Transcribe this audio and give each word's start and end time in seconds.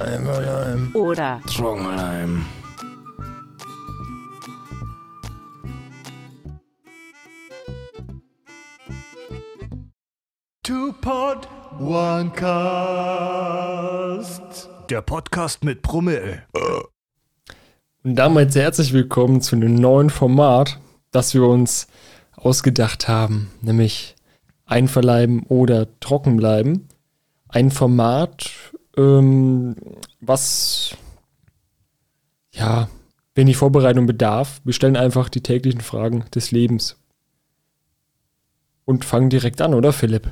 Eimerleim. 0.00 0.90
Oder 0.94 1.40
Trockenleim. 1.46 2.46
Two 10.62 10.92
Pod 11.00 11.48
One 11.78 12.30
Cast. 12.30 12.80
Der 14.88 15.02
Podcast 15.02 15.64
mit 15.64 15.82
Brummel. 15.82 16.44
Und 18.02 18.16
damit 18.16 18.52
sehr 18.52 18.62
herzlich 18.62 18.92
willkommen 18.94 19.42
zu 19.42 19.56
einem 19.56 19.74
neuen 19.74 20.08
Format, 20.08 20.78
das 21.10 21.34
wir 21.34 21.44
uns 21.44 21.86
ausgedacht 22.36 23.08
haben, 23.08 23.50
nämlich 23.60 24.16
einverleiben 24.64 25.42
oder 25.48 25.86
trocken 26.00 26.36
bleiben. 26.36 26.88
Ein 27.48 27.70
Format, 27.70 28.50
ähm, 28.96 29.76
was 30.20 30.96
ja 32.52 32.88
wenig 33.34 33.56
Vorbereitung 33.56 34.06
bedarf. 34.06 34.60
Wir 34.64 34.72
stellen 34.72 34.96
einfach 34.96 35.28
die 35.28 35.42
täglichen 35.42 35.80
Fragen 35.80 36.24
des 36.34 36.50
Lebens. 36.50 36.96
Und 38.84 39.04
fangen 39.04 39.30
direkt 39.30 39.60
an, 39.60 39.74
oder 39.74 39.92
Philipp? 39.92 40.30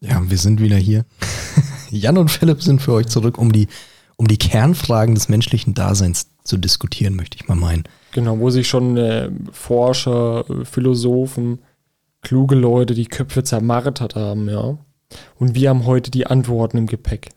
Ja, 0.00 0.22
wir 0.28 0.38
sind 0.38 0.60
wieder 0.60 0.76
hier. 0.76 1.04
Jan 1.90 2.18
und 2.18 2.30
Philipp 2.30 2.62
sind 2.62 2.80
für 2.80 2.92
euch 2.92 3.06
zurück, 3.06 3.36
um 3.36 3.50
die, 3.52 3.68
um 4.16 4.28
die 4.28 4.38
Kernfragen 4.38 5.14
des 5.14 5.28
menschlichen 5.28 5.74
Daseins 5.74 6.28
zu 6.44 6.56
diskutieren, 6.56 7.16
möchte 7.16 7.36
ich 7.36 7.48
mal 7.48 7.56
meinen. 7.56 7.84
Genau, 8.12 8.38
wo 8.38 8.50
sich 8.50 8.68
schon 8.68 8.96
äh, 8.96 9.30
Forscher, 9.52 10.44
äh, 10.48 10.64
Philosophen, 10.64 11.58
kluge 12.22 12.54
Leute 12.54 12.94
die 12.94 13.06
Köpfe 13.06 13.42
zermartert 13.42 14.14
haben, 14.14 14.48
ja. 14.48 14.78
Und 15.36 15.54
wir 15.54 15.70
haben 15.70 15.86
heute 15.86 16.10
die 16.10 16.26
Antworten 16.26 16.78
im 16.78 16.86
Gepäck. 16.86 17.30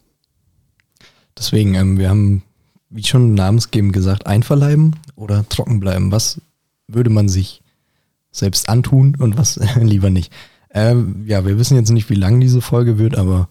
Deswegen, 1.37 1.73
ähm, 1.75 1.97
wir 1.97 2.09
haben, 2.09 2.43
wie 2.89 3.03
schon 3.03 3.33
namensgebend 3.33 3.93
gesagt, 3.93 4.27
einverleiben 4.27 4.95
oder 5.15 5.47
trocken 5.49 5.79
bleiben. 5.79 6.11
Was 6.11 6.41
würde 6.87 7.09
man 7.09 7.29
sich 7.29 7.61
selbst 8.31 8.69
antun 8.69 9.15
und 9.17 9.37
was 9.37 9.55
lieber 9.81 10.09
nicht? 10.09 10.31
Ähm, 10.73 11.25
ja, 11.27 11.45
wir 11.45 11.57
wissen 11.57 11.75
jetzt 11.75 11.91
nicht, 11.91 12.09
wie 12.09 12.15
lang 12.15 12.39
diese 12.39 12.61
Folge 12.61 12.97
wird, 12.97 13.17
aber 13.17 13.49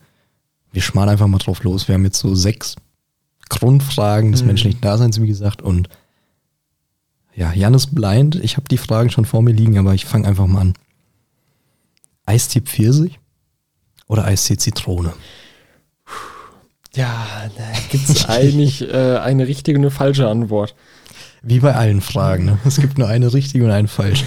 wir 0.73 0.83
schmalen 0.83 1.11
einfach 1.11 1.27
mal 1.27 1.39
drauf 1.39 1.63
los. 1.65 1.89
Wir 1.89 1.95
haben 1.95 2.05
jetzt 2.05 2.19
so 2.21 2.35
sechs 2.35 2.77
Grundfragen 3.49 4.33
des 4.33 4.43
Mhm. 4.43 4.47
menschlichen 4.49 4.81
Daseins, 4.81 5.21
wie 5.21 5.27
gesagt, 5.27 5.61
und 5.63 5.89
ja, 7.35 7.53
Jan 7.53 7.75
ist 7.75 7.95
blind. 7.95 8.37
Ich 8.37 8.57
habe 8.57 8.69
die 8.69 8.79
Fragen 8.79 9.11
schon 9.11 9.25
vor 9.25 9.43
mir 9.43 9.53
liegen, 9.53 9.79
aber 9.79 9.95
ich 9.95 10.05
fange 10.05 10.27
einfach 10.29 10.47
mal 10.47 10.61
an. 10.61 10.75
Eistee 12.27 12.61
Pfirsich 12.61 13.19
oder 14.07 14.25
Eistee 14.25 14.57
Zitrone? 14.57 15.13
Ja, 16.95 17.49
da 17.57 17.65
gibt 17.91 18.09
es 18.09 18.25
eigentlich 18.29 18.83
äh, 18.93 19.19
eine 19.19 19.47
richtige 19.47 19.79
und 19.79 19.85
eine 19.85 19.91
falsche 19.91 20.29
Antwort. 20.29 20.75
Wie 21.43 21.61
bei 21.61 21.75
allen 21.75 22.01
Fragen. 22.01 22.45
Ne? 22.45 22.59
Es 22.67 22.81
gibt 22.81 22.99
nur 22.99 23.09
eine 23.09 23.33
richtige 23.33 23.65
und 23.65 23.71
eine 23.71 23.89
falsche. 23.89 24.25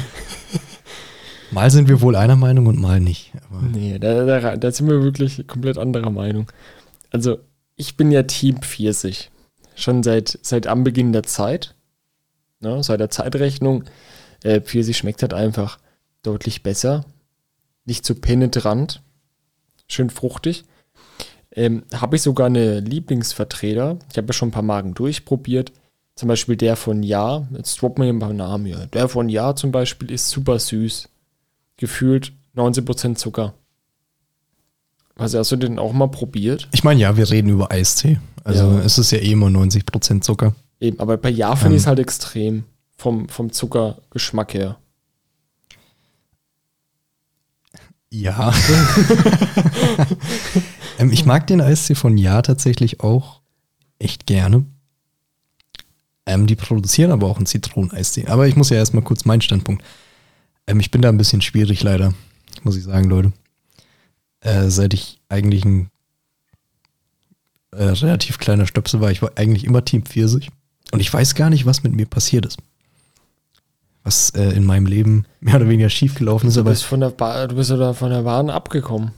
Mal 1.51 1.69
sind 1.69 1.87
wir 1.87 2.01
wohl 2.01 2.15
einer 2.15 2.35
Meinung 2.35 2.65
und 2.65 2.79
mal 2.79 2.99
nicht. 2.99 3.31
Aber 3.49 3.61
Nee, 3.61 3.99
da, 3.99 4.25
da, 4.25 4.57
da 4.57 4.71
sind 4.71 4.89
wir 4.89 5.03
wirklich 5.03 5.45
komplett 5.45 5.77
anderer 5.77 6.09
Meinung. 6.09 6.51
Also, 7.11 7.37
ich 7.75 7.95
bin 7.95 8.11
ja 8.11 8.23
Team 8.23 8.57
Pfirsich. 8.61 9.29
Schon 9.75 10.01
seit, 10.01 10.39
seit 10.41 10.65
Anbeginn 10.65 11.13
der 11.13 11.23
Zeit. 11.23 11.75
Ne, 12.59 12.81
seit 12.83 12.99
der 12.99 13.11
Zeitrechnung. 13.11 13.83
Äh, 14.43 14.61
Pfirsich 14.61 14.97
schmeckt 14.97 15.21
halt 15.21 15.33
einfach 15.35 15.77
deutlich 16.23 16.63
besser. 16.63 17.05
Nicht 17.85 18.03
so 18.05 18.15
penetrant. 18.15 19.03
Schön 19.87 20.09
fruchtig. 20.09 20.63
Ähm, 21.55 21.83
habe 21.93 22.15
ich 22.15 22.21
sogar 22.23 22.47
eine 22.47 22.79
Lieblingsvertreter. 22.79 23.97
Ich 24.11 24.17
habe 24.17 24.27
ja 24.27 24.33
schon 24.33 24.49
ein 24.49 24.53
paar 24.53 24.63
Marken 24.63 24.93
durchprobiert. 24.93 25.71
Zum 26.15 26.27
Beispiel 26.27 26.55
der 26.57 26.75
von 26.75 27.03
Ja. 27.03 27.47
Jetzt 27.55 27.81
droppen 27.81 28.03
wir 28.03 28.11
ein 28.13 28.19
paar 28.19 28.33
Namen 28.33 28.65
hier. 28.65 28.87
Der 28.93 29.07
von 29.07 29.29
Ja 29.29 29.55
zum 29.55 29.71
Beispiel 29.71 30.11
ist 30.11 30.29
super 30.29 30.57
süß. 30.59 31.09
Gefühlt 31.77 32.33
19% 32.55 33.15
Zucker. 33.15 33.53
Also 35.15 35.37
hast 35.39 35.51
du 35.51 35.57
den 35.57 35.77
auch 35.79 35.93
mal 35.93 36.07
probiert? 36.07 36.67
ich 36.71 36.83
meine, 36.83 36.99
ja, 36.99 37.15
wir 37.17 37.29
reden 37.29 37.49
über 37.49 37.71
Eistee. 37.71 38.19
Also 38.43 38.63
Ja. 38.65 38.79
es 38.79 38.97
ist 38.97 39.11
ja 39.11 39.19
eh 39.19 39.31
immer 39.31 39.47
90% 39.47 40.21
Zucker. 40.23 40.55
Eben, 40.79 40.99
aber 40.99 41.17
bei 41.17 41.29
Ja 41.29 41.55
finde 41.55 41.73
Ähm. 41.73 41.75
ich 41.75 41.81
es 41.83 41.87
halt 41.87 41.99
extrem. 41.99 42.63
Vom, 42.97 43.27
vom 43.29 43.51
Zuckergeschmack 43.51 44.53
her. 44.53 44.77
Ja. 48.11 48.53
ähm, 50.99 51.11
ich 51.11 51.25
mag 51.25 51.47
den 51.47 51.61
Eistee 51.61 51.95
von 51.95 52.17
Ja 52.17 52.41
tatsächlich 52.41 53.01
auch 53.01 53.41
echt 53.99 54.25
gerne. 54.25 54.65
Ähm, 56.25 56.47
die 56.47 56.55
produzieren 56.55 57.11
aber 57.11 57.27
auch 57.27 57.37
einen 57.37 57.45
Zitroneneistee. 57.45 58.27
Aber 58.27 58.47
ich 58.47 58.55
muss 58.55 58.69
ja 58.69 58.77
erstmal 58.77 59.03
kurz 59.03 59.25
meinen 59.25 59.41
Standpunkt. 59.41 59.83
Ähm, 60.67 60.79
ich 60.79 60.91
bin 60.91 61.01
da 61.01 61.09
ein 61.09 61.17
bisschen 61.17 61.41
schwierig 61.41 61.83
leider, 61.83 62.13
muss 62.63 62.77
ich 62.77 62.83
sagen, 62.83 63.09
Leute. 63.09 63.33
Äh, 64.39 64.69
seit 64.69 64.93
ich 64.93 65.19
eigentlich 65.29 65.65
ein 65.65 65.89
äh, 67.71 67.83
relativ 67.83 68.37
kleiner 68.37 68.67
Stöpsel 68.67 69.01
war, 69.01 69.11
ich 69.11 69.21
war 69.21 69.31
eigentlich 69.35 69.65
immer 69.65 69.83
Team 69.83 70.05
Pfirsich. 70.05 70.49
Und 70.91 70.99
ich 70.99 71.11
weiß 71.11 71.35
gar 71.35 71.49
nicht, 71.49 71.65
was 71.65 71.83
mit 71.83 71.93
mir 71.93 72.05
passiert 72.05 72.45
ist. 72.45 72.59
Was 74.03 74.29
äh, 74.31 74.51
in 74.51 74.65
meinem 74.65 74.85
Leben 74.85 75.25
mehr 75.39 75.55
oder 75.55 75.67
weniger 75.67 75.89
schiefgelaufen 75.89 76.49
ist, 76.49 76.57
Du 76.57 76.63
bist, 76.63 76.83
von 76.83 76.99
der 76.99 77.09
ba 77.09 77.47
du 77.47 77.55
bist 77.55 77.71
oder 77.71 77.93
von 77.93 78.11
der 78.11 78.23
Bahn 78.23 78.49
abgekommen. 78.49 79.11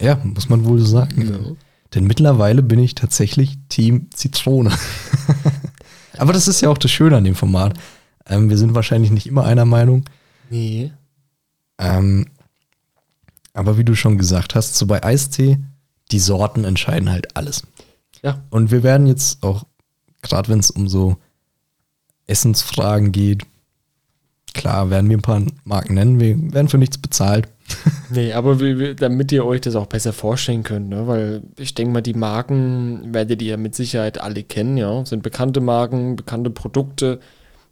Ja, 0.00 0.20
muss 0.22 0.48
man 0.48 0.64
wohl 0.64 0.78
so 0.78 0.86
sagen. 0.86 1.56
Denn 1.94 2.04
mittlerweile 2.04 2.62
bin 2.62 2.78
ich 2.78 2.94
tatsächlich 2.94 3.58
Team 3.68 4.08
Zitrone. 4.14 4.70
Aber 6.18 6.32
das 6.32 6.48
ist 6.48 6.60
ja 6.60 6.68
auch 6.68 6.78
das 6.78 6.90
Schöne 6.90 7.16
an 7.16 7.24
dem 7.24 7.34
Format. 7.34 7.78
Ähm, 8.26 8.50
wir 8.50 8.58
sind 8.58 8.74
wahrscheinlich 8.74 9.10
nicht 9.10 9.26
immer 9.26 9.44
einer 9.44 9.64
Meinung. 9.64 10.04
Nee. 10.50 10.92
Ähm, 11.78 12.26
aber 13.54 13.78
wie 13.78 13.84
du 13.84 13.94
schon 13.94 14.18
gesagt 14.18 14.54
hast, 14.54 14.76
so 14.76 14.86
bei 14.86 15.02
Eistee, 15.02 15.58
die 16.12 16.18
Sorten 16.18 16.64
entscheiden 16.64 17.10
halt 17.10 17.36
alles. 17.36 17.62
Ja. 18.22 18.42
Und 18.50 18.70
wir 18.70 18.82
werden 18.82 19.06
jetzt 19.06 19.42
auch, 19.42 19.64
gerade 20.22 20.48
wenn 20.48 20.58
es 20.58 20.70
um 20.70 20.88
so 20.88 21.16
Essensfragen 22.26 23.12
geht, 23.12 23.44
klar, 24.52 24.90
werden 24.90 25.08
wir 25.08 25.16
ein 25.16 25.22
paar 25.22 25.42
Marken 25.64 25.94
nennen. 25.94 26.20
Wir 26.20 26.52
werden 26.52 26.68
für 26.68 26.78
nichts 26.78 26.98
bezahlt. 26.98 27.48
Nee, 28.12 28.32
aber 28.32 28.58
wir, 28.58 28.96
damit 28.96 29.30
ihr 29.30 29.46
euch 29.46 29.60
das 29.60 29.76
auch 29.76 29.86
besser 29.86 30.12
vorstellen 30.12 30.64
könnt, 30.64 30.88
ne? 30.88 31.06
weil 31.06 31.42
ich 31.56 31.74
denke 31.74 31.92
mal, 31.92 32.00
die 32.00 32.14
Marken 32.14 33.14
werdet 33.14 33.40
ihr 33.40 33.56
mit 33.56 33.76
Sicherheit 33.76 34.20
alle 34.20 34.42
kennen, 34.42 34.76
ja. 34.76 35.04
Sind 35.04 35.22
bekannte 35.22 35.60
Marken, 35.60 36.16
bekannte 36.16 36.50
Produkte, 36.50 37.20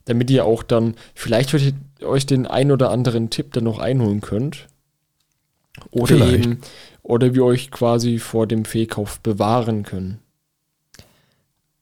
damit 0.05 0.31
ihr 0.31 0.45
auch 0.45 0.63
dann 0.63 0.95
vielleicht 1.13 1.53
euch, 1.53 1.73
euch 2.01 2.25
den 2.25 2.47
ein 2.47 2.71
oder 2.71 2.89
anderen 2.89 3.29
Tipp 3.29 3.51
dann 3.51 3.65
noch 3.65 3.79
einholen 3.79 4.21
könnt. 4.21 4.67
Oder 5.91 6.15
Vielleicht. 6.15 6.45
eben, 6.45 6.61
oder 7.03 7.33
wir 7.33 7.43
euch 7.43 7.71
quasi 7.71 8.19
vor 8.19 8.47
dem 8.47 8.65
Fehlkauf 8.65 9.19
bewahren 9.19 9.83
können. 9.83 10.19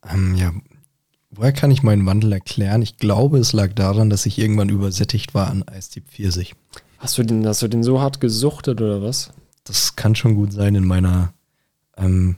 Ähm, 0.10 0.36
ja, 0.36 0.52
woher 1.32 1.52
kann 1.52 1.72
ich 1.72 1.84
meinen 1.84 2.06
Wandel 2.06 2.34
erklären? 2.34 2.82
Ich 2.82 2.98
glaube, 2.98 3.38
es 3.40 3.54
lag 3.54 3.74
daran, 3.74 4.10
dass 4.10 4.26
ich 4.26 4.38
irgendwann 4.38 4.70
übersättigt 4.70 5.34
war 5.34 5.50
an 5.50 5.64
Eistee 5.64 6.02
Pfirsich. 6.02 6.56
Hast 6.97 7.18
du 7.18 7.24
den, 7.24 7.46
hast 7.47 7.62
du 7.62 7.68
den 7.68 7.84
so 7.84 8.02
hart 8.02 8.19
gesuchtet 8.19 8.81
oder 8.81 9.02
was? 9.02 9.31
Das 9.63 9.96
kann 9.96 10.16
schon 10.16 10.35
gut 10.35 10.52
sein 10.53 10.75
in 10.75 10.85
meiner, 10.85 11.34
ähm, 11.97 12.38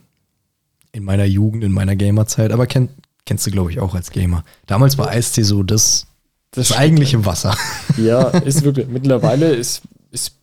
in 0.92 1.04
meiner 1.04 1.24
Jugend, 1.24 1.64
in 1.64 1.72
meiner 1.72 1.96
Gamerzeit, 1.96 2.52
aber 2.52 2.66
kenn, 2.66 2.88
kennst 3.24 3.46
du, 3.46 3.50
glaube 3.50 3.70
ich, 3.70 3.80
auch 3.80 3.94
als 3.94 4.10
Gamer. 4.10 4.44
Damals 4.66 4.98
war 4.98 5.08
Eistee 5.08 5.42
so 5.42 5.62
das, 5.62 6.06
das 6.50 6.66
stimmt. 6.66 6.80
eigentliche 6.80 7.24
Wasser. 7.24 7.56
Ja, 7.96 8.28
ist 8.28 8.62
wirklich. 8.62 8.86
Mittlerweile 8.88 9.52
ist, 9.52 9.82
ist 10.10 10.36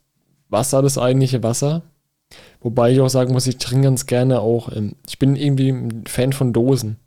Wasser 0.50 0.81
das 0.81 0.97
eigentliche 0.97 1.44
Wasser. 1.44 1.81
Wobei 2.61 2.91
ich 2.91 3.00
auch 3.00 3.09
sagen 3.09 3.33
muss, 3.33 3.47
ich 3.47 3.57
trinke 3.57 3.85
ganz 3.85 4.06
gerne 4.06 4.41
auch. 4.41 4.72
Ähm, 4.75 4.95
ich 5.07 5.17
bin 5.17 5.35
irgendwie 5.35 5.69
ein 5.69 6.03
Fan 6.07 6.33
von 6.33 6.53
Dosen. 6.53 6.97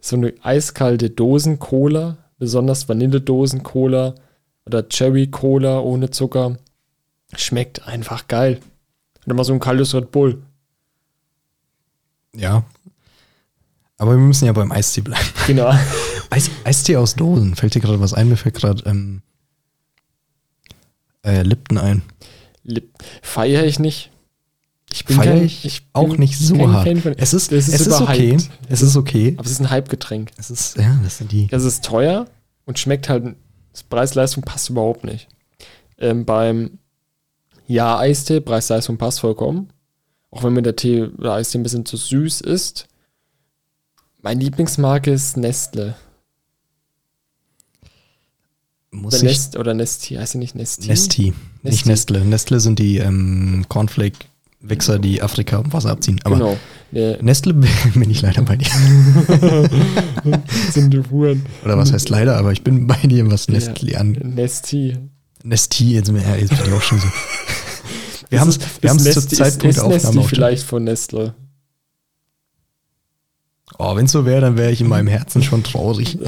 So 0.00 0.16
eine 0.16 0.34
eiskalte 0.42 1.10
Dosen-Cola, 1.10 2.18
besonders 2.38 2.88
Vanilledosen-Cola 2.88 4.14
oder 4.68 4.88
Cherry-Cola 4.88 5.80
ohne 5.80 6.10
Zucker. 6.10 6.56
Schmeckt 7.36 7.86
einfach 7.86 8.28
geil. 8.28 8.60
Und 9.24 9.32
immer 9.32 9.44
so 9.44 9.52
ein 9.52 9.60
kaltes 9.60 9.94
Red 9.94 10.12
Bull. 10.12 10.42
Ja. 12.34 12.64
Aber 13.96 14.12
wir 14.12 14.18
müssen 14.18 14.46
ja 14.46 14.52
beim 14.52 14.70
Eistee 14.70 15.00
bleiben. 15.00 15.26
Genau. 15.46 15.72
Eis, 16.30 16.50
Eistee 16.64 16.96
aus 16.96 17.16
Dosen. 17.16 17.56
Fällt 17.56 17.74
dir 17.74 17.80
gerade 17.80 18.00
was 18.00 18.14
ein? 18.14 18.28
Mir 18.28 18.36
fällt 18.36 18.54
gerade 18.54 18.82
ähm, 18.88 19.22
äh, 21.24 21.42
Lipton 21.42 21.78
ein. 21.78 22.02
Feiere 23.22 23.64
ich 23.64 23.78
nicht. 23.78 24.10
Ich 24.92 25.04
Feier 25.04 25.34
kein- 25.34 25.44
ich, 25.44 25.82
auch 25.92 26.08
bin 26.10 26.20
nicht 26.20 26.38
so 26.38 26.56
kein 26.56 26.72
hart. 27.04 27.18
Es 27.18 27.34
ist, 27.34 27.52
ist 27.52 27.68
es 27.68 27.86
ist 27.86 28.00
okay. 28.00 28.38
Es 28.68 28.82
ist 28.82 28.96
okay. 28.96 29.34
Aber 29.36 29.44
es 29.46 29.52
ist 29.52 29.60
ein 29.60 29.70
Hype-Getränk. 29.70 30.30
Es 30.36 30.50
ist, 30.50 30.76
ja, 30.76 30.98
das 31.02 31.18
sind 31.18 31.32
die. 31.32 31.48
Es 31.50 31.64
ist 31.64 31.84
teuer 31.84 32.26
und 32.64 32.78
schmeckt 32.78 33.08
halt, 33.08 33.36
das 33.78 33.84
Preis-Leistung 33.84 34.42
passt 34.42 34.70
überhaupt 34.70 35.04
nicht. 35.04 35.28
Ähm, 35.98 36.24
beim 36.24 36.78
Ja-Eistee, 37.68 38.40
Preis-Leistung 38.40 38.98
passt 38.98 39.20
vollkommen. 39.20 39.70
Auch 40.30 40.42
wenn 40.42 40.52
mir 40.52 40.62
der 40.62 40.76
Tee 40.76 41.04
oder 41.04 41.34
Eistee 41.34 41.58
ein 41.58 41.62
bisschen 41.62 41.86
zu 41.86 41.96
süß 41.96 42.40
ist. 42.40 42.88
Meine 44.20 44.42
Lieblingsmarke 44.42 45.12
ist 45.12 45.36
Nestle. 45.36 45.94
Muss 48.90 49.14
Oder, 49.14 49.30
ich 49.30 49.38
Nest, 49.38 49.56
oder 49.56 49.74
Nesti, 49.74 50.14
heißt 50.14 50.32
sie 50.32 50.38
nicht 50.38 50.54
Nesti? 50.54 50.88
Nesti, 50.88 51.34
nicht. 51.62 51.86
Nestle. 51.86 52.24
Nestle 52.24 52.58
sind 52.58 52.78
die 52.78 52.98
ähm, 52.98 53.66
Cornflake-Wichser, 53.68 54.98
die 54.98 55.22
Afrika 55.22 55.62
Wasser 55.72 55.90
abziehen. 55.90 56.20
Aber 56.24 56.36
genau. 56.36 56.56
Äh, 56.92 57.22
Nestle 57.22 57.52
bin 57.94 58.10
ich 58.10 58.22
leider 58.22 58.42
bei 58.42 58.56
dir. 58.56 58.68
sind 60.72 60.92
die 60.92 61.02
Huren. 61.10 61.44
Oder 61.64 61.76
was 61.76 61.92
heißt 61.92 62.08
leider, 62.08 62.36
aber 62.38 62.52
ich 62.52 62.62
bin 62.62 62.86
bei 62.86 62.96
dir, 63.04 63.30
was 63.30 63.48
Nestle 63.48 63.98
an. 63.98 64.12
Nesti. 64.12 64.96
Nesti, 65.44 65.92
jetzt, 65.92 66.08
ja, 66.08 66.34
jetzt 66.36 66.50
bin 66.56 66.66
ich 66.66 66.72
auch 66.72 66.82
schon 66.82 66.98
so. 66.98 67.06
Wir 68.30 68.40
haben 68.40 68.48
es- 68.50 68.58
wir 68.82 68.90
haben's 68.90 69.04
zur 69.10 69.26
Zeitpunkt 69.26 69.64
ist, 69.64 69.76
ist 69.78 69.82
Aufnahme 69.82 70.16
Nesti 70.16 70.28
vielleicht 70.34 70.62
von 70.64 70.84
Nestle. 70.84 71.34
Oh, 73.78 73.96
wenn 73.96 74.04
es 74.06 74.12
so 74.12 74.26
wäre, 74.26 74.40
dann 74.42 74.56
wäre 74.58 74.70
ich 74.72 74.80
in 74.82 74.88
meinem 74.88 75.06
Herzen 75.06 75.42
schon 75.42 75.62
traurig. 75.62 76.18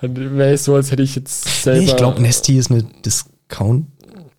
Dann 0.00 0.36
wäre 0.36 0.52
es 0.52 0.64
so, 0.64 0.74
als 0.76 0.90
hätte 0.92 1.02
ich 1.02 1.16
jetzt 1.16 1.62
selber. 1.64 1.80
Nee, 1.80 1.86
ich 1.90 1.96
glaube, 1.96 2.20
Nesti 2.22 2.58
ist 2.58 2.70
eine 2.70 2.84
Discount. 3.04 3.86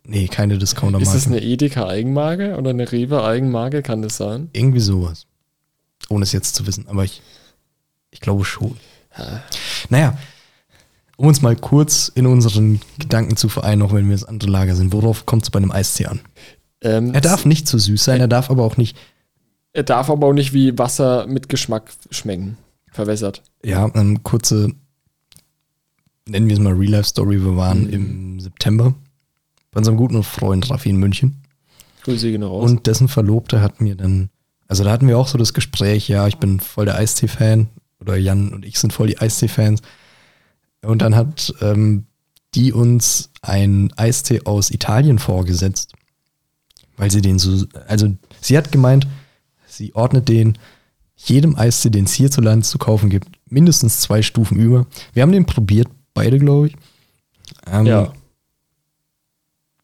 Nee, 0.06 0.28
keine 0.28 0.58
Discounter-Marke. 0.58 1.04
Ist 1.04 1.14
das 1.26 1.28
eine 1.28 1.42
Edeka-Eigenmarke 1.42 2.58
oder 2.58 2.70
eine 2.70 2.90
Rewe-Eigenmarke? 2.92 3.82
Kann 3.82 4.02
das 4.02 4.18
sein? 4.18 4.50
Irgendwie 4.54 4.80
sowas. 4.82 5.26
Ohne 6.14 6.24
es 6.24 6.32
jetzt 6.32 6.56
zu 6.56 6.66
wissen, 6.68 6.88
aber 6.88 7.04
ich, 7.04 7.22
ich 8.12 8.20
glaube 8.22 8.46
schon. 8.46 8.78
Naja, 9.90 10.18
um 11.18 11.28
uns 11.28 11.42
mal 11.42 11.56
kurz 11.56 12.08
in 12.14 12.26
unseren 12.26 12.80
Gedanken 13.00 13.38
zu 13.38 13.48
vereinen, 13.50 13.82
auch 13.84 13.94
wenn 13.94 14.08
wir 14.10 14.16
das 14.16 14.24
andere 14.26 14.50
Lager 14.50 14.76
sind. 14.76 14.94
Worauf 14.94 15.26
kommt 15.26 15.44
es 15.44 15.52
bei 15.52 15.58
einem 15.58 15.72
Eistee 15.72 16.08
an? 16.08 16.22
Ähm, 16.82 17.14
Er 17.14 17.22
darf 17.22 17.46
nicht 17.46 17.68
zu 17.68 17.78
süß 17.78 18.04
sein, 18.04 18.20
er 18.20 18.28
darf 18.28 18.50
aber 18.50 18.64
auch 18.64 18.78
nicht, 18.78 18.98
er 19.74 19.84
darf 19.84 20.10
aber 20.10 20.28
auch 20.28 20.34
nicht 20.34 20.54
wie 20.54 20.78
Wasser 20.78 21.28
mit 21.28 21.50
Geschmack 21.50 21.92
schmecken. 22.12 22.58
Verwässert. 22.92 23.42
ja, 23.64 23.86
eine 23.86 24.20
kurze, 24.20 24.70
nennen 26.28 26.48
wir 26.48 26.54
es 26.56 26.60
mal 26.62 26.74
Real-Life-Story. 26.74 27.42
Wir 27.44 27.56
waren 27.56 27.90
im 27.90 28.40
September 28.40 28.94
bei 29.72 29.80
unserem 29.80 29.98
guten 29.98 30.22
Freund 30.24 30.70
Raffi 30.70 30.90
in 30.90 30.98
München. 30.98 31.42
Grüße 32.04 32.30
gehen 32.30 32.44
raus. 32.44 32.70
Und 32.70 32.86
dessen 32.86 33.08
Verlobte 33.08 33.62
hat 33.62 33.82
mir 33.82 33.96
dann, 33.96 34.30
also 34.74 34.86
da 34.86 34.90
hatten 34.90 35.08
wir 35.08 35.20
auch 35.20 35.28
so 35.28 35.38
das 35.38 35.54
Gespräch, 35.54 36.08
ja, 36.08 36.28
ich 36.28 36.38
bin 36.38 36.60
voll 36.60 36.86
der 36.86 36.96
Eistee-Fan 36.96 37.68
oder 38.00 38.18
Jan 38.18 38.52
und 38.52 38.66
ich 38.66 38.80
sind 38.80 38.92
voll 38.92 39.06
die 39.06 39.20
Eistee-Fans. 39.20 39.84
Und 40.82 41.04
dann 41.04 41.16
hat 41.16 41.54
ähm, 41.62 42.08
die 42.56 42.74
uns 42.74 43.30
einen 43.44 43.94
Eistee 43.98 44.42
aus 44.46 44.72
Italien 44.72 45.20
vorgesetzt, 45.20 45.94
weil 46.98 47.12
sie 47.12 47.22
den 47.22 47.38
so, 47.38 47.68
also 47.88 48.18
sie 48.42 48.58
hat 48.58 48.72
gemeint, 48.72 49.06
sie 49.68 49.94
ordnet 49.94 50.28
den 50.28 50.58
jedem 51.18 51.56
Eistee, 51.56 51.92
den 51.92 52.06
es 52.06 52.14
hierzulande 52.14 52.66
zu 52.66 52.80
kaufen 52.80 53.12
gibt, 53.12 53.28
mindestens 53.46 54.00
zwei 54.00 54.24
Stufen 54.24 54.58
über. 54.58 54.88
Wir 55.14 55.22
haben 55.22 55.34
den 55.34 55.46
probiert, 55.46 55.88
beide, 56.16 56.40
glaube 56.40 56.70
ich. 56.70 56.76
Ähm, 57.68 57.86
ja. 57.86 58.12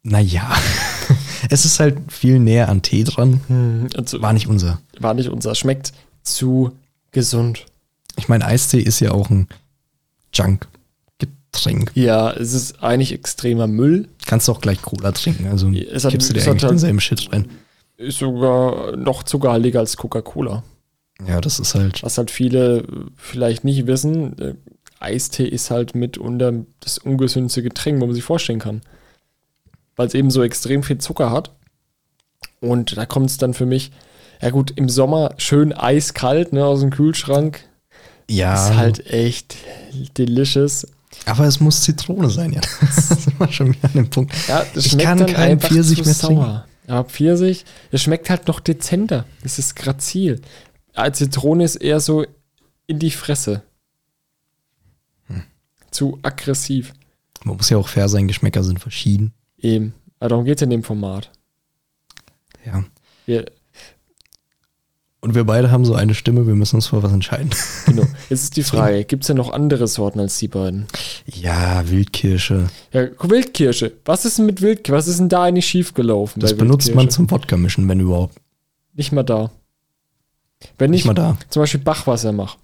Naja, 0.02 0.52
es 1.50 1.66
ist 1.66 1.80
halt 1.80 1.98
viel 2.12 2.40
näher 2.40 2.70
an 2.70 2.82
Tee 2.82 3.04
dran. 3.04 3.88
Also, 3.96 4.22
War 4.22 4.34
nicht 4.34 4.48
unser. 4.48 4.80
war 5.00 5.14
nicht 5.14 5.30
unser. 5.30 5.56
Schmeckt 5.56 5.94
zu 6.24 6.72
gesund. 7.12 7.66
Ich 8.18 8.28
meine, 8.28 8.46
Eistee 8.46 8.80
ist 8.82 9.00
ja 9.00 9.12
auch 9.12 9.30
ein 9.30 9.48
Junk-Getränk. 10.34 11.92
Ja, 11.96 12.32
es 12.32 12.54
ist 12.54 12.84
eigentlich 12.84 13.14
extremer 13.14 13.68
Müll. 13.68 14.08
Kannst 14.26 14.48
du 14.48 14.52
auch 14.52 14.62
gleich 14.62 14.82
Cola 14.82 15.12
trinken. 15.12 15.48
Also 15.48 15.70
Es 15.72 16.04
hat- 16.06 16.12
gibst 16.12 16.30
du 16.30 16.34
dir 16.34 16.40
es 16.40 16.46
hat 16.46 16.52
eigentlich 16.52 16.64
halt- 16.64 16.72
denselben 16.74 17.00
Shit 17.00 17.32
rein. 17.32 17.48
Ist 17.98 18.20
sogar 18.20 18.96
noch 18.96 19.24
zuckerhaltiger 19.24 19.80
als 19.80 19.98
Coca-Cola. 19.98 20.64
Ja, 21.28 21.42
das 21.42 21.60
ist 21.60 21.76
halt. 21.76 22.02
Was 22.04 22.18
halt 22.18 22.32
viele 22.32 22.78
äh, 22.80 22.84
vielleicht 23.18 23.64
nicht 23.66 23.88
wissen, 23.88 24.38
äh, 24.40 24.54
Eistee 25.02 25.46
ist 25.48 25.70
halt 25.72 25.96
mitunter 25.96 26.54
das 26.82 26.98
ungesündeste 26.98 27.62
Getränk, 27.64 28.00
wo 28.02 28.06
man 28.06 28.16
sich 28.16 28.24
vorstellen 28.24 28.60
kann. 28.60 28.82
Weil 30.00 30.08
es 30.08 30.14
eben 30.14 30.32
so 30.32 30.42
extrem 30.44 30.82
viel 30.82 30.98
Zucker 31.00 31.30
hat. 31.30 31.52
Und 32.62 32.96
da 32.96 33.06
kommt 33.06 33.30
es 33.30 33.36
dann 33.38 33.54
für 33.54 33.66
mich, 33.66 33.92
ja 34.42 34.50
gut, 34.50 34.72
im 34.72 34.88
Sommer 34.88 35.34
schön 35.36 35.74
eiskalt, 35.74 36.54
ne, 36.54 36.64
aus 36.64 36.80
dem 36.80 36.90
Kühlschrank. 36.90 37.68
Ja, 38.30 38.54
Ist 38.54 38.78
halt 38.78 39.08
echt 39.08 39.58
delicious. 40.18 40.88
aber 41.26 41.44
es 41.48 41.60
muss 41.60 41.82
Zitrone 41.82 42.30
sein, 42.30 42.54
ja. 42.54 42.62
Das 42.80 43.10
sind 43.10 43.38
wir 43.42 43.52
schon 43.52 43.74
wieder 43.74 43.90
an 43.90 43.94
dem 43.94 44.10
Punkt. 44.10 44.34
Ja, 44.48 44.66
das 44.74 44.86
Ich 44.86 44.98
kann 44.98 45.26
keinen 45.26 45.60
Pfirsich 45.60 46.06
mehr 46.06 46.14
sauer. 46.14 46.66
Aber 46.88 47.04
Pfirsich, 47.04 47.66
es 47.92 48.02
schmeckt 48.02 48.30
halt 48.30 48.48
noch 48.48 48.62
dezenter. 48.62 49.26
Es 49.44 49.60
ist 49.60 49.76
grazil. 49.76 50.40
Zitrone 51.12 51.66
ist 51.66 51.76
eher 51.76 52.00
so 52.00 52.26
in 52.88 53.00
die 53.00 53.12
Fresse. 53.12 53.64
Hm. 55.28 55.44
Zu 55.92 56.20
aggressiv. 56.22 56.94
Man 57.44 57.58
muss 57.58 57.70
ja 57.70 57.76
auch 57.76 57.90
fair 57.90 58.08
sein, 58.08 58.30
Geschmäcker 58.30 58.64
sind 58.64 58.80
verschieden. 58.80 59.34
Eben. 59.62 59.94
Aber 60.20 60.30
darum 60.30 60.46
geht 60.46 60.58
es 60.58 60.62
in 60.62 60.70
dem 60.70 60.84
Format. 60.84 61.32
Ja. 62.66 62.84
Wir, 63.26 63.46
Und 65.22 65.36
wir 65.36 65.44
beide 65.44 65.72
haben 65.72 65.86
so 65.86 65.94
eine 65.96 66.14
Stimme, 66.14 66.48
wir 66.48 66.56
müssen 66.56 66.76
uns 66.78 66.88
vor 66.88 67.04
was 67.04 67.12
entscheiden. 67.14 67.50
genau. 67.86 68.04
Jetzt 68.30 68.44
ist 68.44 68.58
die 68.58 68.64
Frage, 68.64 69.04
gibt 69.06 69.24
es 69.24 69.28
denn 69.28 69.38
noch 69.38 69.52
andere 69.52 69.88
Sorten 69.88 70.20
als 70.20 70.38
die 70.38 70.48
beiden? 70.48 70.88
Ja, 71.26 71.90
Wildkirsche. 71.90 72.68
Ja, 72.92 73.08
Wildkirsche. 73.22 73.94
Was 74.06 74.26
ist 74.26 74.38
denn 74.38 74.46
mit 74.46 74.62
Wildkirsche? 74.62 74.98
Was 74.98 75.08
ist 75.08 75.20
denn 75.20 75.30
da 75.30 75.44
eigentlich 75.44 75.68
schiefgelaufen? 75.68 76.42
Das 76.42 76.56
benutzt 76.56 76.94
man 76.96 77.10
zum 77.10 77.30
Wodka 77.32 77.56
mischen, 77.58 77.88
wenn 77.88 78.00
überhaupt. 78.00 78.36
Nicht 78.94 79.12
mal 79.12 79.24
da. 79.24 79.52
Wenn 80.78 80.92
Nicht 80.92 81.02
ich 81.02 81.06
mal 81.06 81.14
da. 81.14 81.38
zum 81.50 81.62
Beispiel 81.62 81.80
Bachwasser 81.80 82.34
mache, 82.34 82.58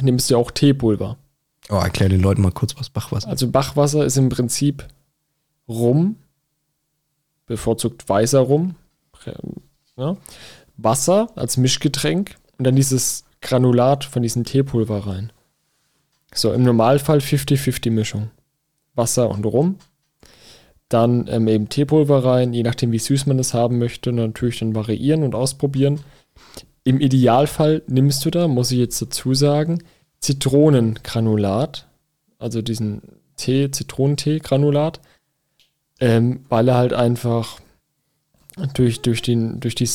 nimmst 0.00 0.28
du 0.28 0.34
ja 0.34 0.40
auch 0.40 0.50
Teepulver. 0.50 1.16
Oh, 1.70 1.76
erklär 1.76 2.08
den 2.08 2.20
Leuten 2.20 2.42
mal 2.42 2.50
kurz, 2.50 2.74
was 2.76 2.90
Bachwasser 2.90 3.28
ist. 3.28 3.30
Also 3.30 3.48
Bachwasser 3.48 4.04
ist 4.04 4.16
im 4.16 4.28
Prinzip 4.28 4.84
Rum, 5.68 6.16
bevorzugt 7.46 8.08
weißer 8.08 8.40
Rum, 8.40 8.76
ja, 9.96 10.16
Wasser 10.76 11.28
als 11.36 11.56
Mischgetränk 11.56 12.36
und 12.58 12.66
dann 12.66 12.76
dieses 12.76 13.24
Granulat 13.40 14.04
von 14.04 14.22
diesem 14.22 14.44
Teepulver 14.44 15.06
rein. 15.06 15.32
So, 16.34 16.52
im 16.52 16.64
Normalfall 16.64 17.18
50-50 17.18 17.90
Mischung. 17.90 18.30
Wasser 18.94 19.30
und 19.30 19.44
Rum. 19.44 19.76
Dann 20.88 21.26
ähm, 21.28 21.48
eben 21.48 21.68
Teepulver 21.68 22.24
rein, 22.24 22.52
je 22.52 22.62
nachdem 22.62 22.92
wie 22.92 22.98
süß 22.98 23.26
man 23.26 23.38
das 23.38 23.54
haben 23.54 23.78
möchte, 23.78 24.12
natürlich 24.12 24.58
dann 24.58 24.74
variieren 24.74 25.22
und 25.22 25.34
ausprobieren. 25.34 26.00
Im 26.84 27.00
Idealfall 27.00 27.82
nimmst 27.86 28.24
du 28.24 28.30
da, 28.30 28.46
muss 28.48 28.70
ich 28.70 28.78
jetzt 28.78 29.00
dazu 29.00 29.34
sagen, 29.34 29.82
Zitronengranulat, 30.20 31.88
also 32.38 32.62
diesen 32.62 33.02
Tee, 33.36 33.70
Zitronentee-Granulat, 33.70 35.00
ähm, 36.00 36.44
weil 36.48 36.68
er 36.68 36.76
halt 36.76 36.92
einfach 36.92 37.60
durch, 38.74 39.02
durch, 39.02 39.22
den, 39.22 39.60
durch 39.60 39.74
die 39.74 39.88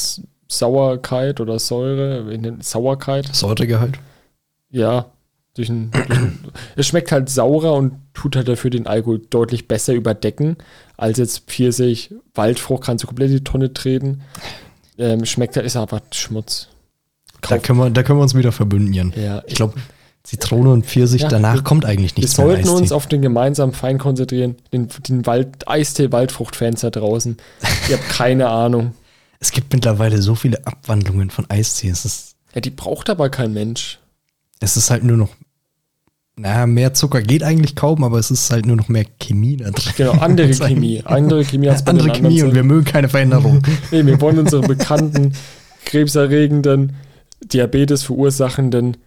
Sauerkeit 0.48 1.40
oder 1.40 1.60
Säure, 1.60 2.32
in 2.34 2.44
den 2.44 2.62
Sauerkeit, 2.62 3.34
Säuregehalt. 3.34 4.00
ja, 4.70 5.06
durch 5.54 5.70
ein, 5.70 5.92
durch 5.92 6.10
ein, 6.10 6.40
es 6.76 6.88
schmeckt 6.88 7.12
halt 7.12 7.30
saurer 7.30 7.74
und 7.74 7.94
tut 8.14 8.36
halt 8.36 8.48
dafür 8.48 8.70
den 8.70 8.88
Alkohol 8.88 9.22
deutlich 9.30 9.68
besser 9.68 9.94
überdecken, 9.94 10.58
als 10.98 11.18
jetzt 11.18 11.50
Pfirsich, 11.50 12.14
Waldfrucht 12.34 12.84
kannst 12.84 13.04
du 13.04 13.08
komplett 13.08 13.30
in 13.30 13.38
die 13.38 13.44
Tonne 13.44 13.74
treten. 13.74 14.22
Ähm, 14.98 15.26
schmeckt 15.26 15.56
halt, 15.56 15.66
ist 15.66 15.78
einfach 15.78 16.02
Schmutz. 16.12 16.68
Da 17.42 17.58
können, 17.58 17.80
wir, 17.80 17.90
da 17.90 18.04
können 18.04 18.20
wir 18.20 18.24
uns 18.24 18.36
wieder 18.36 18.52
verbünden, 18.52 18.94
Jan. 18.94 19.14
Ja, 19.16 19.44
Ich 19.48 19.56
glaube, 19.56 19.76
Zitrone 20.30 20.70
und 20.72 20.86
Pfirsich, 20.86 21.24
Ja, 21.24 21.28
danach 21.28 21.56
wir- 21.56 21.62
kommt 21.64 21.86
eigentlich 21.86 22.16
Wir 22.16 22.22
nichts 22.22 22.38
mehr. 22.38 22.48
sollten 22.48 22.70
uns 22.70 22.82
Eistee. 22.84 22.94
auf 22.94 23.08
den 23.08 23.22
gemeinsamen 23.24 23.74
Feind 23.74 24.00
konzentrieren, 24.00 24.56
den, 24.72 24.88
den 25.08 25.26
Wald, 25.26 25.68
Eistee-Waldfrucht-Fans 25.68 26.82
da 26.82 26.92
draußen. 26.92 27.38
Ihr 27.90 27.98
habt 27.98 28.10
keine 28.10 28.48
Ahnung. 28.50 28.94
Es 29.40 29.52
gibt 29.52 29.74
mittlerweile 29.74 30.22
so 30.22 30.36
viele 30.36 30.66
Abwandlungen 30.68 31.30
von 31.32 31.50
Eistee. 31.50 31.90
Es 31.90 32.06
ist, 32.06 32.36
Ja, 32.54 32.62
die 32.62 32.70
braucht 32.70 33.10
aber 33.10 33.30
kein 33.30 33.54
Mensch. 33.54 34.00
es 34.60 34.78
ist 34.78 34.92
halt 34.92 35.04
nur 35.04 35.18
noch, 35.18 35.30
naja, 36.36 36.68
mehr 36.68 36.94
Zucker 36.94 37.22
geht 37.22 37.42
eigentlich 37.44 37.76
kaum, 37.76 38.04
aber 38.04 38.20
es 38.20 38.30
ist 38.32 38.52
halt 38.52 38.66
nur 38.66 38.76
noch 38.76 38.88
mehr 38.88 39.06
Chemie 39.20 39.58
da 39.58 39.72
drin. 39.72 39.94
Genau, 39.98 40.12
andere 40.12 40.54
Chemie. 40.54 41.02
Andere 41.06 41.44
Chemie 41.44 41.70
als 41.70 41.84
bei 41.84 41.92
Andere 41.92 42.12
Chemie 42.12 42.44
und 42.44 42.54
wir 42.54 42.64
mögen 42.64 42.86
keine 42.86 43.10
Veränderung. 43.10 43.62
Nee, 43.92 44.06
wir 44.06 44.22
wollen 44.22 44.38
unsere 44.40 44.62
bekannten, 44.62 45.34
krebserregenden, 45.86 46.94
Diabetes 47.42 48.04
verursachenden 48.04 48.98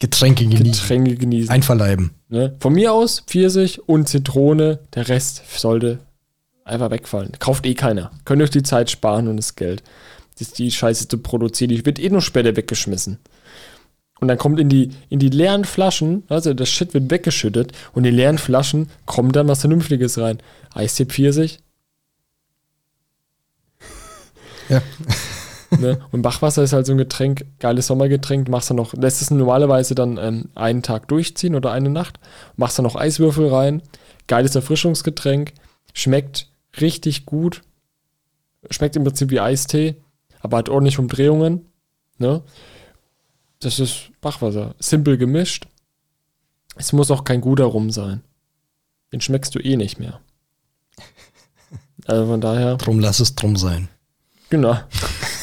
Getränke 0.00 0.44
genießen. 0.44 0.64
Getränke 0.64 1.14
genießen. 1.16 1.50
Einverleiben. 1.50 2.10
Ne? 2.28 2.56
Von 2.58 2.72
mir 2.72 2.92
aus 2.92 3.20
Pfirsich 3.20 3.88
und 3.88 4.08
Zitrone, 4.08 4.80
der 4.94 5.08
Rest 5.08 5.42
sollte 5.58 6.00
einfach 6.64 6.90
wegfallen. 6.90 7.32
Kauft 7.38 7.66
eh 7.66 7.74
keiner. 7.74 8.10
Könnt 8.24 8.42
euch 8.42 8.50
die 8.50 8.62
Zeit 8.62 8.90
sparen 8.90 9.28
und 9.28 9.36
das 9.36 9.56
Geld. 9.56 9.82
Das 10.32 10.48
ist 10.48 10.58
die 10.58 10.70
Scheiße 10.70 11.06
zu 11.06 11.18
produzieren. 11.18 11.68
Die 11.68 11.84
wird 11.84 11.98
eh 11.98 12.08
nur 12.08 12.22
später 12.22 12.56
weggeschmissen. 12.56 13.18
Und 14.20 14.28
dann 14.28 14.38
kommt 14.38 14.58
in 14.58 14.68
die, 14.68 14.90
in 15.08 15.18
die 15.18 15.30
leeren 15.30 15.64
Flaschen, 15.64 16.24
also 16.28 16.52
das 16.52 16.68
Shit 16.68 16.92
wird 16.92 17.10
weggeschüttet 17.10 17.72
und 17.92 18.04
in 18.04 18.12
die 18.12 18.16
leeren 18.16 18.36
Flaschen 18.36 18.90
kommt 19.06 19.34
dann 19.36 19.48
was 19.48 19.60
Vernünftiges 19.60 20.18
rein. 20.18 20.38
Eistee 20.74 21.06
Pfirsich, 21.06 21.60
Ja. 24.70 24.80
ne? 25.78 26.00
Und 26.10 26.22
Bachwasser 26.22 26.62
ist 26.62 26.72
halt 26.72 26.86
so 26.86 26.92
ein 26.92 26.98
Getränk, 26.98 27.44
geiles 27.58 27.86
Sommergetränk, 27.86 28.48
machst 28.48 28.70
du 28.70 28.74
noch, 28.74 28.94
lässt 28.94 29.22
es 29.22 29.30
normalerweise 29.30 29.94
dann 29.94 30.18
ähm, 30.18 30.48
einen 30.54 30.82
Tag 30.82 31.08
durchziehen 31.08 31.54
oder 31.54 31.72
eine 31.72 31.90
Nacht, 31.90 32.18
machst 32.56 32.78
da 32.78 32.82
noch 32.82 32.96
Eiswürfel 32.96 33.48
rein, 33.48 33.82
geiles 34.26 34.54
Erfrischungsgetränk, 34.54 35.52
schmeckt 35.94 36.48
richtig 36.80 37.26
gut, 37.26 37.62
schmeckt 38.70 38.96
im 38.96 39.04
Prinzip 39.04 39.30
wie 39.30 39.40
Eistee, 39.40 39.96
aber 40.40 40.58
hat 40.58 40.68
ordentlich 40.68 40.98
Umdrehungen, 40.98 41.66
ne? 42.18 42.42
Das 43.60 43.78
ist 43.78 44.10
Bachwasser, 44.22 44.74
simpel 44.78 45.18
gemischt. 45.18 45.66
Es 46.76 46.94
muss 46.94 47.10
auch 47.10 47.24
kein 47.24 47.42
guter 47.42 47.64
Rum 47.64 47.90
sein. 47.90 48.22
Den 49.12 49.20
schmeckst 49.20 49.54
du 49.54 49.58
eh 49.58 49.76
nicht 49.76 49.98
mehr. 49.98 50.20
Also 52.06 52.26
von 52.26 52.40
daher. 52.40 52.76
Drum 52.76 52.98
lass 52.98 53.20
es 53.20 53.34
drum 53.34 53.56
sein. 53.56 53.88
Genau. 54.48 54.74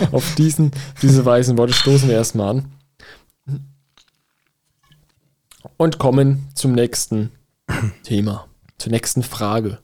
Auf 0.12 0.34
diesen, 0.34 0.72
diese 1.02 1.24
weisen 1.24 1.58
Worte 1.58 1.72
stoßen 1.72 2.08
wir 2.08 2.16
erstmal 2.16 2.56
an. 2.56 2.72
Und 5.76 5.98
kommen 5.98 6.48
zum 6.54 6.72
nächsten 6.72 7.30
Thema. 8.02 8.46
Zur 8.78 8.92
nächsten 8.92 9.22
Frage. 9.22 9.78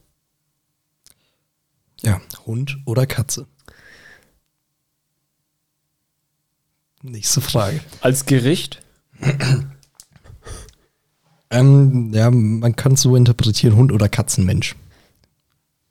Ja, 2.03 2.21
Hund 2.47 2.79
oder 2.85 3.07
Katze? 3.07 3.47
Nächste 7.03 7.41
Frage. 7.41 7.81
Als 8.01 8.27
Gericht? 8.27 8.83
Ähm, 11.51 12.13
ja, 12.13 12.31
man 12.31 12.75
kann 12.77 12.93
es 12.93 13.03
so 13.03 13.17
interpretieren, 13.17 13.77
Hund 13.77 13.93
oder 13.93 14.09
Katzenmensch. 14.09 14.75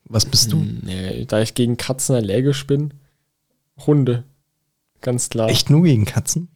Was 0.04 0.26
bist 0.26 0.52
du? 0.52 0.58
Nee, 0.58 1.26
da 1.26 1.42
ich 1.42 1.54
gegen 1.54 1.78
Katzen 1.78 2.16
allergisch 2.16 2.68
bin, 2.68 2.94
Hunde. 3.86 4.24
Ganz 5.02 5.30
klar. 5.30 5.50
Echt 5.50 5.70
nur 5.70 5.84
gegen 5.84 6.06
Katzen? 6.06 6.50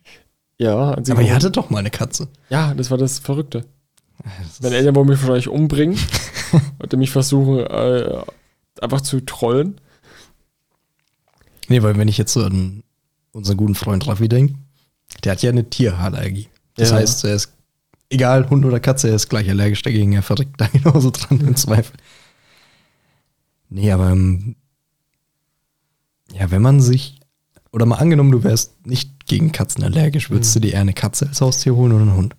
Ja, 0.57 0.91
also 0.91 1.13
Aber 1.13 1.21
ihr 1.21 1.33
hattet 1.35 1.55
doch 1.57 1.69
mal 1.69 1.79
eine 1.79 1.89
Katze. 1.91 2.27
ja, 2.49 2.73
das 2.73 2.91
war 2.91 2.97
das 2.97 3.19
Verrückte. 3.19 3.65
Meine 4.61 4.75
Eltern 4.75 4.95
wollen 4.95 5.07
mich 5.07 5.19
wahrscheinlich 5.21 5.47
umbringen 5.47 5.97
und 6.79 6.93
mich 6.97 7.11
versuchen, 7.11 7.59
äh, 7.59 8.21
einfach 8.81 9.01
zu 9.01 9.21
trollen. 9.21 9.79
Nee, 11.69 11.81
weil 11.83 11.97
wenn 11.97 12.07
ich 12.09 12.17
jetzt 12.17 12.33
so 12.33 12.43
an 12.43 12.83
unseren 13.31 13.57
guten 13.57 13.75
Freund 13.75 14.05
Raffi 14.07 14.27
denke, 14.27 14.55
der 15.23 15.33
hat 15.33 15.41
ja 15.43 15.51
eine 15.51 15.69
Tierallergie. 15.69 16.49
Das 16.75 16.89
Ja. 16.89 16.97
heißt, 16.97 17.23
er 17.25 17.35
ist, 17.35 17.53
egal 18.09 18.49
Hund 18.49 18.65
oder 18.65 18.79
Katze, 18.79 19.07
er 19.09 19.15
ist 19.15 19.29
gleich 19.29 19.49
allergisch 19.49 19.81
dagegen, 19.83 20.13
er 20.13 20.23
verreckt 20.23 20.59
da 20.59 20.67
genauso 20.67 21.11
dran 21.11 21.39
im 21.39 21.55
Zweifel. 21.55 21.95
Nee, 23.69 23.91
aber 23.91 24.09
ähm, 24.09 24.55
ja, 26.33 26.51
wenn 26.51 26.62
man 26.62 26.81
sich, 26.81 27.19
oder 27.71 27.86
mal 27.86 27.98
angenommen, 27.98 28.31
du 28.31 28.43
wärst 28.43 28.86
nicht 28.86 29.25
gegen 29.25 29.51
Katzen 29.51 29.83
allergisch, 29.83 30.29
würdest 30.29 30.55
du 30.55 30.59
dir 30.59 30.74
eher 30.74 30.81
eine 30.81 30.93
Katze 30.93 31.27
als 31.27 31.41
Haustier 31.41 31.75
holen 31.75 31.91
oder 31.91 32.01
einen 32.03 32.15
Hund? 32.15 32.36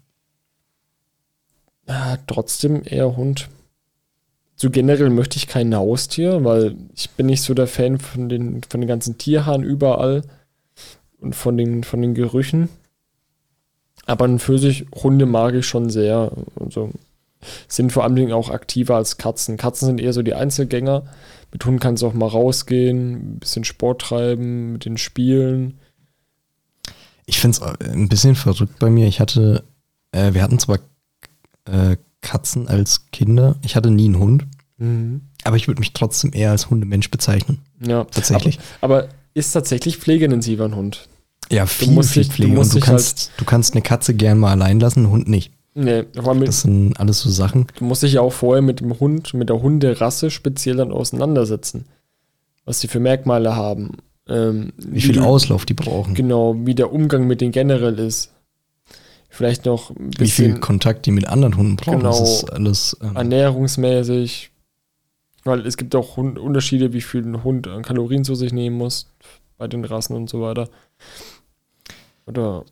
Ja, 1.88 2.18
trotzdem 2.26 2.82
eher 2.84 3.16
Hund. 3.16 3.48
So 4.56 4.70
generell 4.70 5.10
möchte 5.10 5.38
ich 5.38 5.46
kein 5.46 5.74
Haustier, 5.74 6.44
weil 6.44 6.76
ich 6.94 7.10
bin 7.10 7.26
nicht 7.26 7.42
so 7.42 7.54
der 7.54 7.66
Fan 7.66 7.98
von 7.98 8.28
den, 8.28 8.62
von 8.68 8.80
den 8.80 8.88
ganzen 8.88 9.16
Tierhaaren 9.16 9.62
überall 9.62 10.22
und 11.18 11.34
von 11.34 11.56
den, 11.56 11.82
von 11.82 12.02
den 12.02 12.14
Gerüchen. 12.14 12.68
Aber 14.06 14.38
für 14.38 14.58
sich, 14.58 14.86
Hunde 15.02 15.26
mag 15.26 15.54
ich 15.54 15.66
schon 15.66 15.88
sehr. 15.88 16.32
Also 16.58 16.90
sind 17.68 17.92
vor 17.92 18.04
allen 18.04 18.16
Dingen 18.16 18.32
auch 18.32 18.50
aktiver 18.50 18.96
als 18.96 19.16
Katzen. 19.16 19.56
Katzen 19.56 19.86
sind 19.86 20.00
eher 20.00 20.12
so 20.12 20.22
die 20.22 20.34
Einzelgänger. 20.34 21.04
Mit 21.52 21.64
Hunden 21.64 21.80
kannst 21.80 22.02
du 22.02 22.06
auch 22.06 22.14
mal 22.14 22.28
rausgehen, 22.28 23.34
ein 23.34 23.38
bisschen 23.40 23.64
Sport 23.64 24.02
treiben, 24.02 24.72
mit 24.72 24.84
den 24.84 24.96
Spielen. 24.96 25.78
Ich 27.26 27.38
finde 27.40 27.56
es 27.58 27.62
ein 27.88 28.08
bisschen 28.08 28.34
verrückt 28.34 28.78
bei 28.78 28.90
mir. 28.90 29.06
Ich 29.06 29.20
hatte, 29.20 29.64
äh, 30.12 30.32
wir 30.34 30.42
hatten 30.42 30.58
zwar 30.58 30.78
äh, 31.66 31.96
Katzen 32.20 32.68
als 32.68 33.06
Kinder, 33.12 33.56
ich 33.64 33.76
hatte 33.76 33.90
nie 33.90 34.06
einen 34.06 34.18
Hund, 34.18 34.46
aber 35.44 35.56
ich 35.56 35.68
würde 35.68 35.80
mich 35.80 35.92
trotzdem 35.92 36.32
eher 36.32 36.52
als 36.52 36.70
Hundemensch 36.70 37.10
bezeichnen. 37.10 37.58
Ja, 37.86 38.04
Tatsächlich. 38.04 38.58
Aber, 38.80 39.00
aber 39.02 39.08
ist 39.34 39.52
tatsächlich 39.52 39.98
pflegeintensiver 39.98 40.64
ein 40.64 40.74
Hund. 40.74 41.06
Ja, 41.52 41.66
viel, 41.66 41.88
viel 42.02 42.22
dich- 42.22 42.28
du 42.28 42.34
Pflege. 42.34 42.52
musst 42.54 42.70
Und 42.70 42.76
du 42.76 42.80
dich 42.80 42.88
halt 42.88 42.96
kannst, 42.98 43.32
du 43.36 43.44
kannst 43.44 43.74
eine 43.74 43.82
Katze 43.82 44.14
gern 44.14 44.38
mal 44.38 44.52
allein 44.52 44.80
lassen, 44.80 45.00
einen 45.00 45.10
Hund 45.10 45.28
nicht. 45.28 45.52
Nee, 45.74 46.04
vor 46.14 46.28
allem 46.28 46.40
mit, 46.40 46.48
Das 46.48 46.62
sind 46.62 46.98
alles 46.98 47.20
so 47.20 47.30
Sachen. 47.30 47.66
Du 47.78 47.84
musst 47.84 48.02
dich 48.02 48.14
ja 48.14 48.20
auch 48.22 48.32
vorher 48.32 48.60
mit 48.62 48.80
dem 48.80 48.98
Hund, 48.98 49.34
mit 49.34 49.48
der 49.48 49.62
Hunderasse 49.62 50.30
speziell 50.30 50.76
dann 50.76 50.90
auseinandersetzen. 50.92 51.84
Was 52.64 52.80
sie 52.80 52.88
für 52.88 53.00
Merkmale 53.00 53.54
haben. 53.54 53.98
Ähm, 54.28 54.72
Wie 54.76 55.00
viel 55.00 55.14
du- 55.14 55.22
Auslauf 55.22 55.64
die 55.66 55.74
brauchen. 55.74 56.14
Genau, 56.14 56.54
wie 56.66 56.74
der 56.74 56.92
Umgang 56.92 57.26
mit 57.26 57.40
denen 57.40 57.52
generell 57.52 57.98
ist. 57.98 58.32
Vielleicht 59.28 59.64
noch 59.64 59.90
ein 59.90 60.10
Wie 60.18 60.26
viel 60.28 60.46
bisschen 60.48 60.60
Kontakt 60.60 61.06
die 61.06 61.12
mit 61.12 61.26
anderen 61.28 61.56
Hunden 61.56 61.76
brauchen. 61.76 62.00
Das 62.00 62.16
Genau. 62.18 62.28
ist 62.30 62.52
alles. 62.52 62.96
Ähm, 63.00 63.16
ernährungsmäßig. 63.16 64.50
Weil 65.44 65.64
es 65.66 65.76
gibt 65.76 65.94
auch 65.94 66.16
Hund 66.16 66.38
Unterschiede, 66.38 66.92
wie 66.92 67.00
viel 67.00 67.22
ein 67.24 67.42
Hund 67.44 67.66
an 67.68 67.82
Kalorien 67.82 68.24
zu 68.24 68.34
sich 68.34 68.52
nehmen 68.52 68.76
muss. 68.76 69.06
Bei 69.56 69.68
den 69.68 69.84
Rassen 69.84 70.14
und 70.16 70.28
so 70.28 70.42
weiter. 70.42 70.68
Oder 72.26 72.64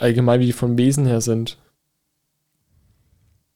allgemein, 0.00 0.40
wie 0.40 0.46
die 0.46 0.52
vom 0.52 0.78
Wesen 0.78 1.06
her 1.06 1.20
sind. 1.20 1.58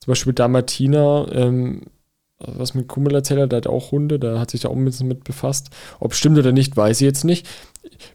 Zum 0.01 0.11
Beispiel 0.11 0.33
Dalmatiner, 0.33 1.29
ähm, 1.33 1.83
was 2.39 2.75
mit 2.75 2.89
Kummel 2.89 3.15
erzählt 3.15 3.41
hat, 3.41 3.53
der 3.53 3.59
hat 3.59 3.67
auch 3.69 3.93
Hunde, 3.93 4.19
der 4.19 4.41
hat 4.41 4.51
sich 4.51 4.63
da 4.63 4.69
auch 4.69 4.77
ein 4.77 4.85
bisschen 4.85 5.07
mit 5.07 5.25
befasst. 5.25 5.71
Ob 6.01 6.15
stimmt 6.15 6.39
oder 6.39 6.53
nicht, 6.53 6.77
weiß 6.77 7.01
ich 7.01 7.05
jetzt 7.05 7.25
nicht. 7.25 7.49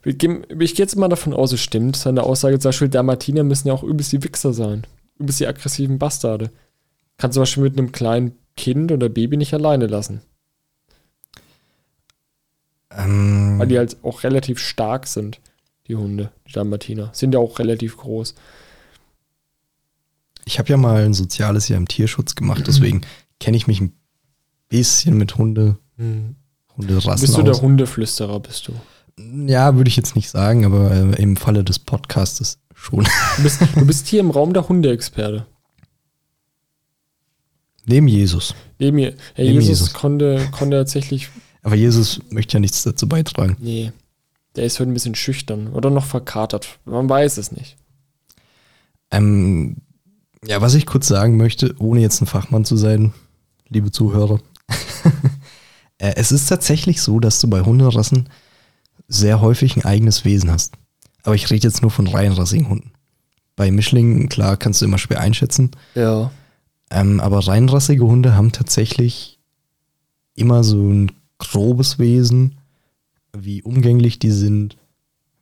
Ich 0.03 0.17
gehe 0.17 0.41
ich 0.59 0.75
gehe 0.75 0.83
jetzt 0.83 0.97
mal 0.97 1.07
davon 1.07 1.33
aus, 1.33 1.53
es 1.53 1.61
stimmt. 1.61 1.95
Seine 1.95 2.23
Aussage 2.23 2.59
zum 2.59 2.69
Beispiel, 2.69 2.89
Dalmatiner 2.89 3.43
müssen 3.43 3.69
ja 3.69 3.73
auch 3.73 3.83
übelst 3.83 4.11
die 4.11 4.23
Wichser 4.23 4.53
sein. 4.53 4.85
Übelst 5.17 5.39
die 5.39 5.47
aggressiven 5.47 5.97
Bastarde. 5.97 6.51
Kann 7.17 7.31
zum 7.31 7.41
Beispiel 7.41 7.63
mit 7.63 7.77
einem 7.77 7.91
kleinen 7.91 8.37
Kind 8.57 8.91
oder 8.91 9.07
Baby 9.09 9.37
nicht 9.37 9.53
alleine 9.53 9.87
lassen. 9.87 10.21
ähm, 12.91 13.59
Weil 13.59 13.67
die 13.67 13.77
halt 13.77 13.97
auch 14.03 14.23
relativ 14.23 14.59
stark 14.59 15.07
sind, 15.07 15.39
die 15.87 15.95
Hunde, 15.95 16.31
die 16.47 16.53
Dalmatiner. 16.53 17.09
Sind 17.13 17.33
ja 17.33 17.39
auch 17.39 17.59
relativ 17.59 17.97
groß. 17.97 18.35
ich 20.45 20.59
habe 20.59 20.69
ja 20.69 20.77
mal 20.77 21.03
ein 21.03 21.13
soziales 21.13 21.67
Jahr 21.67 21.77
im 21.77 21.87
Tierschutz 21.87 22.35
gemacht, 22.35 22.63
deswegen 22.67 23.01
kenne 23.39 23.57
ich 23.57 23.67
mich 23.67 23.81
ein 23.81 23.93
bisschen 24.69 25.17
mit 25.17 25.37
Hunde, 25.37 25.77
Hunderassen 26.77 27.21
Bist 27.21 27.37
du 27.37 27.41
der 27.41 27.53
aus. 27.53 27.61
Hundeflüsterer, 27.61 28.39
bist 28.39 28.67
du? 28.67 28.73
Ja, 29.47 29.75
würde 29.75 29.87
ich 29.87 29.95
jetzt 29.97 30.15
nicht 30.15 30.29
sagen, 30.29 30.63
aber 30.63 30.91
äh, 30.91 31.21
im 31.21 31.37
Falle 31.37 31.63
des 31.63 31.79
Podcastes 31.79 32.59
schon. 32.75 33.07
Du 33.37 33.43
bist, 33.43 33.61
du 33.75 33.85
bist 33.85 34.07
hier 34.07 34.19
im 34.19 34.29
Raum 34.29 34.53
der 34.53 34.69
Hundeexperte. 34.69 35.47
Neben 37.85 38.07
Jesus. 38.07 38.53
Neben. 38.79 38.99
Herr 38.99 39.13
Neben 39.37 39.55
Jesus, 39.55 39.67
Jesus. 39.67 39.93
Konnte, 39.93 40.47
konnte 40.51 40.77
tatsächlich. 40.77 41.29
Aber 41.63 41.75
Jesus 41.75 42.19
möchte 42.29 42.53
ja 42.53 42.59
nichts 42.59 42.83
dazu 42.83 43.07
beitragen. 43.07 43.57
Nee. 43.59 43.91
Der 44.57 44.65
ist 44.65 44.79
heute 44.79 44.89
ein 44.89 44.93
bisschen 44.93 45.15
schüchtern 45.15 45.67
oder 45.67 45.91
noch 45.91 46.05
verkatert. 46.05 46.79
Man 46.85 47.07
weiß 47.07 47.37
es 47.37 47.51
nicht. 47.51 47.77
Ähm, 49.11 49.77
ja, 50.43 50.61
was 50.61 50.73
ich 50.73 50.87
kurz 50.87 51.07
sagen 51.07 51.37
möchte, 51.37 51.75
ohne 51.77 52.01
jetzt 52.01 52.21
ein 52.21 52.27
Fachmann 52.27 52.65
zu 52.65 52.75
sein, 52.75 53.13
liebe 53.69 53.91
Zuhörer. 53.91 54.39
äh, 55.99 56.13
es 56.15 56.31
ist 56.31 56.47
tatsächlich 56.47 57.01
so, 57.01 57.19
dass 57.19 57.39
du 57.39 57.47
bei 57.49 57.61
Hunderassen 57.61 58.29
sehr 59.07 59.41
häufig 59.41 59.77
ein 59.77 59.85
eigenes 59.85 60.25
Wesen 60.25 60.51
hast. 60.51 60.73
Aber 61.23 61.35
ich 61.35 61.49
rede 61.51 61.67
jetzt 61.67 61.83
nur 61.83 61.91
von 61.91 62.07
reinrassigen 62.07 62.67
Hunden. 62.67 62.91
Bei 63.55 63.69
Mischlingen, 63.69 64.27
klar, 64.27 64.57
kannst 64.57 64.81
du 64.81 64.85
immer 64.85 64.97
schwer 64.97 65.19
einschätzen. 65.19 65.71
Ja. 65.93 66.31
Ähm, 66.89 67.19
aber 67.19 67.47
reinrassige 67.47 68.05
Hunde 68.05 68.35
haben 68.35 68.51
tatsächlich 68.51 69.39
immer 70.35 70.63
so 70.63 70.81
ein 70.81 71.11
grobes 71.37 71.99
Wesen, 71.99 72.57
wie 73.45 73.61
umgänglich 73.61 74.19
die 74.19 74.31
sind, 74.31 74.77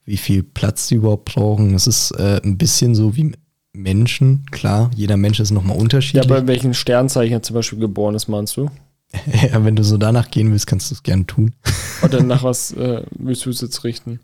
wie 0.06 0.18
viel 0.18 0.44
Platz 0.44 0.88
die 0.88 0.96
überhaupt 0.96 1.25
brauchen. 1.25 1.74
Es 1.74 1.88
ist 1.88 2.12
äh, 2.12 2.40
ein 2.44 2.58
bisschen 2.58 2.96
so 2.96 3.16
wie 3.16 3.34
Menschen, 3.74 4.46
klar, 4.52 4.90
jeder 4.96 5.18
Mensch 5.18 5.40
ist 5.40 5.52
nochmal 5.52 5.75
Ja, 5.75 5.82
unterschiedlich. 5.82 6.28
bei 6.28 6.48
welchen 6.48 6.74
Sternzeichen 6.74 7.34
er 7.34 7.44
zum 7.44 7.56
Beispiel 7.56 7.80
geboren 7.80 8.16
ist, 8.16 8.28
meinst 8.28 8.56
du? 8.58 8.70
Ja, 9.52 9.64
wenn 9.64 9.75
du 9.75 9.84
so 9.84 9.98
danach 9.98 10.30
gehen 10.32 10.52
willst, 10.52 10.68
kannst 10.68 10.92
du 10.92 10.96
es 10.96 11.04
gerne 11.04 11.25
tun. 11.25 11.54
Oder 12.04 12.22
nach 12.24 12.44
was 12.44 12.72
äh, 12.74 13.04
willst 13.18 13.46
du 13.46 13.50
es 13.50 13.62
jetzt 13.62 13.84
richten? 13.84 14.20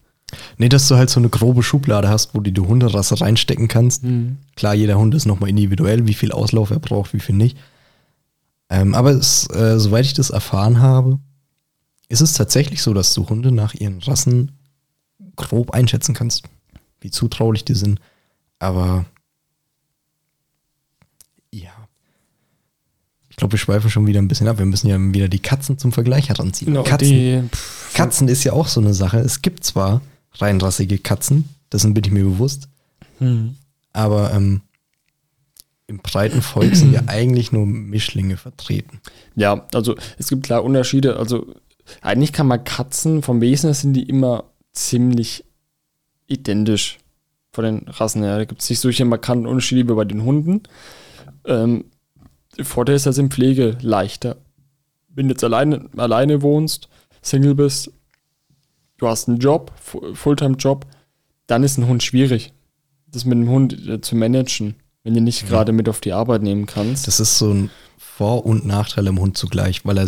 Nee, 0.57 0.69
dass 0.69 0.87
du 0.87 0.95
halt 0.95 1.09
so 1.09 1.19
eine 1.19 1.29
grobe 1.29 1.61
Schublade 1.63 2.07
hast, 2.07 2.33
wo 2.33 2.39
du 2.39 2.51
die 2.51 2.61
Hunderasse 2.61 3.19
reinstecken 3.19 3.67
kannst. 3.67 4.03
Hm. 4.03 4.37
Klar, 4.55 4.73
jeder 4.73 4.97
Hund 4.97 5.13
ist 5.13 5.25
nochmal 5.25 5.49
individuell, 5.49 6.07
wie 6.07 6.13
viel 6.13 6.31
Auslauf 6.31 6.71
er 6.71 6.79
braucht, 6.79 7.13
wie 7.13 7.19
viel 7.19 7.35
nicht. 7.35 7.57
Ähm, 8.69 8.95
aber 8.95 9.11
es, 9.11 9.49
äh, 9.49 9.77
soweit 9.79 10.05
ich 10.05 10.13
das 10.13 10.29
erfahren 10.29 10.79
habe, 10.79 11.19
ist 12.11 12.21
es 12.21 12.33
tatsächlich 12.33 12.81
so, 12.81 12.93
dass 12.93 13.13
du 13.13 13.27
Hunde 13.29 13.51
nach 13.51 13.73
ihren 13.73 13.99
Rassen 13.99 14.51
grob 15.37 15.71
einschätzen 15.71 16.13
kannst, 16.13 16.43
wie 16.99 17.09
zutraulich 17.09 17.63
die 17.63 17.73
sind. 17.73 17.99
Aber 18.59 19.05
ja, 21.51 21.71
ich 23.29 23.37
glaube, 23.37 23.53
wir 23.53 23.59
schweifen 23.59 23.89
schon 23.89 24.07
wieder 24.07 24.21
ein 24.21 24.27
bisschen 24.27 24.49
ab. 24.49 24.59
Wir 24.59 24.65
müssen 24.65 24.87
ja 24.87 24.97
wieder 24.99 25.29
die 25.29 25.39
Katzen 25.39 25.77
zum 25.77 25.93
Vergleich 25.93 26.29
heranziehen. 26.29 26.73
Genau, 26.73 26.83
Katzen. 26.83 27.09
die, 27.09 27.43
pff, 27.49 27.93
Katzen 27.93 28.27
ist 28.27 28.43
ja 28.43 28.53
auch 28.53 28.67
so 28.67 28.81
eine 28.81 28.93
Sache. 28.93 29.19
Es 29.19 29.41
gibt 29.41 29.63
zwar 29.63 30.01
reinrassige 30.33 30.97
Katzen, 30.97 31.47
dessen 31.71 31.93
bin 31.93 32.03
ich 32.03 32.11
mir 32.11 32.23
bewusst, 32.23 32.67
hm. 33.19 33.55
aber 33.93 34.33
ähm, 34.33 34.61
im 35.87 35.99
breiten 35.99 36.41
Volk 36.41 36.75
sind 36.75 36.93
ja 36.93 37.03
eigentlich 37.07 37.53
nur 37.53 37.65
Mischlinge 37.65 38.35
vertreten. 38.35 38.99
Ja, 39.35 39.65
also 39.73 39.95
es 40.17 40.27
gibt 40.27 40.43
klar 40.43 40.63
Unterschiede. 40.63 41.17
Also 41.17 41.55
eigentlich 42.01 42.33
kann 42.33 42.47
man 42.47 42.63
Katzen 42.63 43.21
vom 43.21 43.41
Wesen 43.41 43.67
her 43.67 43.73
sind 43.73 43.93
die 43.93 44.03
immer 44.03 44.45
ziemlich 44.73 45.43
identisch 46.27 46.99
von 47.51 47.65
den 47.65 47.87
Rassen 47.87 48.23
her. 48.23 48.37
Da 48.37 48.45
gibt 48.45 48.61
es 48.61 48.69
nicht 48.69 48.79
solche 48.79 49.05
markanten 49.05 49.47
Unterschiede 49.47 49.89
wie 49.89 49.95
bei 49.95 50.05
den 50.05 50.23
Hunden. 50.23 50.63
Ähm, 51.45 51.85
der 52.57 52.65
Vorteil 52.65 52.95
ist, 52.95 53.05
dass 53.05 53.17
in 53.17 53.29
Pflege 53.31 53.77
leichter. 53.81 54.37
Wenn 55.09 55.27
du 55.27 55.33
jetzt 55.33 55.43
alleine, 55.43 55.89
alleine 55.97 56.41
wohnst, 56.41 56.87
Single 57.21 57.55
bist, 57.55 57.91
du 58.97 59.07
hast 59.07 59.27
einen 59.27 59.39
Job, 59.39 59.71
Fu- 59.81 60.13
Fulltime-Job, 60.13 60.85
dann 61.47 61.63
ist 61.63 61.77
ein 61.77 61.87
Hund 61.87 62.03
schwierig, 62.03 62.53
das 63.07 63.25
mit 63.25 63.37
dem 63.37 63.49
Hund 63.49 63.87
äh, 63.87 63.99
zu 63.99 64.15
managen, 64.15 64.75
wenn 65.03 65.13
du 65.13 65.21
nicht 65.21 65.47
gerade 65.47 65.71
mit 65.73 65.89
auf 65.89 65.99
die 65.99 66.13
Arbeit 66.13 66.43
nehmen 66.43 66.65
kannst. 66.65 67.07
Das 67.07 67.19
ist 67.19 67.37
so 67.37 67.51
ein 67.51 67.69
Vor- 67.97 68.45
und 68.45 68.65
Nachteil 68.65 69.07
im 69.07 69.19
Hund 69.19 69.37
zugleich, 69.37 69.85
weil 69.85 69.97
er 69.97 70.07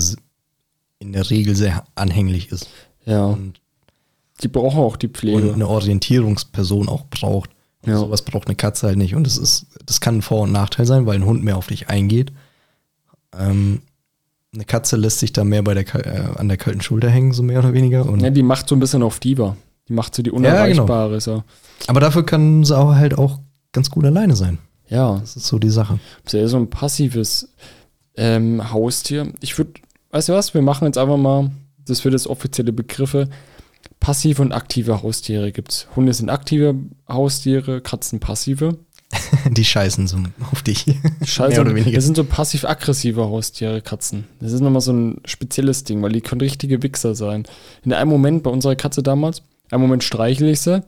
in 1.04 1.14
der 1.14 1.30
Regel 1.30 1.56
sehr 1.56 1.84
anhänglich 1.96 2.52
ist 2.52 2.68
ja, 3.06 3.26
und, 3.26 3.60
die 4.42 4.48
brauchen 4.48 4.80
auch 4.80 4.96
die 4.98 5.08
und 5.08 5.18
Pflege. 5.18 5.54
eine 5.54 5.68
Orientierungsperson 5.68 6.90
auch 6.90 7.06
braucht. 7.10 7.50
Und 7.84 7.92
Ja. 7.92 7.98
sowas 8.00 8.22
braucht 8.24 8.48
eine 8.48 8.56
Katze 8.56 8.88
halt 8.88 8.98
nicht. 8.98 9.14
Und 9.16 9.26
das 9.28 9.38
ist, 9.38 9.68
das 9.86 10.00
kann 10.02 10.18
ein 10.18 10.22
Vor- 10.22 10.42
und 10.42 10.52
Nachteil 10.52 10.86
sein, 10.86 11.06
weil 11.06 11.16
ein 11.16 11.26
Hund 11.26 11.44
mehr 11.44 11.58
auf 11.58 11.68
dich 11.68 11.90
eingeht. 11.90 12.32
Ähm, 13.38 13.82
eine 14.54 14.66
Katze 14.66 14.96
lässt 14.98 15.20
sich 15.20 15.34
da 15.34 15.44
mehr 15.44 15.64
bei 15.64 15.74
der, 15.74 15.96
äh, 16.06 16.38
an 16.38 16.48
der 16.48 16.58
kalten 16.58 16.82
Schulter 16.82 17.10
hängen, 17.10 17.32
so 17.34 17.44
mehr 17.44 17.60
oder 17.60 17.74
weniger. 17.74 18.06
Und, 18.06 18.22
Ja, 18.22 18.30
die 18.30 18.44
macht 18.44 18.68
so 18.70 18.76
ein 18.76 18.80
bisschen 18.80 19.04
auf 19.04 19.20
Diva. 19.20 19.58
Die 19.90 19.94
macht 19.94 20.16
so 20.16 20.24
die 20.24 20.30
genau. 20.30 20.40
Unerreichbare. 20.50 21.20
So. 21.20 21.44
aber 21.88 22.00
dafür 22.00 22.26
kann 22.26 22.64
sie 22.64 22.78
auch 22.78 22.96
halt 22.96 23.18
auch 23.18 23.40
ganz 23.72 23.90
gut 23.90 24.06
alleine 24.06 24.36
sein. 24.36 24.60
Ja, 24.90 25.18
Das 25.20 25.36
ist 25.36 25.48
so 25.48 25.60
die 25.60 25.70
Sache. 25.70 26.00
ist 26.26 26.34
ja 26.34 26.48
so 26.48 26.58
ein 26.58 26.70
passives 26.70 27.50
ähm, 28.16 28.72
Haustier. 28.72 29.34
Ich 29.42 29.58
würde, 29.58 29.74
weißt 30.14 30.30
du 30.30 30.34
was, 30.34 30.54
wir 30.54 30.62
machen 30.62 30.86
jetzt 30.86 30.98
einfach 30.98 31.18
mal, 31.18 31.50
das 31.86 32.06
wird 32.06 32.14
das 32.14 32.28
offizielle 32.28 32.72
Begriffe, 32.72 33.30
passive 34.00 34.42
und 34.42 34.52
aktive 34.52 35.02
Haustiere 35.02 35.52
gibt's. 35.52 35.88
Hunde 35.96 36.14
sind 36.14 36.30
aktive 36.30 36.76
Haustiere, 37.10 37.82
Katzen 37.82 38.20
passive. 38.20 38.78
Die 39.50 39.66
scheißen 39.66 40.08
so 40.08 40.18
auf 40.52 40.62
dich. 40.62 40.86
Scheiße, 41.26 41.60
oder 41.60 41.76
weniger. 41.76 41.96
das 41.96 42.06
sind 42.06 42.16
so 42.16 42.24
passiv-aggressive 42.24 43.22
Haustiere, 43.24 43.82
Katzen. 43.82 44.26
Das 44.40 44.52
ist 44.52 44.62
nochmal 44.62 44.82
so 44.82 44.94
ein 44.94 45.22
spezielles 45.26 45.84
Ding, 45.84 46.02
weil 46.02 46.12
die 46.12 46.22
können 46.22 46.42
richtige 46.42 46.84
Wichser 46.84 47.16
sein. 47.16 47.46
In 47.84 47.94
einem 47.94 48.10
Moment 48.10 48.44
bei 48.44 48.52
unserer 48.52 48.76
Katze 48.76 49.02
damals, 49.02 49.42
einen 49.72 49.82
Moment 49.82 50.04
streichle 50.04 50.52
ich 50.52 50.62
sie 50.62 50.84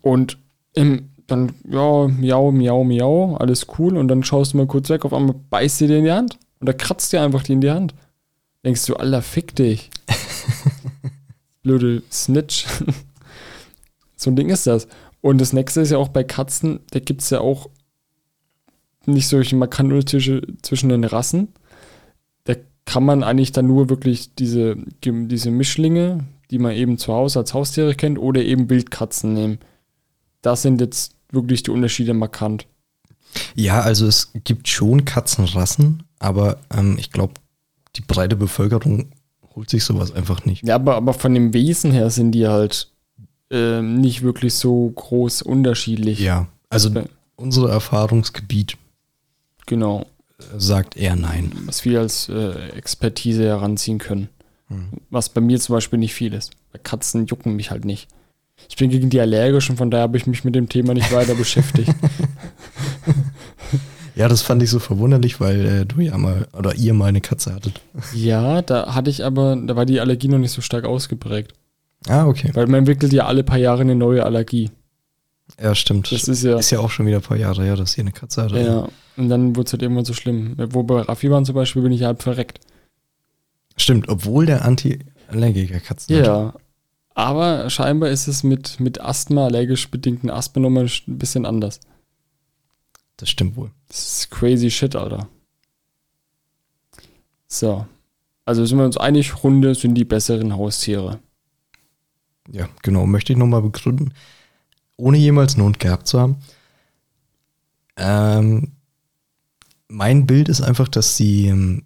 und 0.00 0.38
im, 0.72 1.10
dann, 1.26 1.52
ja, 1.70 2.08
miau, 2.08 2.52
miau, 2.52 2.84
miau, 2.84 3.36
alles 3.36 3.66
cool 3.78 3.98
und 3.98 4.08
dann 4.08 4.24
schaust 4.24 4.54
du 4.54 4.56
mal 4.56 4.66
kurz 4.66 4.88
weg, 4.88 5.04
auf 5.04 5.12
einmal 5.12 5.34
beißt 5.50 5.78
sie 5.78 5.88
dir 5.88 5.98
in 5.98 6.04
die 6.04 6.12
Hand 6.12 6.38
und 6.60 6.68
da 6.68 6.72
kratzt 6.72 7.12
dir 7.12 7.22
einfach 7.22 7.42
die 7.42 7.52
in 7.52 7.60
die 7.60 7.70
Hand. 7.70 7.94
Denkst 8.64 8.84
du, 8.86 8.96
Alter, 8.96 9.22
fick 9.22 9.56
dich. 9.56 9.90
Blöde 11.62 12.02
Snitch. 12.12 12.66
so 14.16 14.30
ein 14.30 14.36
Ding 14.36 14.50
ist 14.50 14.66
das. 14.66 14.86
Und 15.22 15.40
das 15.40 15.52
nächste 15.52 15.80
ist 15.80 15.90
ja 15.90 15.98
auch 15.98 16.08
bei 16.08 16.24
Katzen, 16.24 16.80
da 16.90 17.00
gibt 17.00 17.22
es 17.22 17.30
ja 17.30 17.40
auch 17.40 17.68
nicht 19.06 19.28
solche 19.28 19.56
markanten 19.56 19.96
Unterschiede 19.96 20.46
zwischen 20.62 20.90
den 20.90 21.04
Rassen. 21.04 21.48
Da 22.44 22.54
kann 22.84 23.04
man 23.04 23.22
eigentlich 23.22 23.52
dann 23.52 23.66
nur 23.66 23.88
wirklich 23.88 24.34
diese, 24.34 24.76
diese 25.02 25.50
Mischlinge, 25.50 26.24
die 26.50 26.58
man 26.58 26.72
eben 26.72 26.98
zu 26.98 27.12
Hause 27.12 27.40
als 27.40 27.54
Haustiere 27.54 27.94
kennt, 27.94 28.18
oder 28.18 28.42
eben 28.42 28.68
Wildkatzen 28.68 29.32
nehmen. 29.32 29.58
Das 30.42 30.62
sind 30.62 30.80
jetzt 30.80 31.14
wirklich 31.30 31.62
die 31.62 31.70
Unterschiede 31.70 32.12
markant. 32.12 32.66
Ja, 33.54 33.80
also 33.80 34.06
es 34.06 34.32
gibt 34.44 34.68
schon 34.68 35.04
Katzenrassen, 35.04 36.02
aber 36.20 36.58
ähm, 36.72 36.96
ich 36.98 37.10
glaube, 37.10 37.34
die 37.96 38.02
breite 38.02 38.36
Bevölkerung 38.36 39.10
holt 39.56 39.68
sich 39.68 39.82
sowas 39.82 40.12
einfach 40.14 40.44
nicht. 40.44 40.64
Ja, 40.64 40.76
aber, 40.76 40.94
aber 40.94 41.12
von 41.12 41.34
dem 41.34 41.52
Wesen 41.52 41.90
her 41.90 42.08
sind 42.10 42.30
die 42.32 42.46
halt 42.46 42.88
ähm, 43.50 44.00
nicht 44.00 44.22
wirklich 44.22 44.54
so 44.54 44.88
groß 44.94 45.42
unterschiedlich. 45.42 46.20
Ja, 46.20 46.46
also 46.68 46.88
Ja. 46.90 47.02
unser 47.34 47.68
Erfahrungsgebiet 47.68 48.76
Genau. 49.66 50.06
äh, 50.38 50.42
sagt 50.58 50.96
eher 50.96 51.16
nein. 51.16 51.50
Was 51.66 51.84
wir 51.84 51.98
als 52.00 52.28
äh, 52.28 52.68
Expertise 52.76 53.44
heranziehen 53.44 53.98
können. 53.98 54.28
Hm. 54.68 54.86
Was 55.10 55.28
bei 55.30 55.40
mir 55.40 55.58
zum 55.58 55.74
Beispiel 55.74 55.98
nicht 55.98 56.14
viel 56.14 56.32
ist. 56.32 56.52
Bei 56.72 56.78
Katzen 56.78 57.26
jucken 57.26 57.56
mich 57.56 57.72
halt 57.72 57.84
nicht. 57.84 58.06
Ich 58.68 58.76
bin 58.76 58.90
gegen 58.90 59.10
die 59.10 59.18
allergischen, 59.20 59.76
von 59.76 59.90
daher 59.90 60.02
habe 60.04 60.16
ich 60.16 60.26
mich 60.28 60.44
mit 60.44 60.54
dem 60.54 60.68
Thema 60.68 60.94
nicht 60.94 61.10
weiter 61.12 61.34
beschäftigt. 61.34 61.90
Ja, 64.20 64.28
das 64.28 64.42
fand 64.42 64.62
ich 64.62 64.68
so 64.68 64.80
verwunderlich, 64.80 65.40
weil 65.40 65.64
äh, 65.64 65.86
du 65.86 66.02
ja 66.02 66.18
mal 66.18 66.46
oder 66.52 66.74
ihr 66.74 66.92
mal 66.92 67.06
eine 67.06 67.22
Katze 67.22 67.54
hattet. 67.54 67.80
Ja, 68.14 68.60
da 68.60 68.94
hatte 68.94 69.08
ich 69.08 69.24
aber, 69.24 69.56
da 69.56 69.76
war 69.76 69.86
die 69.86 69.98
Allergie 69.98 70.28
noch 70.28 70.36
nicht 70.36 70.50
so 70.50 70.60
stark 70.60 70.84
ausgeprägt. 70.84 71.54
Ah, 72.06 72.26
okay. 72.26 72.50
Weil 72.52 72.66
man 72.66 72.80
entwickelt 72.80 73.14
ja 73.14 73.24
alle 73.24 73.44
paar 73.44 73.56
Jahre 73.56 73.80
eine 73.80 73.94
neue 73.94 74.22
Allergie. 74.22 74.70
Ja, 75.58 75.74
stimmt. 75.74 76.12
Das 76.12 76.28
ist 76.28 76.42
ja. 76.42 76.58
ist 76.58 76.70
ja 76.70 76.80
auch 76.80 76.90
schon 76.90 77.06
wieder 77.06 77.16
ein 77.16 77.22
paar 77.22 77.38
Jahre 77.38 77.64
her, 77.64 77.76
dass 77.76 77.96
ihr 77.96 78.02
eine 78.02 78.12
Katze 78.12 78.42
hattet. 78.42 78.66
Ja, 78.66 78.88
und 79.16 79.30
dann 79.30 79.56
wurde 79.56 79.68
es 79.68 79.72
halt 79.72 79.80
irgendwann 79.80 80.04
so 80.04 80.12
schlimm. 80.12 80.54
Wo 80.68 80.82
bei 80.82 81.00
Raffi 81.00 81.30
waren 81.30 81.46
zum 81.46 81.54
Beispiel, 81.54 81.80
bin 81.80 81.92
ich 81.92 82.02
halb 82.02 82.22
verreckt. 82.22 82.60
Stimmt, 83.78 84.10
obwohl 84.10 84.44
der 84.44 84.66
Anti-Allergiker 84.66 85.80
Katzen 85.80 86.14
hat. 86.18 86.26
Ja. 86.26 86.54
Aber 87.14 87.70
scheinbar 87.70 88.10
ist 88.10 88.28
es 88.28 88.42
mit, 88.42 88.80
mit 88.80 89.00
Asthma, 89.00 89.46
allergisch 89.46 89.90
bedingten 89.90 90.28
Asthma 90.28 90.60
nochmal 90.60 90.84
ein 90.84 91.18
bisschen 91.18 91.46
anders. 91.46 91.80
Das 93.20 93.28
stimmt 93.28 93.54
wohl. 93.56 93.70
Das 93.88 94.20
ist 94.20 94.30
crazy 94.30 94.70
shit, 94.70 94.96
Alter. 94.96 95.28
So. 97.48 97.86
Also 98.46 98.64
sind 98.64 98.78
wir 98.78 98.86
uns 98.86 98.96
einig, 98.96 99.42
Hunde 99.42 99.74
sind 99.74 99.94
die 99.94 100.06
besseren 100.06 100.56
Haustiere. 100.56 101.20
Ja, 102.50 102.66
genau. 102.82 103.06
Möchte 103.06 103.34
ich 103.34 103.38
nochmal 103.38 103.60
begründen. 103.60 104.14
Ohne 104.96 105.18
jemals 105.18 105.54
einen 105.54 105.64
Hund 105.64 105.78
gehabt 105.78 106.06
zu 106.06 106.18
haben. 106.18 106.36
Ähm, 107.96 108.72
mein 109.88 110.26
Bild 110.26 110.48
ist 110.48 110.62
einfach, 110.62 110.88
dass 110.88 111.18
sie 111.18 111.48
ähm, 111.48 111.84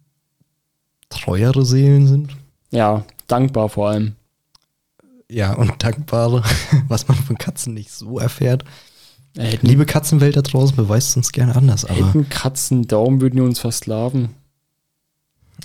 treuere 1.08 1.64
Seelen 1.64 2.06
sind. 2.06 2.36
Ja, 2.70 3.04
dankbar 3.26 3.68
vor 3.68 3.88
allem. 3.88 4.14
Ja, 5.28 5.54
und 5.54 5.82
dankbare, 5.82 6.44
was 6.88 7.08
man 7.08 7.16
von 7.16 7.36
Katzen 7.38 7.74
nicht 7.74 7.90
so 7.90 8.20
erfährt. 8.20 8.64
Hätten, 9.36 9.66
Liebe 9.66 9.84
Katzenwelt 9.84 10.36
da 10.36 10.42
draußen, 10.42 10.76
beweist 10.76 11.16
uns 11.16 11.32
gerne 11.32 11.56
anders, 11.56 11.84
aber 11.84 12.08
hätten 12.08 12.28
Katzen 12.28 12.86
Daumen, 12.86 13.20
würden 13.20 13.36
die 13.36 13.42
uns 13.42 13.58
versklaven. 13.58 14.28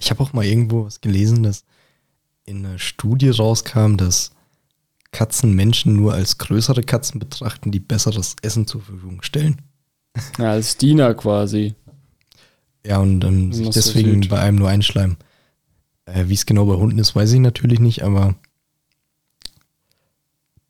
ich 0.00 0.10
habe 0.10 0.22
auch 0.22 0.34
mal 0.34 0.44
irgendwo 0.44 0.84
was 0.84 1.00
gelesen, 1.00 1.42
dass 1.42 1.64
in 2.44 2.66
einer 2.66 2.78
Studie 2.78 3.30
rauskam, 3.30 3.96
dass 3.96 4.32
Katzen 5.12 5.54
Menschen 5.54 5.96
nur 5.96 6.12
als 6.12 6.36
größere 6.38 6.82
Katzen 6.82 7.18
betrachten, 7.18 7.70
die 7.70 7.80
besseres 7.80 8.36
Essen 8.42 8.66
zur 8.66 8.82
Verfügung 8.82 9.22
stellen. 9.22 9.62
Ja, 10.38 10.52
als 10.52 10.76
Diener 10.76 11.14
quasi. 11.14 11.74
Ja, 12.84 12.98
und 12.98 13.24
ähm, 13.24 13.52
sich 13.52 13.70
deswegen 13.70 14.28
bei 14.28 14.40
einem 14.40 14.58
nur 14.58 14.68
einschleimen. 14.68 15.16
Äh, 16.06 16.28
Wie 16.28 16.34
es 16.34 16.46
genau 16.46 16.66
bei 16.66 16.74
Hunden 16.74 16.98
ist, 16.98 17.14
weiß 17.14 17.32
ich 17.32 17.40
natürlich 17.40 17.80
nicht, 17.80 18.02
aber 18.02 18.34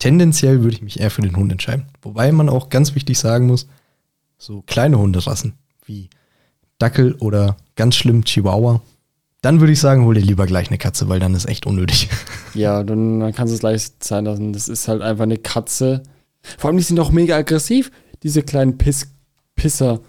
tendenziell 0.00 0.62
würde 0.62 0.74
ich 0.74 0.82
mich 0.82 0.98
eher 0.98 1.10
für 1.10 1.22
den 1.22 1.36
Hund 1.36 1.52
entscheiden. 1.52 1.86
Wobei 2.02 2.32
man 2.32 2.48
auch 2.48 2.68
ganz 2.68 2.96
wichtig 2.96 3.18
sagen 3.18 3.46
muss, 3.46 3.68
so 4.38 4.62
kleine 4.62 4.98
Hunderassen 4.98 5.54
wie 5.84 6.10
Dackel 6.78 7.14
oder 7.20 7.56
ganz 7.76 7.94
schlimm 7.94 8.24
Chihuahua, 8.24 8.80
dann 9.42 9.60
würde 9.60 9.72
ich 9.72 9.80
sagen, 9.80 10.04
hol 10.04 10.14
dir 10.14 10.20
lieber 10.20 10.46
gleich 10.46 10.68
eine 10.68 10.78
Katze, 10.78 11.08
weil 11.08 11.20
dann 11.20 11.34
ist 11.34 11.48
echt 11.48 11.66
unnötig. 11.66 12.08
Ja, 12.52 12.82
dann, 12.82 13.20
dann 13.20 13.32
kannst 13.32 13.52
du 13.52 13.54
es 13.54 13.60
gleich 13.60 13.92
sein 14.00 14.24
lassen. 14.24 14.52
Das 14.52 14.66
ist 14.66 14.88
halt 14.88 15.02
einfach 15.02 15.22
eine 15.22 15.36
Katze. 15.38 16.02
Vor 16.58 16.66
allem, 16.68 16.78
die 16.78 16.82
sind 16.82 16.98
auch 16.98 17.12
mega 17.12 17.36
aggressiv, 17.36 17.92
diese 18.24 18.42
kleinen 18.42 18.76
Piss 18.76 19.06
Pisser. 19.54 20.00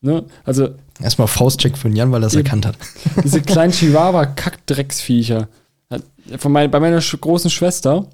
Ne? 0.00 0.24
Also, 0.42 0.70
Erstmal 1.00 1.28
Faustcheck 1.28 1.78
für 1.78 1.88
den 1.88 1.94
Jan, 1.96 2.10
weil 2.10 2.24
er 2.24 2.26
es 2.26 2.34
erkannt 2.34 2.66
hat. 2.66 2.76
diese 3.22 3.42
kleinen 3.42 3.72
Chihuahua-Kackdrecksviecher. 4.44 5.48
Von 6.38 6.50
mein, 6.50 6.70
bei 6.70 6.80
meiner 6.80 6.98
großen 7.00 7.50
Schwester, 7.50 8.08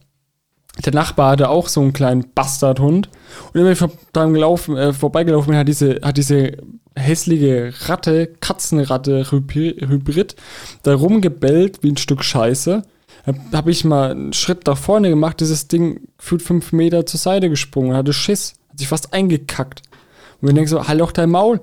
der 0.84 0.94
Nachbar 0.94 1.32
hatte 1.32 1.50
auch 1.50 1.68
so 1.68 1.80
einen 1.80 1.92
kleinen 1.92 2.32
Bastardhund. 2.34 3.08
Und 3.52 3.60
immer 3.60 3.74
vor, 3.76 3.90
dran 4.12 4.34
äh, 4.34 4.92
vorbeigelaufen 4.92 5.50
bin, 5.50 5.58
hat 5.58 5.68
diese, 5.68 6.00
hat 6.02 6.16
diese 6.16 6.58
hässliche 6.96 7.72
Ratte, 7.86 8.28
Katzenratte, 8.40 9.30
Hybrid, 9.30 10.36
da 10.82 10.94
rumgebellt 10.94 11.82
wie 11.82 11.92
ein 11.92 11.96
Stück 11.96 12.24
Scheiße. 12.24 12.82
Habe 13.52 13.70
ich 13.70 13.84
mal 13.84 14.12
einen 14.12 14.32
Schritt 14.32 14.66
nach 14.66 14.78
vorne 14.78 15.10
gemacht, 15.10 15.40
dieses 15.40 15.68
Ding 15.68 16.08
fühlt 16.18 16.42
fünf 16.42 16.72
Meter 16.72 17.04
zur 17.04 17.20
Seite 17.20 17.50
gesprungen, 17.50 17.94
hatte 17.94 18.12
Schiss. 18.12 18.54
Hat 18.70 18.78
sich 18.78 18.88
fast 18.88 19.12
eingekackt. 19.12 19.82
Und 20.40 20.48
wir 20.48 20.54
denken 20.54 20.68
so, 20.68 20.88
halt 20.88 21.00
doch 21.00 21.12
dein 21.12 21.30
Maul. 21.30 21.60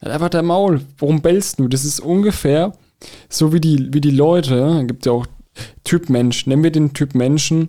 Halt 0.00 0.12
einfach 0.12 0.30
dein 0.30 0.46
Maul. 0.46 0.80
Warum 0.98 1.20
bellst 1.20 1.58
du? 1.58 1.68
Das 1.68 1.84
ist 1.84 2.00
ungefähr 2.00 2.72
so 3.28 3.52
wie 3.52 3.60
die, 3.60 3.92
wie 3.92 4.00
die 4.00 4.10
Leute, 4.10 4.84
gibt 4.86 5.06
ja 5.06 5.12
auch 5.12 5.26
Typ 5.84 6.08
Mensch. 6.08 6.46
Nennen 6.46 6.62
wir 6.62 6.70
den 6.72 6.92
Typ 6.94 7.14
Menschen, 7.14 7.68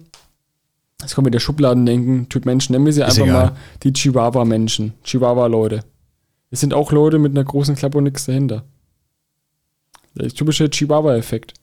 jetzt 1.01 1.15
kommen 1.15 1.25
wir 1.27 1.31
der 1.31 1.39
Schubladen 1.39 1.85
denken, 1.85 2.29
Typ 2.29 2.45
Mensch, 2.45 2.69
nennen 2.69 2.85
wir 2.85 2.93
sie 2.93 3.01
Ist 3.01 3.07
einfach 3.09 3.23
egal. 3.23 3.45
mal 3.47 3.57
die 3.83 3.93
Chihuahua-Menschen. 3.93 4.93
Chihuahua-Leute. 5.03 5.83
Es 6.51 6.59
sind 6.59 6.73
auch 6.73 6.91
Leute 6.91 7.19
mit 7.19 7.31
einer 7.31 7.43
großen 7.43 7.75
Klappe 7.75 7.97
und 7.97 8.03
nichts 8.05 8.25
dahinter. 8.25 8.63
Der 10.15 10.29
typische 10.29 10.69
Chihuahua-Effekt. 10.69 11.53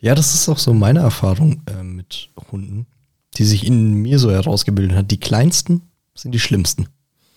Ja, 0.00 0.16
das 0.16 0.34
ist 0.34 0.48
auch 0.48 0.58
so 0.58 0.72
meine 0.74 0.98
Erfahrung 0.98 1.62
äh, 1.66 1.84
mit 1.84 2.30
Hunden, 2.50 2.86
die 3.34 3.44
sich 3.44 3.64
in 3.64 3.94
mir 3.94 4.18
so 4.18 4.32
herausgebildet 4.32 4.96
hat. 4.96 5.10
Die 5.12 5.20
kleinsten 5.20 5.82
sind 6.14 6.32
die 6.32 6.40
schlimmsten. 6.40 6.88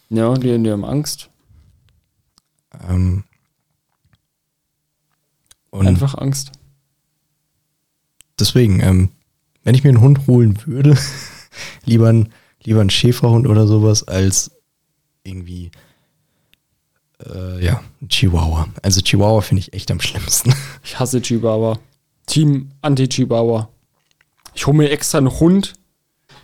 Ja, 0.10 0.34
die, 0.34 0.58
die 0.58 0.72
haben 0.72 0.84
Angst. 0.84 1.30
Ähm, 2.90 3.24
Einfach 5.72 6.16
Angst. 6.16 6.52
Deswegen, 8.40 8.80
ähm, 8.82 9.10
wenn 9.64 9.76
ich 9.76 9.84
mir 9.84 9.90
einen 9.90 10.02
Hund 10.02 10.28
holen 10.28 10.58
würde, 10.66 10.98
lieber 11.86 12.10
ein, 12.10 12.30
lieber 12.64 12.82
ein 12.82 12.90
Schäferhund 12.90 13.48
oder 13.48 13.68
sowas 13.68 14.08
als 14.08 14.52
irgendwie 15.24 15.72
äh, 17.26 17.64
ja, 17.64 17.82
Chihuahua. 18.08 18.68
Also 18.82 19.02
Chihuahua 19.02 19.42
finde 19.42 19.62
ich 19.62 19.74
echt 19.74 19.92
am 19.92 20.02
schlimmsten. 20.02 20.54
Ich 20.84 21.00
hasse 21.00 21.22
Chihuahua. 21.22 21.80
Team 22.28 22.72
Anti-Chihuahua. 22.82 23.70
Ich 24.54 24.68
hole 24.68 24.78
mir 24.78 24.90
extra 24.90 25.18
einen 25.18 25.40
Hund, 25.40 25.74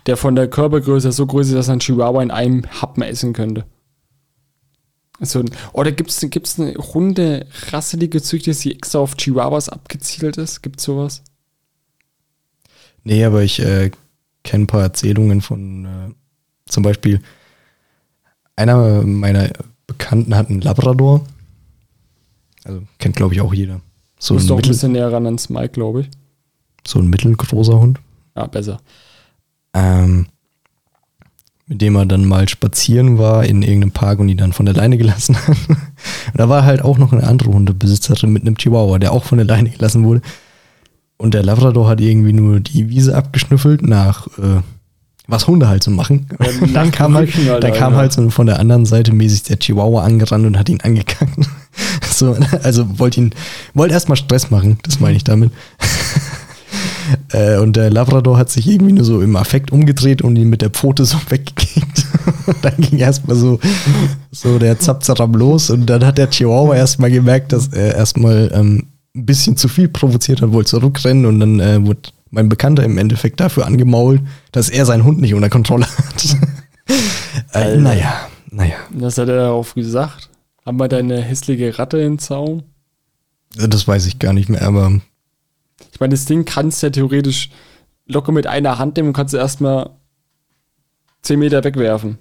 der 0.06 0.16
von 0.16 0.34
der 0.34 0.48
Körpergröße 0.48 1.12
so 1.12 1.26
groß 1.26 1.48
ist, 1.48 1.54
dass 1.54 1.68
ein 1.68 1.78
Chihuahua 1.80 2.22
in 2.22 2.30
einem 2.30 2.64
Happen 2.80 3.02
essen 3.02 3.32
könnte. 3.32 3.64
So, 5.20 5.38
ein- 5.40 5.50
oder 5.72 5.92
gibt 5.92 6.10
es 6.10 6.20
gibt's 6.20 6.58
eine 6.58 6.74
Hunderasse, 6.74 7.96
die 7.96 8.10
gezüchtet 8.10 8.52
ist, 8.52 8.64
die 8.64 8.74
extra 8.74 8.98
auf 8.98 9.16
Chihuahuas 9.16 9.68
abgezielt 9.68 10.36
ist? 10.36 10.62
Gibt 10.62 10.80
sowas? 10.80 11.22
Nee, 13.04 13.24
aber 13.24 13.42
ich 13.42 13.60
äh, 13.60 13.90
kenne 14.44 14.64
ein 14.64 14.66
paar 14.68 14.82
Erzählungen 14.82 15.40
von 15.40 15.84
äh, 15.84 16.14
zum 16.66 16.82
Beispiel 16.82 17.20
einer 18.56 19.02
meiner 19.02 19.50
Bekannten 19.86 20.34
hat 20.36 20.48
einen 20.48 20.60
Labrador. 20.60 21.22
Also 22.64 22.82
kennt, 22.98 23.16
glaube 23.16 23.34
ich, 23.34 23.40
auch 23.40 23.52
jeder. 23.52 23.80
So 24.18 24.36
ein, 24.36 24.46
doch 24.46 24.58
ein 24.58 24.68
bisschen 24.68 24.92
näher 24.92 25.12
ran 25.12 25.26
ans 25.26 25.48
Mike, 25.48 25.70
glaube 25.70 26.02
ich. 26.02 26.10
so 26.86 26.98
ein 27.00 27.08
mittelgroßer 27.08 27.78
Hund. 27.78 27.98
Ja, 28.36 28.46
besser. 28.46 28.80
ähm, 29.74 30.26
mit 31.66 31.80
dem 31.80 31.96
er 31.96 32.06
dann 32.06 32.24
mal 32.26 32.48
spazieren 32.48 33.18
war 33.18 33.44
in 33.44 33.62
irgendeinem 33.62 33.92
Park 33.92 34.18
und 34.18 34.28
ihn 34.28 34.36
dann 34.36 34.52
von 34.52 34.66
der 34.66 34.74
Leine 34.74 34.98
gelassen 34.98 35.36
hat. 35.46 35.56
und 35.68 36.36
da 36.36 36.48
war 36.48 36.64
halt 36.64 36.82
auch 36.82 36.98
noch 36.98 37.12
eine 37.12 37.24
andere 37.24 37.52
Hundebesitzerin 37.52 38.32
mit 38.32 38.42
einem 38.42 38.56
Chihuahua, 38.56 38.98
der 38.98 39.12
auch 39.12 39.24
von 39.24 39.38
der 39.38 39.46
Leine 39.46 39.70
gelassen 39.70 40.04
wurde. 40.04 40.22
Und 41.18 41.34
der 41.34 41.42
Labrador 41.42 41.88
hat 41.88 42.00
irgendwie 42.00 42.32
nur 42.32 42.60
die 42.60 42.88
Wiese 42.88 43.16
abgeschnüffelt 43.16 43.82
nach 43.82 44.26
äh, 44.38 44.60
was 45.28 45.46
Hunde 45.46 45.68
halt 45.68 45.82
so 45.82 45.90
machen. 45.90 46.26
Und 46.38 46.74
dann 46.74 46.90
kam 46.90 47.14
halt, 47.14 47.34
halt, 47.34 47.64
dann 47.64 47.72
kam 47.72 47.96
halt 47.96 48.12
so 48.12 48.28
von 48.30 48.46
der 48.46 48.58
anderen 48.58 48.86
Seite 48.86 49.12
mäßig 49.12 49.44
der 49.44 49.58
Chihuahua 49.58 50.04
angerannt 50.04 50.46
und 50.46 50.58
hat 50.58 50.68
ihn 50.68 50.80
angekackt. 50.80 51.34
so, 52.10 52.36
also 52.62 52.98
wollte 52.98 53.20
ihn, 53.20 53.34
wollte 53.74 53.94
erstmal 53.94 54.16
Stress 54.16 54.50
machen, 54.50 54.78
das 54.84 55.00
meine 55.00 55.16
ich 55.16 55.24
damit. 55.24 55.50
Äh, 57.32 57.58
und 57.58 57.76
der 57.76 57.90
Labrador 57.90 58.38
hat 58.38 58.48
sich 58.48 58.66
irgendwie 58.66 58.92
nur 58.92 59.04
so 59.04 59.20
im 59.20 59.36
Affekt 59.36 59.70
umgedreht 59.70 60.22
und 60.22 60.36
ihn 60.36 60.48
mit 60.48 60.62
der 60.62 60.70
Pfote 60.70 61.04
so 61.04 61.18
weggekickt. 61.28 62.06
und 62.46 62.56
dann 62.62 62.76
ging 62.78 62.98
erstmal 62.98 63.36
so, 63.36 63.58
so 64.30 64.58
der 64.58 64.78
Zapzaram 64.78 65.34
los 65.34 65.68
und 65.68 65.86
dann 65.86 66.06
hat 66.06 66.16
der 66.16 66.30
Chihuahua 66.30 66.76
erstmal 66.76 67.10
gemerkt, 67.10 67.52
dass 67.52 67.68
er 67.68 67.96
erstmal 67.96 68.50
ähm, 68.54 68.86
ein 69.14 69.26
bisschen 69.26 69.56
zu 69.56 69.68
viel 69.68 69.88
provoziert 69.88 70.40
hat, 70.42 70.52
wollte 70.52 70.70
zurückrennen 70.70 71.26
und 71.26 71.40
dann 71.40 71.60
äh, 71.60 71.84
wurde 71.84 72.10
mein 72.30 72.48
Bekannter 72.48 72.82
im 72.84 72.96
Endeffekt 72.96 73.40
dafür 73.40 73.66
angemault, 73.66 74.22
dass 74.52 74.70
er 74.70 74.86
seinen 74.86 75.04
Hund 75.04 75.20
nicht 75.20 75.34
unter 75.34 75.50
Kontrolle 75.50 75.86
hat. 75.86 76.36
äh, 77.52 77.76
naja, 77.76 78.28
naja. 78.50 78.76
Was 78.90 79.18
hat 79.18 79.28
er 79.28 79.36
darauf 79.36 79.74
gesagt? 79.74 80.30
Haben 80.64 80.78
wir 80.78 80.88
deine 80.88 81.20
hässliche 81.20 81.78
Ratte 81.78 81.98
im 81.98 82.18
Zaun? 82.18 82.62
Das 83.56 83.86
weiß 83.86 84.06
ich 84.06 84.18
gar 84.18 84.32
nicht 84.32 84.48
mehr, 84.48 84.62
aber 84.62 85.00
Ich 85.92 86.00
meine, 86.00 86.12
das 86.14 86.24
Ding 86.24 86.46
kannst 86.46 86.82
du 86.82 86.86
ja 86.86 86.90
theoretisch 86.90 87.50
locker 88.06 88.32
mit 88.32 88.46
einer 88.46 88.78
Hand 88.78 88.96
nehmen 88.96 89.08
und 89.08 89.14
kannst 89.14 89.34
du 89.34 89.38
erstmal 89.38 89.90
10 91.22 91.38
Meter 91.38 91.62
wegwerfen. 91.62 92.16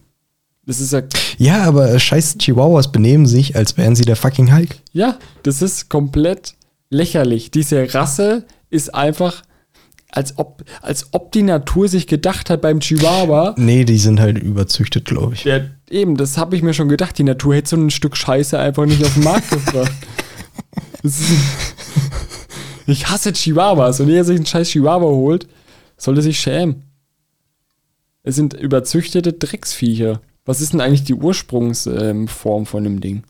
Das 0.65 0.80
ist 0.80 0.91
ja, 0.93 1.01
ja, 1.38 1.63
aber 1.63 1.89
äh, 1.89 1.99
scheiß 1.99 2.38
Chihuahuas 2.38 2.91
benehmen 2.91 3.25
sich, 3.25 3.56
als 3.56 3.77
wären 3.77 3.95
sie 3.95 4.06
der 4.06 4.15
fucking 4.15 4.54
Hulk. 4.54 4.75
ja, 4.91 5.17
das 5.43 5.62
ist 5.62 5.89
komplett 5.89 6.56
lächerlich. 6.91 7.49
Diese 7.49 7.91
Rasse 7.95 8.45
ist 8.69 8.93
einfach, 8.93 9.41
als 10.12 10.38
ob, 10.38 10.63
als 10.84 11.08
ob 11.13 11.32
die 11.32 11.41
Natur 11.41 11.88
sich 11.88 12.06
gedacht 12.06 12.51
hat 12.51 12.62
beim 12.62 12.82
Chihuahua. 12.82 13.56
Nee, 13.58 13.86
die 13.86 13.97
sind 13.97 14.19
halt 14.19 14.38
überzüchtet, 14.38 15.06
glaube 15.06 15.34
ich. 15.34 15.45
Ja, 15.45 15.62
eben, 15.89 16.17
das 16.17 16.38
habe 16.38 16.56
ich 16.56 16.62
mir 16.62 16.75
schon 16.75 16.89
gedacht. 16.89 17.17
Die 17.17 17.23
Natur 17.23 17.56
hätte 17.56 17.69
so 17.69 17.77
ein 17.77 17.89
Stück 17.89 18.15
Scheiße 18.15 18.60
einfach 18.60 18.86
nicht 18.86 19.04
auf 19.04 19.13
den 19.15 19.23
Markt 19.23 19.49
gebracht. 19.49 19.91
Ich 22.88 23.10
hasse 23.10 23.32
Chihuahuas. 23.32 23.99
Und 23.99 24.10
jeder 24.10 24.23
sich 24.23 24.36
einen 24.36 24.45
scheiß 24.45 24.69
Chihuahua 24.69 25.10
holt, 25.10 25.47
sollte 25.97 26.21
sich 26.21 26.39
schämen. 26.39 26.84
Es 28.23 28.36
sind 28.36 28.54
überzüchtete 28.54 29.34
Drecksviecher. 29.34 30.21
Was 30.45 30.62
ist 30.62 30.73
denn 30.73 30.82
eigentlich 30.82 31.04
die 31.04 31.13
Ursprungsform 31.13 32.65
von 32.65 32.84
dem 32.84 32.99
Ding? 32.99 33.23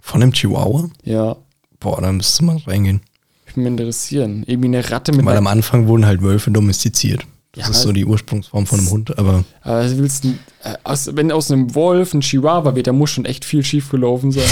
Von 0.00 0.22
einem 0.22 0.32
Chihuahua? 0.32 0.90
Ja, 1.04 1.36
Boah, 1.82 2.00
da 2.00 2.12
müsste 2.12 2.44
man 2.44 2.58
reingehen. 2.58 3.00
ich 3.46 3.56
mich 3.56 3.66
interessieren. 3.66 4.44
Irgendwie 4.46 4.68
eine 4.68 4.90
Ratte 4.90 5.12
mit 5.12 5.24
Weil 5.24 5.36
am 5.36 5.46
Anfang 5.46 5.86
wurden 5.88 6.06
halt 6.06 6.22
Wölfe 6.22 6.50
domestiziert. 6.50 7.22
Das 7.54 7.66
Ja, 7.66 7.70
ist 7.70 7.82
so 7.82 7.92
die 7.92 8.06
Ursprungsform 8.06 8.64
von 8.66 8.78
einem 8.78 8.88
Hund, 8.90 9.18
aber 9.18 9.44
Aber 9.60 9.98
willst 9.98 10.24
du, 10.24 10.28
äh, 10.64 10.74
aus, 10.84 11.10
wenn 11.14 11.30
aus 11.30 11.50
einem 11.50 11.74
Wolf 11.74 12.14
ein 12.14 12.20
Chihuahua 12.22 12.74
wird, 12.74 12.86
da 12.86 12.92
muss 12.92 13.10
schon 13.10 13.26
echt 13.26 13.44
viel 13.44 13.62
schief 13.62 13.90
gelaufen 13.90 14.32
sein. 14.32 14.44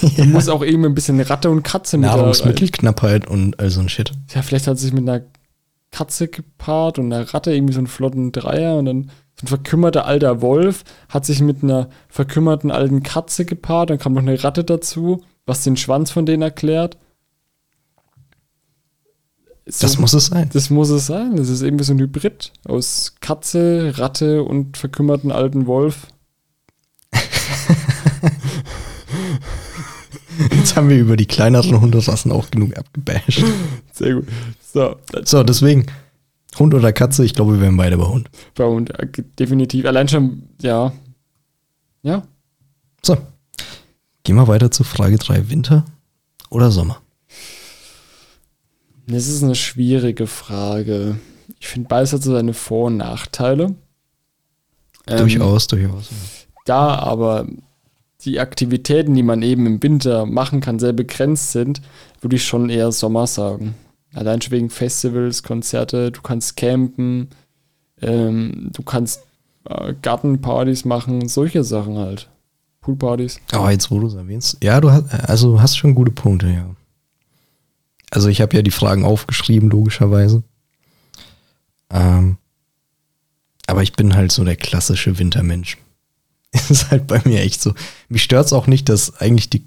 Da 0.16 0.24
muss 0.24 0.48
auch 0.48 0.62
irgendwie 0.62 0.88
ein 0.88 0.94
bisschen 0.94 1.20
Ratte 1.20 1.50
und 1.50 1.62
Katze 1.62 1.98
mit. 1.98 2.08
Nahrungsmittelknappheit 2.08 3.26
und 3.28 3.58
all 3.60 3.70
so 3.70 3.80
ein 3.80 3.88
Shit. 3.88 4.12
Ja, 4.34 4.42
vielleicht 4.42 4.66
hat 4.66 4.78
sich 4.78 4.92
mit 4.92 5.08
einer 5.08 5.22
Katze 5.90 6.28
gepaart 6.28 6.98
und 6.98 7.12
einer 7.12 7.32
Ratte 7.32 7.52
irgendwie 7.52 7.74
so 7.74 7.78
einen 7.80 7.86
flotten 7.86 8.32
Dreier 8.32 8.76
und 8.76 8.84
dann 8.86 9.10
so 9.40 9.44
ein 9.44 9.48
verkümmerter 9.48 10.04
alter 10.06 10.42
Wolf 10.42 10.82
hat 11.08 11.24
sich 11.26 11.40
mit 11.40 11.62
einer 11.62 11.88
verkümmerten 12.08 12.70
alten 12.70 13.02
Katze 13.02 13.44
gepaart, 13.44 13.90
dann 13.90 13.98
kam 13.98 14.14
noch 14.14 14.22
eine 14.22 14.42
Ratte 14.42 14.64
dazu, 14.64 15.22
was 15.48 15.64
den 15.64 15.76
Schwanz 15.76 16.10
von 16.10 16.26
denen 16.26 16.42
erklärt. 16.42 16.96
So, 19.66 19.86
Das 19.86 19.98
muss 19.98 20.14
es 20.14 20.26
sein. 20.26 20.48
das 20.52 20.70
muss 20.70 20.88
es 20.90 21.06
sein. 21.06 21.36
Das 21.36 21.48
ist 21.48 21.62
irgendwie 21.62 21.84
so 21.84 21.92
ein 21.92 21.98
Hybrid 21.98 22.52
aus 22.66 23.16
Katze, 23.20 23.92
Ratte 23.98 24.42
und 24.44 24.76
verkümmerten 24.76 25.30
alten 25.32 25.66
Wolf. 25.66 26.06
Jetzt 30.52 30.76
haben 30.76 30.88
wir 30.88 30.98
über 30.98 31.16
die 31.16 31.26
kleineren 31.26 31.80
Hunderassen 31.80 32.30
auch 32.30 32.50
genug 32.50 32.76
abgebasht. 32.78 33.44
Sehr 33.92 34.14
gut. 34.14 34.28
So, 34.72 34.96
So, 35.24 35.42
deswegen, 35.42 35.86
Hund 36.58 36.74
oder 36.74 36.92
Katze, 36.92 37.24
ich 37.24 37.34
glaube, 37.34 37.54
wir 37.54 37.60
wären 37.60 37.76
beide 37.76 37.98
bei 37.98 38.06
Hund. 38.06 38.30
bei 38.54 38.64
uns 38.64 38.90
äh, 38.90 39.06
definitiv. 39.38 39.84
Allein 39.86 40.08
schon, 40.08 40.44
ja. 40.62 40.92
Ja, 42.02 42.22
So, 43.04 43.16
gehen 44.28 44.36
wir 44.36 44.46
weiter 44.46 44.70
zu 44.70 44.84
Frage 44.84 45.16
3. 45.16 45.48
Winter 45.48 45.86
oder 46.50 46.70
Sommer? 46.70 47.00
Das 49.06 49.26
ist 49.26 49.42
eine 49.42 49.54
schwierige 49.54 50.26
Frage. 50.26 51.18
Ich 51.58 51.68
finde, 51.68 51.88
beides 51.88 52.12
hat 52.12 52.22
so 52.22 52.32
seine 52.32 52.52
Vor- 52.52 52.88
und 52.88 52.98
Nachteile. 52.98 53.74
Ähm, 55.06 55.16
durchaus, 55.16 55.66
durchaus. 55.66 56.10
Da 56.66 56.96
aber 56.96 57.46
die 58.20 58.38
Aktivitäten, 58.38 59.14
die 59.14 59.22
man 59.22 59.40
eben 59.40 59.64
im 59.64 59.82
Winter 59.82 60.26
machen 60.26 60.60
kann, 60.60 60.78
sehr 60.78 60.92
begrenzt 60.92 61.52
sind, 61.52 61.80
würde 62.20 62.36
ich 62.36 62.44
schon 62.44 62.68
eher 62.68 62.92
Sommer 62.92 63.26
sagen. 63.26 63.76
Allein 64.12 64.42
schon 64.42 64.52
wegen 64.52 64.68
Festivals, 64.68 65.42
Konzerte, 65.42 66.12
du 66.12 66.20
kannst 66.20 66.58
campen, 66.58 67.30
ähm, 68.02 68.72
du 68.74 68.82
kannst 68.82 69.22
äh, 69.64 69.94
Gartenpartys 70.02 70.84
machen, 70.84 71.28
solche 71.28 71.64
Sachen 71.64 71.96
halt. 71.96 72.28
Poolpartys. 72.80 73.40
Aber 73.52 73.70
jetzt, 73.70 73.90
wo 73.90 74.00
du 74.00 74.06
es 74.06 74.14
erwähnst, 74.14 74.58
ja, 74.62 74.80
du 74.80 74.90
hast, 74.90 75.12
also 75.12 75.60
hast 75.60 75.76
schon 75.76 75.94
gute 75.94 76.12
Punkte, 76.12 76.48
ja. 76.48 76.74
Also 78.10 78.28
ich 78.28 78.40
habe 78.40 78.56
ja 78.56 78.62
die 78.62 78.70
Fragen 78.70 79.04
aufgeschrieben, 79.04 79.68
logischerweise. 79.68 80.42
Ähm, 81.90 82.38
aber 83.66 83.82
ich 83.82 83.92
bin 83.92 84.14
halt 84.14 84.32
so 84.32 84.44
der 84.44 84.56
klassische 84.56 85.18
Wintermensch. 85.18 85.76
ist 86.70 86.90
halt 86.90 87.06
bei 87.06 87.20
mir 87.24 87.40
echt 87.40 87.60
so. 87.60 87.74
Mich 88.08 88.22
stört 88.22 88.46
es 88.46 88.52
auch 88.52 88.66
nicht, 88.66 88.88
dass 88.88 89.20
eigentlich 89.20 89.50
die, 89.50 89.66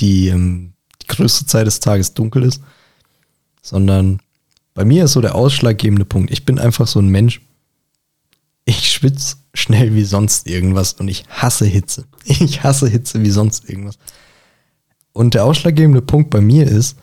die, 0.00 0.28
ähm, 0.28 0.72
die 1.02 1.06
größte 1.08 1.46
Zeit 1.46 1.66
des 1.66 1.80
Tages 1.80 2.14
dunkel 2.14 2.42
ist, 2.44 2.62
sondern 3.60 4.20
bei 4.72 4.84
mir 4.84 5.04
ist 5.04 5.12
so 5.12 5.20
der 5.20 5.34
ausschlaggebende 5.34 6.04
Punkt. 6.04 6.30
Ich 6.30 6.44
bin 6.44 6.58
einfach 6.58 6.86
so 6.86 6.98
ein 6.98 7.08
Mensch, 7.08 7.40
ich 8.64 8.90
schwitze 8.90 9.36
schnell 9.52 9.94
wie 9.94 10.04
sonst 10.04 10.48
irgendwas 10.48 10.94
und 10.94 11.08
ich 11.08 11.24
hasse 11.28 11.66
Hitze. 11.66 12.04
Ich 12.26 12.62
hasse 12.62 12.88
Hitze 12.88 13.22
wie 13.22 13.30
sonst 13.30 13.68
irgendwas. 13.68 13.98
Und 15.12 15.34
der 15.34 15.44
ausschlaggebende 15.44 16.00
Punkt 16.00 16.30
bei 16.30 16.40
mir 16.40 16.66
ist, 16.66 16.96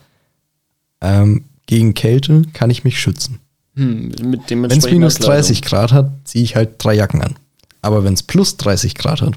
ähm, 1.00 1.46
gegen 1.68 1.94
Kälte 1.94 2.42
kann 2.54 2.70
ich 2.72 2.84
mich 2.84 3.00
schützen. 3.00 3.40
Hm, 3.76 4.12
Wenn 4.20 4.72
es 4.72 4.90
minus 4.90 5.16
Kleidung. 5.16 5.36
30 5.36 5.62
Grad 5.62 5.94
hat, 5.94 6.12
ziehe 6.26 6.44
ich 6.44 6.56
halt 6.56 6.84
drei 6.84 6.96
Jacken 6.96 7.22
an. 7.22 7.36
Aber 7.82 8.04
wenn 8.04 8.14
es 8.14 8.24
plus 8.24 8.58
30 8.58 8.96
Grad 8.96 9.22
hat 9.22 9.36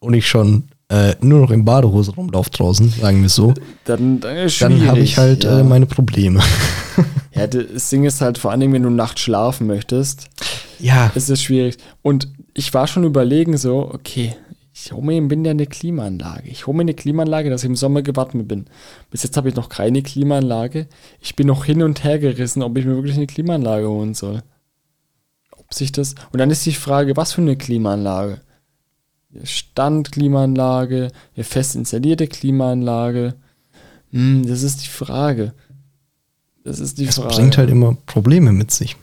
und 0.00 0.14
ich 0.14 0.28
schon 0.28 0.64
äh, 0.88 1.14
nur 1.20 1.40
noch 1.40 1.50
in 1.50 1.64
Badehose 1.64 2.12
rumlaufe 2.12 2.50
draußen, 2.50 2.90
sagen 2.90 3.20
wir 3.20 3.26
es 3.26 3.34
so, 3.34 3.54
Dann, 3.84 4.20
dann, 4.20 4.48
dann 4.60 4.86
habe 4.86 5.00
ich 5.00 5.16
halt 5.16 5.44
ja. 5.44 5.60
äh, 5.60 5.64
meine 5.64 5.86
Probleme. 5.86 6.40
Ja, 7.34 7.46
das 7.46 7.88
Ding 7.88 8.04
ist 8.04 8.20
halt 8.20 8.36
vor 8.36 8.50
allen 8.50 8.60
Dingen, 8.60 8.74
wenn 8.74 8.82
du 8.82 8.90
nachts 8.90 9.22
schlafen 9.22 9.66
möchtest, 9.66 10.28
ja, 10.82 11.10
ist 11.14 11.30
es 11.30 11.42
schwierig. 11.42 11.78
Und 12.02 12.28
ich 12.54 12.74
war 12.74 12.86
schon 12.86 13.04
überlegen 13.04 13.56
so, 13.56 13.90
okay, 13.92 14.34
ich 14.74 14.92
hole 14.92 15.04
mir 15.04 15.16
im 15.18 15.30
Winter 15.30 15.50
eine 15.50 15.66
Klimaanlage. 15.66 16.48
Ich 16.48 16.66
hole 16.66 16.76
mir 16.76 16.82
eine 16.82 16.94
Klimaanlage, 16.94 17.50
dass 17.50 17.62
ich 17.62 17.68
im 17.68 17.76
Sommer 17.76 18.02
gewappnet 18.02 18.48
bin. 18.48 18.66
Bis 19.10 19.22
jetzt 19.22 19.36
habe 19.36 19.48
ich 19.48 19.54
noch 19.54 19.68
keine 19.68 20.02
Klimaanlage. 20.02 20.88
Ich 21.20 21.36
bin 21.36 21.46
noch 21.46 21.64
hin 21.64 21.82
und 21.82 22.04
her 22.04 22.18
gerissen, 22.18 22.62
ob 22.62 22.76
ich 22.78 22.86
mir 22.86 22.96
wirklich 22.96 23.16
eine 23.16 23.26
Klimaanlage 23.26 23.88
holen 23.88 24.14
soll. 24.14 24.42
Ob 25.52 25.72
sich 25.74 25.92
das. 25.92 26.14
Und 26.32 26.38
dann 26.38 26.50
ist 26.50 26.64
die 26.64 26.72
Frage, 26.72 27.16
was 27.16 27.34
für 27.34 27.42
eine 27.42 27.56
Klimaanlage? 27.56 28.40
Eine 29.34 29.46
Standklimaanlage, 29.46 31.12
eine 31.36 31.44
fest 31.44 31.76
installierte 31.76 32.26
Klimaanlage. 32.26 33.34
Hm, 34.10 34.46
das 34.46 34.62
ist 34.62 34.82
die 34.82 34.88
Frage. 34.88 35.52
Das 36.64 36.80
ist 36.80 36.98
die 36.98 37.04
es 37.04 37.16
Frage. 37.16 37.34
bringt 37.34 37.58
halt 37.58 37.70
immer 37.70 37.96
Probleme 38.06 38.52
mit 38.52 38.70
sich. 38.70 38.96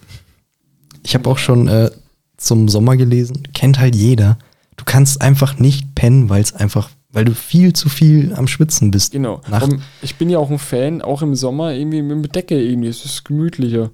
Ich 1.03 1.15
habe 1.15 1.29
auch 1.29 1.37
schon 1.37 1.67
äh, 1.67 1.89
zum 2.37 2.69
Sommer 2.69 2.97
gelesen, 2.97 3.43
kennt 3.53 3.79
halt 3.79 3.95
jeder. 3.95 4.37
Du 4.77 4.85
kannst 4.85 5.21
einfach 5.21 5.59
nicht 5.59 5.93
pennen, 5.95 6.29
weil 6.29 6.41
es 6.41 6.53
einfach, 6.53 6.89
weil 7.11 7.25
du 7.25 7.33
viel 7.35 7.73
zu 7.73 7.89
viel 7.89 8.33
am 8.33 8.47
Schwitzen 8.47 8.91
bist. 8.91 9.11
Genau. 9.11 9.41
Und 9.49 9.81
ich 10.01 10.15
bin 10.15 10.29
ja 10.29 10.37
auch 10.39 10.49
ein 10.49 10.59
Fan, 10.59 11.01
auch 11.01 11.21
im 11.21 11.35
Sommer 11.35 11.73
irgendwie 11.73 12.01
mit 12.01 12.35
Decke 12.35 12.61
irgendwie. 12.61 12.87
Es 12.87 13.03
ist 13.03 13.25
gemütlicher. 13.25 13.89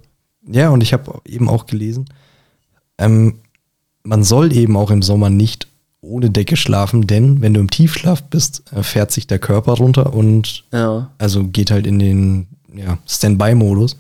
Ja, 0.48 0.70
und 0.70 0.82
ich 0.82 0.94
habe 0.94 1.22
eben 1.26 1.50
auch 1.50 1.66
gelesen, 1.66 2.06
ähm, 2.98 3.40
man 4.04 4.24
soll 4.24 4.54
eben 4.54 4.78
auch 4.78 4.92
im 4.92 5.02
Sommer 5.02 5.30
nicht 5.32 5.68
ohne 6.02 6.30
Decke 6.30 6.56
schlafen, 6.56 7.08
denn 7.08 7.42
wenn 7.42 7.56
du 7.56 7.60
im 7.60 7.72
Tiefschlaf 7.72 8.22
bist, 8.24 8.64
äh, 8.72 8.84
fährt 8.84 9.12
sich 9.12 9.26
der 9.26 9.40
Körper 9.40 9.74
runter 9.74 10.14
und 10.14 10.64
Ja. 10.72 11.10
also 11.18 11.46
geht 11.46 11.72
halt 11.72 11.88
in 11.88 11.98
den 11.98 12.48
ja, 12.76 13.00
Standby-Modus. 13.08 13.98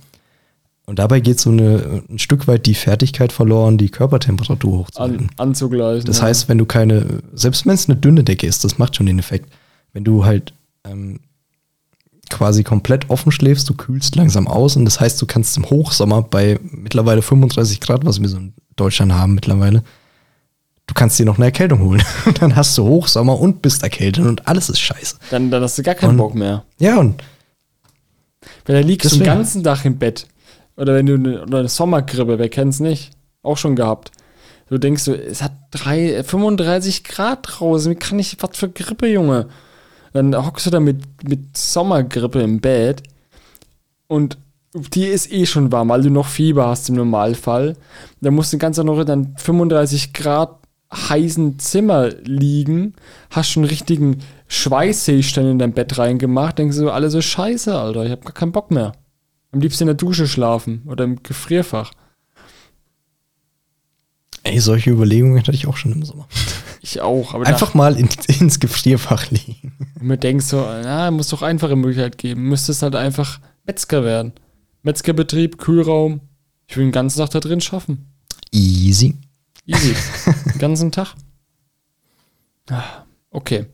Und 0.87 0.99
dabei 0.99 1.19
geht 1.19 1.39
so 1.39 1.49
eine, 1.49 2.03
ein 2.09 2.19
Stück 2.19 2.47
weit 2.47 2.67
die 2.67 2.75
Fertigkeit 2.75 3.31
verloren, 3.31 3.77
die 3.77 3.89
Körpertemperatur 3.89 4.79
hochzuhalten. 4.79 5.29
An, 5.37 5.49
anzugleichen. 5.49 6.05
Das 6.05 6.19
ja. 6.19 6.25
heißt, 6.25 6.47
wenn 6.47 6.59
du 6.59 6.65
keine, 6.65 7.23
selbst 7.33 7.65
wenn 7.65 7.73
es 7.73 7.89
eine 7.89 7.95
dünne 7.97 8.23
Decke 8.23 8.45
ist, 8.45 8.63
das 8.63 8.77
macht 8.77 8.95
schon 8.95 9.07
den 9.07 9.17
Effekt. 9.17 9.51
Wenn 9.93 10.03
du 10.03 10.25
halt 10.25 10.53
ähm, 10.83 11.21
quasi 12.29 12.63
komplett 12.63 13.09
offen 13.09 13.31
schläfst, 13.31 13.67
du 13.67 13.73
kühlst 13.73 14.15
langsam 14.15 14.47
aus 14.47 14.75
und 14.75 14.85
das 14.85 14.99
heißt, 14.99 15.19
du 15.21 15.25
kannst 15.25 15.57
im 15.57 15.69
Hochsommer 15.69 16.21
bei 16.21 16.59
mittlerweile 16.61 17.21
35 17.23 17.79
Grad, 17.81 18.05
was 18.05 18.21
wir 18.21 18.29
so 18.29 18.37
in 18.37 18.53
Deutschland 18.75 19.13
haben 19.13 19.33
mittlerweile, 19.33 19.83
du 20.85 20.93
kannst 20.93 21.17
dir 21.17 21.25
noch 21.25 21.37
eine 21.37 21.45
Erkältung 21.45 21.79
holen. 21.79 22.03
Und 22.25 22.41
dann 22.41 22.55
hast 22.55 22.77
du 22.77 22.83
Hochsommer 22.83 23.39
und 23.39 23.61
bist 23.63 23.81
erkältet 23.81 24.23
und 24.25 24.47
alles 24.47 24.69
ist 24.69 24.79
scheiße. 24.79 25.15
dann, 25.31 25.49
dann 25.49 25.63
hast 25.63 25.77
du 25.79 25.83
gar 25.83 25.95
keinen 25.95 26.11
Und- 26.11 26.17
Bock 26.17 26.35
mehr. 26.35 26.63
Ja, 26.77 26.99
und 26.99 27.23
Weil 28.65 28.81
da 28.81 28.87
liegst 28.87 29.11
du 29.11 29.15
den 29.17 29.25
ganzen 29.25 29.63
Tag 29.63 29.83
im 29.85 29.97
Bett. 29.97 30.27
Oder 30.77 30.95
wenn 30.95 31.05
du 31.05 31.13
eine, 31.15 31.43
oder 31.43 31.59
eine 31.59 31.69
Sommergrippe, 31.69 32.39
wer 32.39 32.49
kennt's 32.49 32.79
nicht? 32.79 33.11
Auch 33.43 33.57
schon 33.57 33.75
gehabt. 33.75 34.11
Du 34.69 34.77
denkst 34.77 35.03
so, 35.03 35.13
es 35.13 35.41
hat 35.43 35.53
drei, 35.71 36.23
35 36.23 37.03
Grad 37.03 37.39
draußen, 37.43 37.91
wie 37.91 37.95
kann 37.95 38.17
ich, 38.19 38.37
was 38.39 38.57
für 38.57 38.69
Grippe, 38.69 39.07
Junge? 39.07 39.47
Dann 40.13 40.35
hockst 40.35 40.65
du 40.65 40.71
da 40.71 40.79
mit, 40.79 41.03
mit 41.23 41.55
Sommergrippe 41.55 42.41
im 42.41 42.61
Bett 42.61 43.03
und 44.07 44.37
dir 44.73 45.13
ist 45.13 45.31
eh 45.31 45.45
schon 45.45 45.71
warm, 45.71 45.89
weil 45.89 46.01
du 46.01 46.09
noch 46.09 46.27
Fieber 46.27 46.67
hast 46.67 46.89
im 46.89 46.95
Normalfall. 46.95 47.75
Da 48.21 48.31
musst 48.31 48.51
du 48.51 48.57
ganz 48.57 48.77
noch 48.77 48.99
in 48.99 49.05
dann 49.05 49.35
35 49.37 50.13
Grad 50.13 50.57
heißen 50.93 51.59
Zimmer 51.59 52.09
liegen, 52.23 52.93
hast 53.29 53.49
schon 53.49 53.65
richtigen 53.65 54.21
Schweißseestand 54.47 55.47
in 55.47 55.59
dein 55.59 55.73
Bett 55.73 55.97
reingemacht, 55.97 56.57
denkst 56.57 56.77
du 56.77 56.83
so, 56.83 56.91
alle 56.91 57.09
so 57.09 57.21
scheiße, 57.21 57.77
Alter, 57.77 58.05
ich 58.05 58.11
hab 58.11 58.23
gar 58.23 58.33
keinen 58.33 58.51
Bock 58.51 58.71
mehr. 58.71 58.93
Am 59.55 59.61
liebsten 59.61 59.83
in 59.83 59.87
der 59.87 59.95
Dusche 59.95 60.27
schlafen 60.27 60.81
oder 60.85 61.05
im 61.05 61.23
Gefrierfach. 61.23 61.93
ey, 64.43 64.59
solche 64.59 64.89
Überlegungen 64.91 65.39
hatte 65.39 65.53
ich 65.53 65.65
auch 65.65 65.77
schon 65.77 65.93
im 65.93 66.03
Sommer. 66.03 66.27
Ich 66.81 66.99
auch, 66.99 67.33
aber 67.33 67.47
Einfach 67.47 67.73
mal 67.73 67.97
in, 67.97 68.09
ins 68.39 68.59
Gefrierfach 68.59 69.31
legen. 69.31 69.71
da, 69.95 70.03
mir 70.03 70.17
denkst 70.17 70.47
so, 70.47 70.57
na, 70.57 71.09
muss 71.09 71.29
doch 71.29 71.41
einfache 71.41 71.77
Möglichkeit 71.77 72.17
geben. 72.17 72.49
Müsstest 72.49 72.81
halt 72.81 72.95
einfach 72.95 73.39
Metzger 73.65 74.03
werden. 74.03 74.33
Metzgerbetrieb, 74.83 75.57
Kühlraum. 75.57 76.19
Ich 76.67 76.75
will 76.75 76.83
den 76.87 76.91
ganzen 76.91 77.19
Tag 77.19 77.29
da 77.29 77.39
drin 77.39 77.61
schaffen. 77.61 78.13
Easy. 78.51 79.15
Easy. 79.65 79.95
den 80.51 80.59
ganzen 80.59 80.91
Tag. 80.91 81.15
Ah, 82.69 83.05
Okay. 83.31 83.67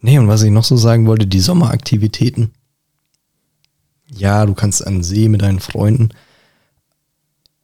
Nee, 0.00 0.18
und 0.18 0.26
was 0.26 0.42
ich 0.42 0.50
noch 0.50 0.64
so 0.64 0.76
sagen 0.76 1.06
wollte, 1.06 1.28
die 1.28 1.38
Sommeraktivitäten. 1.40 2.50
Ja, 4.16 4.46
du 4.46 4.54
kannst 4.54 4.86
an 4.86 5.02
See 5.02 5.28
mit 5.28 5.42
deinen 5.42 5.60
Freunden. 5.60 6.10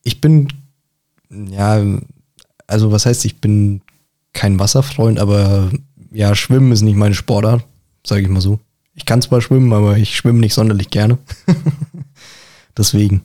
Ich 0.03 0.21
bin, 0.21 0.49
ja, 1.31 1.83
also 2.67 2.91
was 2.93 3.07
heißt, 3.07 3.25
ich 3.25 3.41
bin 3.41 3.83
kein 4.33 4.59
Wasserfreund, 4.59 5.19
aber 5.19 5.71
ja, 6.13 6.35
Schwimmen 6.35 6.73
ist 6.73 6.83
nicht 6.83 6.97
meine 6.97 7.15
Sportart, 7.15 7.65
sage 8.07 8.23
ich 8.23 8.29
mal 8.29 8.41
so. 8.41 8.59
Ich 8.95 9.05
kann 9.07 9.23
zwar 9.23 9.41
schwimmen, 9.41 9.73
aber 9.73 9.97
ich 9.97 10.17
schwimme 10.17 10.41
nicht 10.41 10.55
sonderlich 10.55 10.91
gerne. 10.91 11.19
Deswegen. 12.77 13.23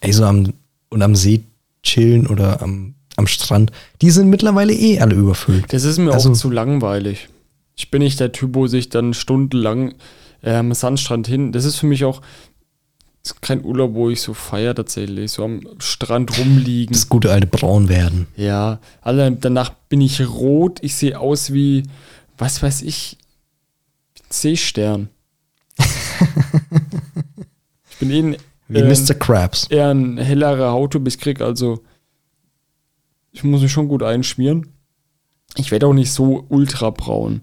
Ey, 0.00 0.12
so 0.12 0.24
am, 0.24 0.52
und 0.90 1.02
am 1.02 1.14
See 1.14 1.42
chillen 1.82 2.26
oder 2.26 2.62
am, 2.62 2.94
am 3.16 3.26
Strand, 3.26 3.72
die 4.00 4.10
sind 4.10 4.28
mittlerweile 4.30 4.72
eh 4.72 5.00
alle 5.00 5.14
überfüllt. 5.14 5.72
Das 5.72 5.84
ist 5.84 5.98
mir 5.98 6.12
Also- 6.12 6.30
auch 6.30 6.34
zu 6.36 6.50
langweilig. 6.50 7.28
Ich 7.74 7.90
bin 7.90 8.02
nicht 8.02 8.20
der 8.20 8.32
Typ, 8.32 8.54
wo 8.54 8.66
sich 8.66 8.90
dann 8.90 9.14
stundenlang 9.14 9.94
äh, 10.42 10.54
am 10.54 10.74
Sandstrand 10.74 11.26
hin. 11.26 11.52
Das 11.52 11.64
ist 11.64 11.76
für 11.76 11.86
mich 11.86 12.04
auch 12.04 12.20
kein 13.40 13.64
Urlaub, 13.64 13.94
wo 13.94 14.10
ich 14.10 14.20
so 14.20 14.34
feier 14.34 14.74
tatsächlich. 14.74 15.32
So 15.32 15.44
am 15.44 15.60
Strand 15.78 16.38
rumliegen. 16.38 16.92
Das 16.92 17.08
gute 17.08 17.30
alte 17.30 17.46
Braun 17.46 17.88
werden. 17.88 18.26
Ja, 18.36 18.80
alle, 19.00 19.32
danach 19.32 19.70
bin 19.88 20.00
ich 20.00 20.20
rot. 20.28 20.78
Ich 20.82 20.96
sehe 20.96 21.18
aus 21.18 21.52
wie, 21.52 21.84
was 22.36 22.62
weiß 22.62 22.82
ich, 22.82 23.18
Seestern. 24.28 25.08
ich 25.78 25.86
bin 27.98 28.10
eh 28.10 28.18
ein, 28.18 28.36
Wie 28.68 28.78
ähm, 28.78 28.88
Mr. 28.88 29.14
Krabs. 29.14 29.66
eher 29.68 29.90
ein 29.90 30.18
hellerer 30.18 30.72
Hauttyp. 30.72 31.06
Ich 31.06 31.18
krieg 31.18 31.40
also, 31.40 31.82
ich 33.30 33.44
muss 33.44 33.62
mich 33.62 33.72
schon 33.72 33.88
gut 33.88 34.02
einschmieren. 34.02 34.68
Ich 35.56 35.70
werde 35.70 35.86
auch 35.86 35.92
nicht 35.92 36.12
so 36.12 36.46
ultra 36.48 36.90
braun. 36.90 37.42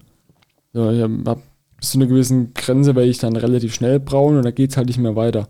So, 0.72 0.90
ich 0.90 1.02
hab, 1.02 1.10
hab 1.26 1.42
bis 1.80 1.90
zu 1.90 1.98
einer 1.98 2.06
gewissen 2.06 2.52
Grenze 2.54 2.94
werde 2.94 3.08
ich 3.08 3.18
dann 3.18 3.36
relativ 3.36 3.74
schnell 3.74 3.98
braun 3.98 4.36
und 4.36 4.44
dann 4.44 4.54
geht's 4.54 4.76
halt 4.76 4.88
nicht 4.88 4.98
mehr 4.98 5.16
weiter. 5.16 5.48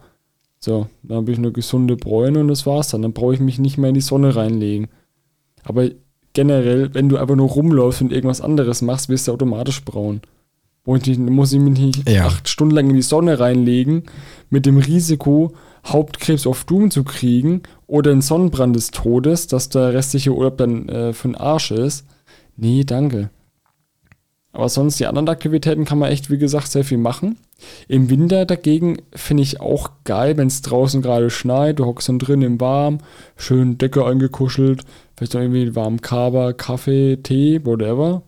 So, 0.59 0.87
dann 1.03 1.19
habe 1.19 1.33
ich 1.33 1.38
eine 1.38 1.53
gesunde 1.53 1.97
Bräune 1.97 2.40
und 2.40 2.49
das 2.49 2.66
war's 2.66 2.88
dann. 2.88 3.03
Dann 3.03 3.12
brauche 3.12 3.35
ich 3.35 3.40
mich 3.40 3.59
nicht 3.59 3.79
mehr 3.79 3.88
in 3.88 3.95
die 3.95 4.01
Sonne 4.01 4.37
reinlegen. 4.37 4.88
Aber 5.64 5.88
generell, 6.33 6.95
wenn 6.95 7.09
du 7.09 7.16
einfach 7.16 7.35
nur 7.37 7.49
rumläufst 7.49 8.03
und 8.03 8.12
irgendwas 8.12 8.40
anderes 8.40 8.83
machst, 8.83 9.09
wirst 9.09 9.27
du 9.29 9.33
automatisch 9.33 9.85
braun. 9.85 10.21
Und 10.85 11.07
ich, 11.07 11.19
muss 11.19 11.53
ich 11.53 11.61
mich 11.61 11.79
nicht 11.79 12.09
Ja. 12.09 12.27
acht 12.27 12.49
Stunden 12.49 12.75
lang 12.75 12.88
in 12.90 12.97
die 12.97 13.03
Sonne 13.03 13.38
reinlegen, 13.40 14.05
mit 14.49 14.66
dem 14.66 14.79
Risiko, 14.79 15.53
Hauptkrebs 15.87 16.47
auf 16.47 16.64
Doom 16.64 16.90
zu 16.90 17.05
kriegen 17.05 17.62
oder 17.87 18.11
einen 18.11 18.23
Sonnenbrand 18.23 18.77
des 18.77 18.90
Todes, 18.90 19.47
dass 19.47 19.69
der 19.71 19.95
restliche 19.95 20.35
Urlaub 20.35 20.59
dann 20.59 20.88
äh, 20.88 21.12
für 21.12 21.29
den 21.29 21.35
Arsch 21.37 21.71
ist. 21.71 22.07
Nee, 22.57 22.85
danke. 22.85 23.31
Aber 24.52 24.68
sonst 24.68 24.98
die 24.98 25.06
anderen 25.06 25.28
Aktivitäten 25.28 25.84
kann 25.84 25.98
man 25.98 26.10
echt, 26.10 26.30
wie 26.30 26.38
gesagt, 26.38 26.68
sehr 26.68 26.84
viel 26.84 26.98
machen. 26.98 27.36
Im 27.88 28.10
Winter 28.10 28.46
dagegen 28.46 28.98
finde 29.14 29.42
ich 29.42 29.60
auch 29.60 29.90
geil, 30.04 30.36
wenn 30.36 30.48
es 30.48 30.62
draußen 30.62 31.02
gerade 31.02 31.30
schneit, 31.30 31.78
du 31.78 31.86
hockst 31.86 32.08
dann 32.08 32.18
drin 32.18 32.42
im 32.42 32.60
Warm, 32.60 32.98
schön 33.36 33.78
Decke 33.78 34.04
eingekuschelt, 34.04 34.82
vielleicht 35.16 35.34
noch 35.34 35.40
irgendwie 35.40 35.76
warm 35.76 36.00
Kaba, 36.00 36.52
Kaffee, 36.52 37.18
Tee, 37.22 37.64
whatever. 37.64 38.22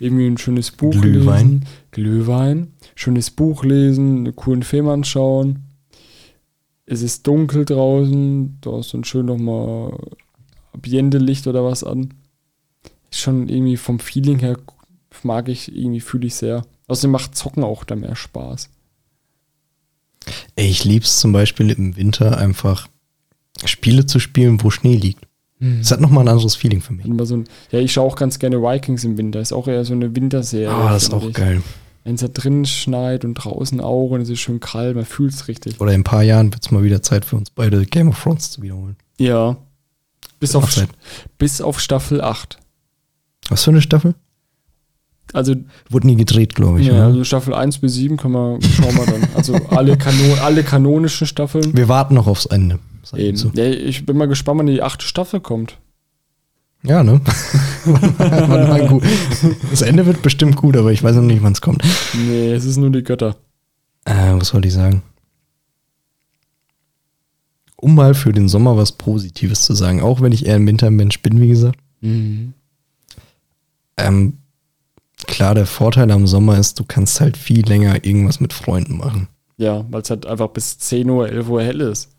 Irgendwie 0.00 0.26
ein 0.26 0.38
schönes 0.38 0.72
Buch 0.72 0.90
Glühwein. 0.90 1.46
lesen. 1.46 1.64
Glühwein. 1.92 2.72
Schönes 2.96 3.30
Buch 3.30 3.64
lesen, 3.64 4.18
einen 4.18 4.36
coolen 4.36 4.64
Film 4.64 4.88
anschauen. 4.88 5.60
Es 6.84 7.00
ist 7.00 7.26
dunkel 7.26 7.64
draußen, 7.64 8.58
du 8.60 8.76
hast 8.76 8.92
dann 8.92 9.04
schön 9.04 9.26
nochmal 9.26 9.96
Ambiente-Licht 10.74 11.46
oder 11.46 11.64
was 11.64 11.84
an. 11.84 12.12
Ist 13.10 13.20
schon 13.20 13.48
irgendwie 13.48 13.76
vom 13.76 14.00
Feeling 14.00 14.40
her 14.40 14.56
mag 15.22 15.48
ich, 15.48 15.74
irgendwie 15.74 16.00
fühle 16.00 16.26
ich 16.26 16.34
sehr. 16.34 16.64
Außerdem 16.88 17.12
macht 17.12 17.36
Zocken 17.36 17.64
auch 17.64 17.84
da 17.84 17.94
mehr 17.96 18.16
Spaß. 18.16 18.68
Ich 20.56 20.84
lieb's 20.84 21.20
zum 21.20 21.32
Beispiel 21.32 21.70
im 21.70 21.96
Winter 21.96 22.38
einfach 22.38 22.88
Spiele 23.64 24.06
zu 24.06 24.18
spielen, 24.18 24.62
wo 24.62 24.70
Schnee 24.70 24.96
liegt. 24.96 25.26
Es 25.80 25.90
hat 25.90 26.00
nochmal 26.00 26.24
ein 26.24 26.28
anderes 26.28 26.56
Feeling 26.56 26.82
für 26.82 26.92
mich. 26.92 27.06
So 27.26 27.36
ein, 27.38 27.44
ja, 27.70 27.78
ich 27.78 27.92
schaue 27.92 28.06
auch 28.06 28.16
ganz 28.16 28.38
gerne 28.38 28.60
Vikings 28.60 29.04
im 29.04 29.16
Winter. 29.16 29.40
Ist 29.40 29.52
auch 29.52 29.66
eher 29.66 29.84
so 29.84 29.94
eine 29.94 30.14
Winterserie. 30.14 30.68
Ah, 30.68 30.92
das 30.92 31.04
ist 31.04 31.14
auch 31.14 31.26
ich. 31.26 31.34
geil. 31.34 31.62
Wenn 32.02 32.16
es 32.16 32.20
da 32.20 32.28
drin 32.28 32.66
schneit 32.66 33.24
und 33.24 33.34
draußen 33.34 33.80
auch 33.80 34.10
und 34.10 34.20
es 34.20 34.28
ist 34.28 34.40
schön 34.40 34.60
kalt, 34.60 34.94
man 34.94 35.06
fühlt 35.06 35.32
es 35.32 35.48
richtig. 35.48 35.80
Oder 35.80 35.94
in 35.94 36.02
ein 36.02 36.04
paar 36.04 36.22
Jahren 36.22 36.52
wird 36.52 36.62
es 36.62 36.70
mal 36.70 36.82
wieder 36.82 37.00
Zeit 37.02 37.24
für 37.24 37.36
uns 37.36 37.48
beide 37.48 37.86
Game 37.86 38.08
of 38.08 38.22
Thrones 38.22 38.50
zu 38.50 38.60
wiederholen. 38.60 38.96
Ja. 39.18 39.56
Bis 40.38 40.54
auf, 40.54 40.68
bis 41.38 41.62
auf 41.62 41.80
Staffel 41.80 42.20
8. 42.20 42.58
Was 43.48 43.64
für 43.64 43.70
eine 43.70 43.80
Staffel? 43.80 44.14
Also, 45.32 45.54
Wurde 45.90 46.06
nie 46.06 46.16
gedreht, 46.16 46.54
glaube 46.54 46.80
ich. 46.80 46.86
ja, 46.86 46.92
oder? 46.92 47.04
also 47.06 47.24
Staffel 47.24 47.54
1 47.54 47.78
bis 47.78 47.94
7 47.94 48.16
können 48.16 48.34
wir, 48.34 48.58
schauen 48.62 48.94
wir 48.94 49.06
dann. 49.06 49.28
Also 49.34 49.54
alle, 49.70 49.96
Kanon, 49.96 50.38
alle 50.42 50.62
kanonischen 50.62 51.26
Staffeln. 51.26 51.76
Wir 51.76 51.88
warten 51.88 52.14
noch 52.14 52.26
aufs 52.26 52.46
Ende. 52.46 52.78
Eben. 53.16 53.36
so. 53.36 53.50
Ja, 53.54 53.64
ich 53.64 54.06
bin 54.06 54.16
mal 54.16 54.28
gespannt, 54.28 54.60
wann 54.60 54.66
die 54.66 54.82
achte 54.82 55.04
Staffel 55.04 55.40
kommt. 55.40 55.78
Ja, 56.82 57.02
ne? 57.02 57.20
Das 59.70 59.82
Ende 59.82 60.06
wird 60.06 60.22
bestimmt 60.22 60.56
gut, 60.56 60.76
aber 60.76 60.92
ich 60.92 61.02
weiß 61.02 61.16
noch 61.16 61.22
nicht, 61.22 61.42
wann 61.42 61.52
es 61.52 61.60
kommt. 61.60 61.82
Nee, 62.14 62.52
es 62.52 62.64
ist 62.64 62.76
nur 62.76 62.90
die 62.90 63.02
Götter. 63.02 63.36
Äh, 64.04 64.32
was 64.34 64.52
wollte 64.54 64.68
ich 64.68 64.74
sagen? 64.74 65.02
Um 67.76 67.94
mal 67.94 68.14
für 68.14 68.32
den 68.32 68.48
Sommer 68.48 68.76
was 68.76 68.92
Positives 68.92 69.62
zu 69.62 69.74
sagen, 69.74 70.00
auch 70.00 70.20
wenn 70.20 70.32
ich 70.32 70.46
eher 70.46 70.56
ein 70.56 70.66
Wintermensch 70.66 71.20
bin, 71.20 71.40
wie 71.40 71.48
gesagt. 71.48 71.78
Mhm. 72.00 72.54
Ähm, 73.96 74.38
klar, 75.26 75.54
der 75.54 75.66
Vorteil 75.66 76.10
am 76.10 76.26
Sommer 76.26 76.58
ist, 76.58 76.78
du 76.78 76.84
kannst 76.84 77.20
halt 77.20 77.36
viel 77.36 77.66
länger 77.66 78.04
irgendwas 78.04 78.40
mit 78.40 78.52
Freunden 78.52 78.96
machen. 78.96 79.28
Ja, 79.56 79.84
weil 79.90 80.02
es 80.02 80.10
halt 80.10 80.26
einfach 80.26 80.48
bis 80.48 80.78
10 80.78 81.08
Uhr, 81.08 81.28
11 81.28 81.48
Uhr 81.48 81.62
hell 81.62 81.80
ist. 81.80 82.10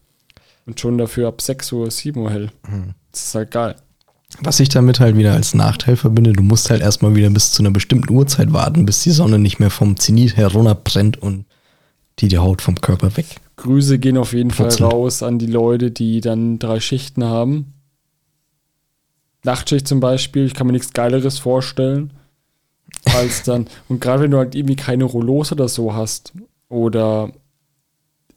Und 0.65 0.79
schon 0.79 0.97
dafür 0.97 1.27
ab 1.27 1.41
6 1.41 1.71
Uhr, 1.73 1.91
7 1.91 2.19
Uhr 2.21 2.31
hell. 2.31 2.51
Das 3.11 3.25
ist 3.25 3.35
halt 3.35 3.51
geil. 3.51 3.75
Was 4.41 4.59
ich 4.59 4.69
damit 4.69 4.99
halt 4.99 5.17
wieder 5.17 5.33
als 5.33 5.53
Nachteil 5.53 5.95
verbinde, 5.95 6.33
du 6.33 6.43
musst 6.43 6.69
halt 6.69 6.81
erstmal 6.81 7.15
wieder 7.15 7.29
bis 7.29 7.51
zu 7.51 7.61
einer 7.61 7.71
bestimmten 7.71 8.13
Uhrzeit 8.13 8.51
warten, 8.51 8.85
bis 8.85 9.03
die 9.03 9.11
Sonne 9.11 9.39
nicht 9.39 9.59
mehr 9.59 9.69
vom 9.69 9.97
Zenit 9.97 10.35
herunterbrennt 10.35 11.21
und 11.21 11.45
die 12.19 12.27
die 12.27 12.37
Haut 12.37 12.61
vom 12.61 12.75
Körper 12.81 13.15
weg. 13.17 13.25
Grüße 13.57 13.99
gehen 13.99 14.17
auf 14.17 14.33
jeden 14.33 14.51
Fall 14.51 14.67
Putzen. 14.67 14.85
raus 14.85 15.23
an 15.23 15.39
die 15.39 15.47
Leute, 15.47 15.91
die 15.91 16.21
dann 16.21 16.59
drei 16.59 16.79
Schichten 16.79 17.23
haben. 17.23 17.73
Nachtschicht 19.43 19.87
zum 19.87 19.99
Beispiel, 19.99 20.45
ich 20.45 20.53
kann 20.53 20.67
mir 20.67 20.73
nichts 20.73 20.93
Geileres 20.93 21.37
vorstellen, 21.39 22.11
als 23.13 23.43
dann, 23.43 23.67
und 23.87 24.01
gerade 24.01 24.23
wenn 24.23 24.31
du 24.31 24.37
halt 24.37 24.55
irgendwie 24.55 24.75
keine 24.75 25.03
Rollos 25.03 25.51
oder 25.51 25.67
so 25.67 25.93
hast 25.93 26.33
oder 26.69 27.31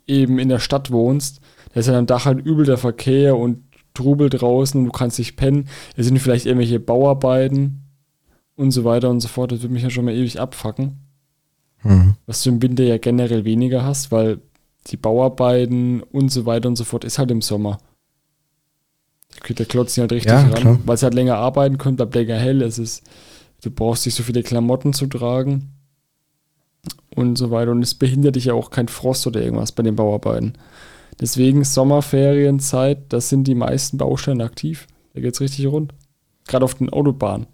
eben 0.07 0.38
in 0.38 0.48
der 0.48 0.59
Stadt 0.59 0.90
wohnst, 0.90 1.40
da 1.72 1.81
ist 1.81 1.87
ja 1.87 1.98
am 1.98 2.07
Dach 2.07 2.24
halt 2.26 2.44
übel 2.44 2.64
der 2.64 2.78
Verkehr 2.78 3.37
und 3.37 3.62
Trubel 3.94 4.31
draußen 4.31 4.78
und 4.81 4.87
du 4.87 4.92
kannst 4.92 5.18
nicht 5.18 5.37
pennen. 5.37 5.68
Es 5.96 6.07
sind 6.07 6.18
vielleicht 6.18 6.46
irgendwelche 6.46 6.81
Bauarbeiten 6.81 7.83
und 8.57 8.70
so 8.70 8.85
weiter 8.85 9.11
und 9.11 9.20
so 9.20 9.28
fort. 9.28 9.52
Das 9.52 9.62
würde 9.62 9.72
mich 9.74 9.83
ja 9.83 9.90
schon 9.90 10.04
mal 10.04 10.14
ewig 10.14 10.40
abfacken 10.40 10.98
Mhm. 11.85 12.16
was 12.26 12.42
du 12.42 12.50
im 12.50 12.61
Winter 12.61 12.83
ja 12.83 12.98
generell 12.98 13.44
weniger 13.44 13.85
hast, 13.85 14.11
weil 14.11 14.40
die 14.88 14.96
Bauarbeiten 14.96 16.02
und 16.02 16.31
so 16.31 16.44
weiter 16.44 16.68
und 16.68 16.74
so 16.74 16.83
fort 16.83 17.04
ist 17.04 17.18
halt 17.20 17.31
im 17.31 17.40
Sommer. 17.40 17.78
Da 19.54 19.64
klotzen 19.64 20.00
halt 20.00 20.12
richtig 20.12 20.33
Ja, 20.33 20.48
ran, 20.48 20.81
weil 20.85 20.94
es 20.96 21.02
halt 21.02 21.14
länger 21.14 21.37
arbeiten 21.37 21.78
können, 21.78 21.96
bleibt 21.96 22.14
länger 22.16 22.37
hell, 22.37 22.62
es 22.62 22.78
ist, 22.78 23.04
du 23.62 23.70
brauchst 23.70 24.06
nicht 24.06 24.14
so 24.14 24.22
viele 24.22 24.42
Klamotten 24.42 24.92
zu 24.92 25.06
tragen 25.06 25.72
und 27.14 27.36
so 27.36 27.50
weiter 27.50 27.72
und 27.72 27.82
es 27.82 27.94
behindert 27.94 28.36
dich 28.36 28.46
ja 28.46 28.54
auch 28.54 28.70
kein 28.70 28.88
Frost 28.88 29.26
oder 29.26 29.42
irgendwas 29.42 29.72
bei 29.72 29.82
den 29.82 29.96
Bauarbeiten. 29.96 30.54
Deswegen 31.20 31.64
Sommerferienzeit, 31.64 32.98
das 33.08 33.28
sind 33.28 33.44
die 33.44 33.56
meisten 33.56 33.98
Baustellen 33.98 34.40
aktiv. 34.40 34.86
Da 35.14 35.20
geht's 35.20 35.40
richtig 35.40 35.66
rund. 35.66 35.92
Gerade 36.46 36.64
auf 36.64 36.74
den 36.74 36.90
Autobahnen. 36.90 37.46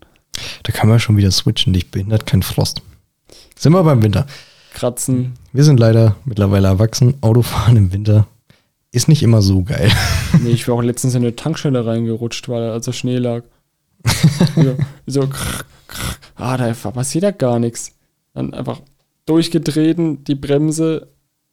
Da 0.64 0.72
kann 0.72 0.88
man 0.88 1.00
schon 1.00 1.16
wieder 1.16 1.30
switchen, 1.30 1.72
dich 1.72 1.90
behindert 1.90 2.26
kein 2.26 2.42
Frost. 2.42 2.82
Sind 3.56 3.72
wir 3.72 3.82
beim 3.82 4.02
Winter. 4.02 4.26
Kratzen, 4.74 5.34
Wir 5.52 5.62
sind 5.62 5.78
leider 5.78 6.16
mittlerweile 6.24 6.66
erwachsen. 6.66 7.14
Autofahren 7.20 7.76
im 7.76 7.92
Winter 7.92 8.26
ist 8.90 9.08
nicht 9.08 9.22
immer 9.22 9.40
so 9.40 9.62
geil. 9.62 9.90
Nee, 10.42 10.50
ich 10.50 10.66
war 10.66 10.74
auch 10.74 10.82
letztens 10.82 11.14
in 11.14 11.22
eine 11.22 11.36
Tankstelle 11.36 11.86
reingerutscht, 11.86 12.48
weil 12.48 12.70
als 12.70 12.86
der 12.86 12.92
Schnee 12.92 13.18
lag. 13.18 13.44
so, 14.56 14.76
so 15.06 15.26
krr. 15.28 15.64
Ah, 16.36 16.56
da 16.56 16.72
passiert 16.90 17.24
ja 17.24 17.30
gar 17.30 17.58
nichts. 17.58 17.92
Dann 18.32 18.52
einfach 18.54 18.80
durchgetreten, 19.26 20.24
die 20.24 20.34
Bremse 20.34 21.12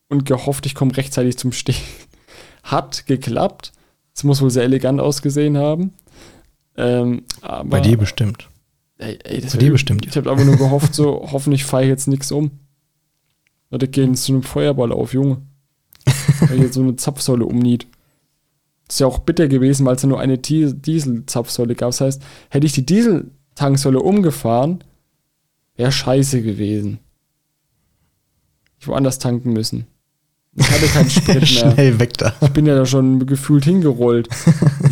und 0.09 0.25
gehofft, 0.25 0.65
ich 0.65 0.75
komme 0.75 0.95
rechtzeitig 0.97 1.37
zum 1.37 1.51
Stehen. 1.51 1.75
Hat 2.63 3.05
geklappt. 3.07 3.71
Es 4.13 4.23
muss 4.23 4.41
wohl 4.41 4.51
sehr 4.51 4.63
elegant 4.63 4.99
ausgesehen 4.99 5.57
haben. 5.57 5.93
Ähm, 6.77 7.23
aber, 7.41 7.69
Bei 7.69 7.79
dir 7.79 7.97
bestimmt. 7.97 8.49
ey, 8.97 9.17
ey, 9.23 9.41
bei 9.41 9.57
dir 9.57 9.71
bestimmt. 9.71 10.05
Ich 10.05 10.15
habe 10.17 10.29
einfach 10.31 10.45
nur 10.45 10.57
gehofft, 10.57 10.93
so 10.93 11.27
hoffentlich 11.31 11.63
fahre 11.65 11.83
ich 11.83 11.89
jetzt 11.89 12.07
nichts 12.07 12.31
um. 12.31 12.51
Oder 13.71 13.87
gehen 13.87 14.15
zu 14.15 14.33
einem 14.33 14.43
Feuerball 14.43 14.91
auf, 14.91 15.13
Junge. 15.13 15.41
Weil 16.41 16.61
jetzt 16.63 16.73
so 16.73 16.81
eine 16.81 16.95
Zapfsäule 16.97 17.45
umniet. 17.45 17.87
Ist 18.89 18.99
ja 18.99 19.07
auch 19.07 19.19
bitter 19.19 19.47
gewesen, 19.47 19.85
weil 19.85 19.95
es 19.95 20.01
ja 20.01 20.09
nur 20.09 20.19
eine 20.19 20.37
Di- 20.37 20.73
Diesel-Zapfsäule 20.73 21.75
gab. 21.75 21.89
Das 21.91 22.01
heißt, 22.01 22.21
hätte 22.49 22.65
ich 22.67 22.73
die 22.73 22.85
Diesel-Tanksäule 23.61 23.99
umgefahren, 23.99 24.83
wäre 25.75 25.91
scheiße 25.91 26.41
gewesen. 26.41 26.99
Ich 28.79 28.87
woanders 28.87 29.19
tanken 29.19 29.53
müssen. 29.53 29.85
Ich 30.55 30.69
hatte 30.69 30.87
keinen 30.87 31.09
Sprit 31.09 31.35
mehr. 31.35 31.45
Schnell 31.45 31.99
weg 31.99 32.17
da. 32.17 32.33
Ich 32.41 32.49
bin 32.49 32.65
ja 32.65 32.75
da 32.75 32.85
schon 32.85 33.25
gefühlt 33.25 33.65
hingerollt. 33.65 34.27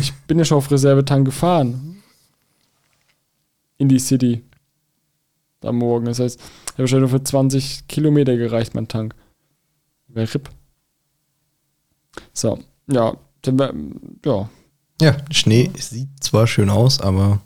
Ich 0.00 0.14
bin 0.14 0.38
ja 0.38 0.44
schon 0.46 0.56
auf 0.56 0.70
Reservetank 0.70 1.26
gefahren. 1.26 2.02
In 3.76 3.88
die 3.88 3.98
City. 3.98 4.42
Am 5.62 5.76
Morgen. 5.76 6.06
Das 6.06 6.20
heißt, 6.20 6.38
ich 6.38 6.72
habe 6.72 6.78
wahrscheinlich 6.78 7.10
nur 7.10 7.18
für 7.20 7.24
20 7.24 7.86
Kilometer 7.88 8.36
gereicht, 8.36 8.74
mein 8.74 8.88
Tank. 8.88 9.14
Wäre 10.08 10.32
RIP. 10.32 10.48
So, 12.32 12.60
ja. 12.86 13.14
Dann 13.42 14.18
ja, 14.24 14.48
Ja, 15.02 15.16
Schnee 15.30 15.70
sieht 15.78 16.08
zwar 16.20 16.46
schön 16.46 16.70
aus, 16.70 17.00
aber 17.00 17.40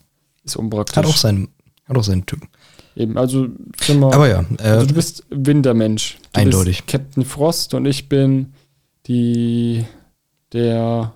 ist 0.45 0.57
unpraktisch. 0.57 0.97
hat 0.97 1.07
auch 1.07 1.17
seinen, 1.17 1.49
hat 1.87 1.97
auch 1.97 2.05
seinen 2.05 2.27
Typen. 2.27 2.49
Eben, 2.97 3.19
also, 3.19 3.49
wir, 3.87 4.03
Aber 4.15 4.29
ja, 4.29 4.45
äh, 4.59 4.69
also 4.69 4.87
du 4.87 4.95
bist 4.95 5.25
Wintermensch. 5.31 6.19
Du 6.33 6.41
Eindeutig. 6.41 6.85
Bist 6.85 6.89
Captain 6.89 7.25
Frost 7.25 7.75
und 7.75 7.87
ich 7.87 8.09
bin 8.09 8.53
die, 9.07 9.85
der 10.53 11.13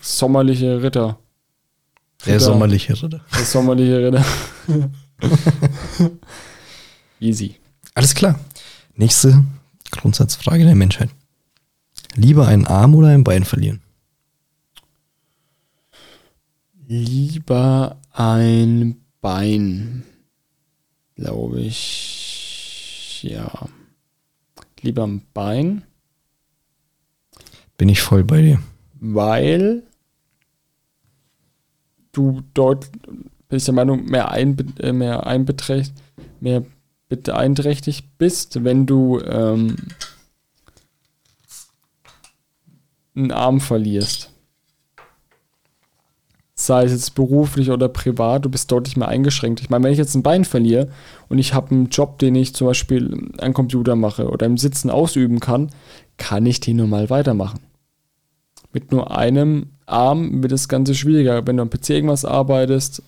sommerliche 0.00 0.82
Ritter. 0.82 1.18
der 2.24 2.34
Ritter. 2.36 2.44
sommerliche 2.44 3.02
Ritter. 3.02 3.20
Der 3.36 3.44
sommerliche 3.44 3.98
Ritter. 3.98 4.24
Easy. 7.20 7.56
Alles 7.94 8.14
klar. 8.14 8.40
Nächste 8.94 9.44
Grundsatzfrage 9.90 10.64
der 10.64 10.74
Menschheit. 10.74 11.10
Lieber 12.14 12.46
einen 12.46 12.66
Arm 12.66 12.94
oder 12.94 13.08
ein 13.08 13.24
Bein 13.24 13.44
verlieren? 13.44 13.80
Lieber 16.88 17.96
ein 18.12 19.04
Bein, 19.20 20.04
glaube 21.14 21.60
ich. 21.60 23.20
Ja. 23.22 23.68
Lieber 24.80 25.04
ein 25.06 25.22
Bein, 25.32 25.84
Bin 27.78 27.88
ich 27.88 28.00
voll 28.02 28.24
bei 28.24 28.42
dir. 28.42 28.62
weil 29.00 29.84
du 32.10 32.42
dort, 32.52 32.90
bin 33.02 33.58
ich 33.58 33.64
der 33.64 33.74
Meinung, 33.74 34.04
mehr, 34.06 34.30
einbe 34.30 34.64
äh, 34.82 34.92
mehr 34.92 35.26
einbeträcht, 35.26 35.94
mehr 36.40 36.64
beeinträchtigt 37.08 38.18
bist, 38.18 38.64
wenn 38.64 38.86
du 38.86 39.20
ähm, 39.20 39.76
einen 43.14 43.30
Arm 43.30 43.60
verlierst. 43.60 44.31
Sei 46.66 46.84
es 46.84 46.92
jetzt 46.92 47.16
beruflich 47.16 47.70
oder 47.70 47.88
privat, 47.88 48.44
du 48.44 48.48
bist 48.48 48.70
deutlich 48.70 48.96
mehr 48.96 49.08
eingeschränkt. 49.08 49.60
Ich 49.60 49.68
meine, 49.68 49.84
wenn 49.84 49.92
ich 49.92 49.98
jetzt 49.98 50.14
ein 50.14 50.22
Bein 50.22 50.44
verliere 50.44 50.88
und 51.28 51.38
ich 51.38 51.54
habe 51.54 51.72
einen 51.72 51.88
Job, 51.88 52.20
den 52.20 52.36
ich 52.36 52.54
zum 52.54 52.68
Beispiel 52.68 53.30
am 53.38 53.52
Computer 53.52 53.96
mache 53.96 54.28
oder 54.28 54.46
im 54.46 54.56
Sitzen 54.56 54.88
ausüben 54.88 55.40
kann, 55.40 55.70
kann 56.18 56.46
ich 56.46 56.60
den 56.60 56.76
normal 56.76 57.10
weitermachen. 57.10 57.58
Mit 58.72 58.92
nur 58.92 59.16
einem 59.16 59.70
Arm 59.86 60.40
wird 60.40 60.52
das 60.52 60.68
Ganze 60.68 60.94
schwieriger. 60.94 61.44
Wenn 61.46 61.56
du 61.56 61.62
am 61.62 61.70
PC 61.70 61.90
irgendwas 61.90 62.24
arbeitest, 62.24 63.02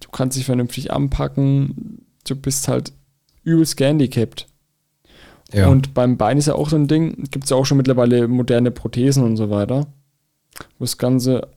du 0.00 0.08
kannst 0.10 0.36
dich 0.36 0.44
vernünftig 0.44 0.92
anpacken, 0.92 2.04
du 2.26 2.36
bist 2.36 2.68
halt 2.68 2.92
übelst 3.44 3.78
gehandicapt. 3.78 4.46
Ja. 5.54 5.68
Und 5.68 5.94
beim 5.94 6.18
Bein 6.18 6.36
ist 6.36 6.48
ja 6.48 6.54
auch 6.54 6.68
so 6.68 6.76
ein 6.76 6.86
Ding, 6.86 7.24
gibt 7.30 7.44
es 7.44 7.50
ja 7.50 7.56
auch 7.56 7.64
schon 7.64 7.78
mittlerweile 7.78 8.28
moderne 8.28 8.70
Prothesen 8.70 9.24
und 9.24 9.38
so 9.38 9.48
weiter, 9.48 9.86
wo 10.78 10.84
das 10.84 10.98
Ganze 10.98 11.48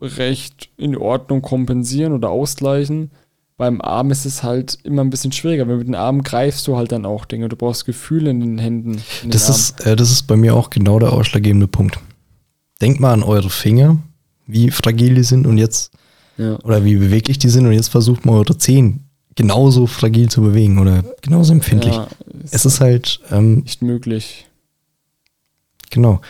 recht 0.00 0.70
in 0.76 0.96
Ordnung 0.96 1.42
kompensieren 1.42 2.12
oder 2.12 2.30
ausgleichen. 2.30 3.10
Beim 3.56 3.80
Arm 3.82 4.10
ist 4.10 4.24
es 4.24 4.42
halt 4.42 4.78
immer 4.84 5.02
ein 5.04 5.10
bisschen 5.10 5.32
schwieriger, 5.32 5.68
weil 5.68 5.76
mit 5.76 5.86
den 5.86 5.94
Armen 5.94 6.22
greifst 6.22 6.66
du 6.66 6.76
halt 6.78 6.92
dann 6.92 7.04
auch 7.04 7.26
Dinge. 7.26 7.48
Du 7.50 7.56
brauchst 7.56 7.84
Gefühl 7.84 8.26
in 8.26 8.40
den 8.40 8.58
Händen. 8.58 8.92
In 8.94 9.00
den 9.24 9.30
das, 9.32 9.44
Armen. 9.50 9.56
ist, 9.60 9.86
äh, 9.86 9.96
das 9.96 10.10
ist 10.10 10.22
bei 10.22 10.36
mir 10.36 10.54
auch 10.56 10.70
genau 10.70 10.98
der 10.98 11.12
ausschlaggebende 11.12 11.68
Punkt. 11.68 11.98
Denkt 12.80 13.00
mal 13.00 13.12
an 13.12 13.22
eure 13.22 13.50
Finger, 13.50 13.98
wie 14.46 14.70
fragil 14.70 15.14
die 15.14 15.22
sind 15.24 15.46
und 15.46 15.58
jetzt, 15.58 15.92
Ja. 16.38 16.58
oder 16.60 16.84
wie 16.86 16.96
beweglich 16.96 17.38
die 17.38 17.50
sind 17.50 17.66
und 17.66 17.72
jetzt 17.72 17.88
versucht 17.88 18.24
mal 18.24 18.32
eure 18.32 18.56
Zehen 18.56 19.04
genauso 19.36 19.86
fragil 19.86 20.30
zu 20.30 20.40
bewegen 20.40 20.78
oder 20.78 21.04
genauso 21.20 21.52
empfindlich. 21.52 21.94
Ja, 21.94 22.08
Es 22.50 22.64
ist 22.64 22.80
halt, 22.80 23.20
ähm, 23.30 23.56
nicht 23.60 23.82
möglich. 23.82 24.46
genau. 25.90 26.20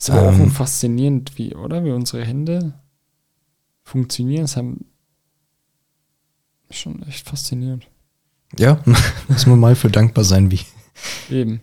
Ist 0.00 0.10
aber 0.10 0.30
auch 0.30 0.38
Ähm. 0.38 0.50
faszinierend, 0.50 1.36
wie, 1.36 1.54
oder? 1.54 1.84
Wie 1.84 1.90
unsere 1.90 2.24
Hände 2.24 2.72
funktionieren. 3.84 4.42
Das 4.42 4.56
haben 4.56 4.86
schon 6.70 7.02
echt 7.02 7.28
faszinierend. 7.28 7.86
Ja, 8.58 8.82
muss 9.28 9.46
man 9.46 9.60
mal 9.60 9.76
für 9.76 9.90
dankbar 9.90 10.24
sein, 10.24 10.50
wie, 10.50 10.60
Eben. 11.30 11.60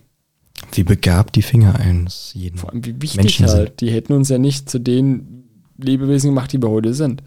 wie 0.74 0.84
begabt 0.84 1.36
die 1.36 1.42
Finger 1.42 1.80
eines 1.80 2.32
jeden. 2.34 2.58
Vor 2.60 2.70
allem, 2.72 2.86
wie 2.86 3.02
wichtig 3.02 3.18
Menschen 3.18 3.48
sind. 3.48 3.58
halt. 3.58 3.82
Die 3.82 3.92
hätten 3.92 4.14
uns 4.14 4.30
ja 4.30 4.38
nicht 4.38 4.70
zu 4.70 4.80
den 4.80 5.44
Lebewesen 5.78 6.30
gemacht, 6.30 6.52
die 6.54 6.62
wir 6.62 6.70
heute 6.70 6.94
sind. 6.94 7.24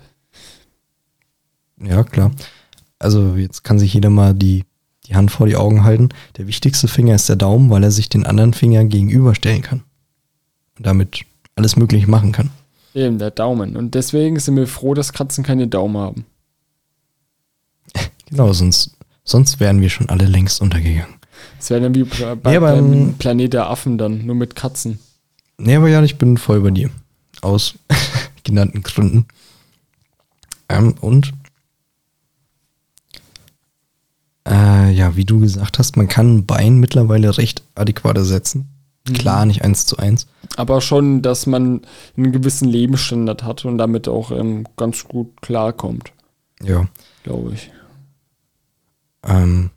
Ja, 1.82 2.04
klar. 2.04 2.30
Also 2.98 3.34
jetzt 3.36 3.64
kann 3.64 3.78
sich 3.78 3.94
jeder 3.94 4.10
mal 4.10 4.34
die, 4.34 4.64
die 5.06 5.14
Hand 5.16 5.30
vor 5.30 5.46
die 5.46 5.56
Augen 5.56 5.82
halten. 5.84 6.10
Der 6.36 6.46
wichtigste 6.46 6.88
Finger 6.88 7.14
ist 7.14 7.28
der 7.28 7.36
Daumen, 7.36 7.70
weil 7.70 7.82
er 7.82 7.90
sich 7.90 8.08
den 8.08 8.26
anderen 8.26 8.52
Finger 8.52 8.84
gegenüberstellen 8.84 9.62
kann. 9.62 9.82
Damit 10.82 11.20
alles 11.56 11.76
möglich 11.76 12.06
machen 12.06 12.32
kann. 12.32 12.50
Eben, 12.94 13.18
der 13.18 13.30
Daumen. 13.30 13.76
Und 13.76 13.94
deswegen 13.94 14.38
sind 14.40 14.56
wir 14.56 14.66
froh, 14.66 14.94
dass 14.94 15.12
Katzen 15.12 15.44
keine 15.44 15.68
Daumen 15.68 15.96
haben. 15.96 16.24
Genau, 18.30 18.52
sonst, 18.52 18.96
sonst 19.24 19.58
wären 19.58 19.80
wir 19.80 19.90
schon 19.90 20.08
alle 20.08 20.24
längst 20.24 20.60
untergegangen. 20.60 21.16
Das 21.58 21.68
wäre 21.70 21.80
dann 21.80 21.94
wie 21.96 22.04
bei, 22.04 22.18
Ja, 22.20 22.34
beim- 22.60 22.60
beim 22.60 23.14
Planet 23.18 23.52
der 23.54 23.68
Affen 23.68 23.98
dann, 23.98 24.24
nur 24.24 24.36
mit 24.36 24.54
Katzen. 24.54 25.00
Nee, 25.58 25.74
aber 25.76 25.88
ja, 25.88 26.00
ich 26.04 26.16
bin 26.16 26.36
voll 26.38 26.60
bei 26.60 26.70
dir. 26.70 26.90
Aus 27.42 27.74
genannten 28.44 28.82
Gründen. 28.84 29.26
Ähm, 30.68 30.94
und 31.00 31.32
äh, 34.48 34.90
ja, 34.92 35.16
wie 35.16 35.24
du 35.24 35.40
gesagt 35.40 35.78
hast, 35.78 35.96
man 35.96 36.08
kann 36.08 36.36
ein 36.36 36.46
Bein 36.46 36.78
mittlerweile 36.78 37.36
recht 37.36 37.62
adäquat 37.74 38.16
ersetzen. 38.16 38.68
Klar, 39.04 39.46
nicht 39.46 39.62
eins 39.62 39.86
zu 39.86 39.96
eins. 39.96 40.26
Aber 40.56 40.80
schon, 40.80 41.22
dass 41.22 41.46
man 41.46 41.82
einen 42.16 42.32
gewissen 42.32 42.68
Lebensstandard 42.68 43.42
hat 43.44 43.64
und 43.64 43.78
damit 43.78 44.08
auch 44.08 44.30
ähm, 44.30 44.66
ganz 44.76 45.04
gut 45.04 45.40
klarkommt, 45.42 46.12
Ja. 46.62 46.86
glaube 47.22 47.54
ich. 47.54 47.70
Ähm, 49.26 49.70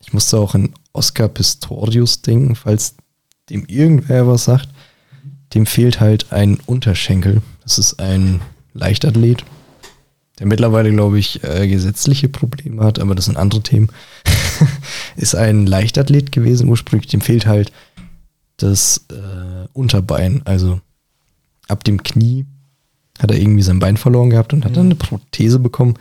ich 0.00 0.12
musste 0.12 0.38
auch 0.38 0.54
an 0.54 0.74
Oscar 0.92 1.28
Pistorius 1.28 2.22
denken, 2.22 2.54
falls 2.54 2.94
dem 3.50 3.64
irgendwer 3.66 4.26
was 4.26 4.44
sagt. 4.44 4.68
Dem 5.54 5.66
fehlt 5.66 6.00
halt 6.00 6.32
ein 6.32 6.58
Unterschenkel. 6.66 7.42
Das 7.62 7.78
ist 7.78 8.00
ein 8.00 8.40
Leichtathlet, 8.74 9.44
der 10.38 10.46
mittlerweile, 10.46 10.90
glaube 10.92 11.18
ich, 11.18 11.42
äh, 11.42 11.66
gesetzliche 11.68 12.28
Probleme 12.28 12.82
hat, 12.84 12.98
aber 12.98 13.14
das 13.14 13.24
sind 13.26 13.36
andere 13.36 13.62
Themen. 13.62 13.88
ist 15.16 15.34
ein 15.34 15.66
Leichtathlet 15.66 16.32
gewesen 16.32 16.68
ursprünglich. 16.68 17.10
Dem 17.10 17.20
fehlt 17.20 17.46
halt 17.46 17.72
das 18.58 19.06
äh, 19.10 19.66
Unterbein. 19.72 20.42
Also 20.44 20.80
ab 21.68 21.84
dem 21.84 22.02
Knie 22.02 22.46
hat 23.18 23.30
er 23.30 23.38
irgendwie 23.38 23.62
sein 23.62 23.78
Bein 23.78 23.96
verloren 23.96 24.30
gehabt 24.30 24.52
und 24.52 24.64
hat 24.64 24.76
dann 24.76 24.86
eine 24.86 24.94
Prothese 24.94 25.58
bekommen 25.58 25.94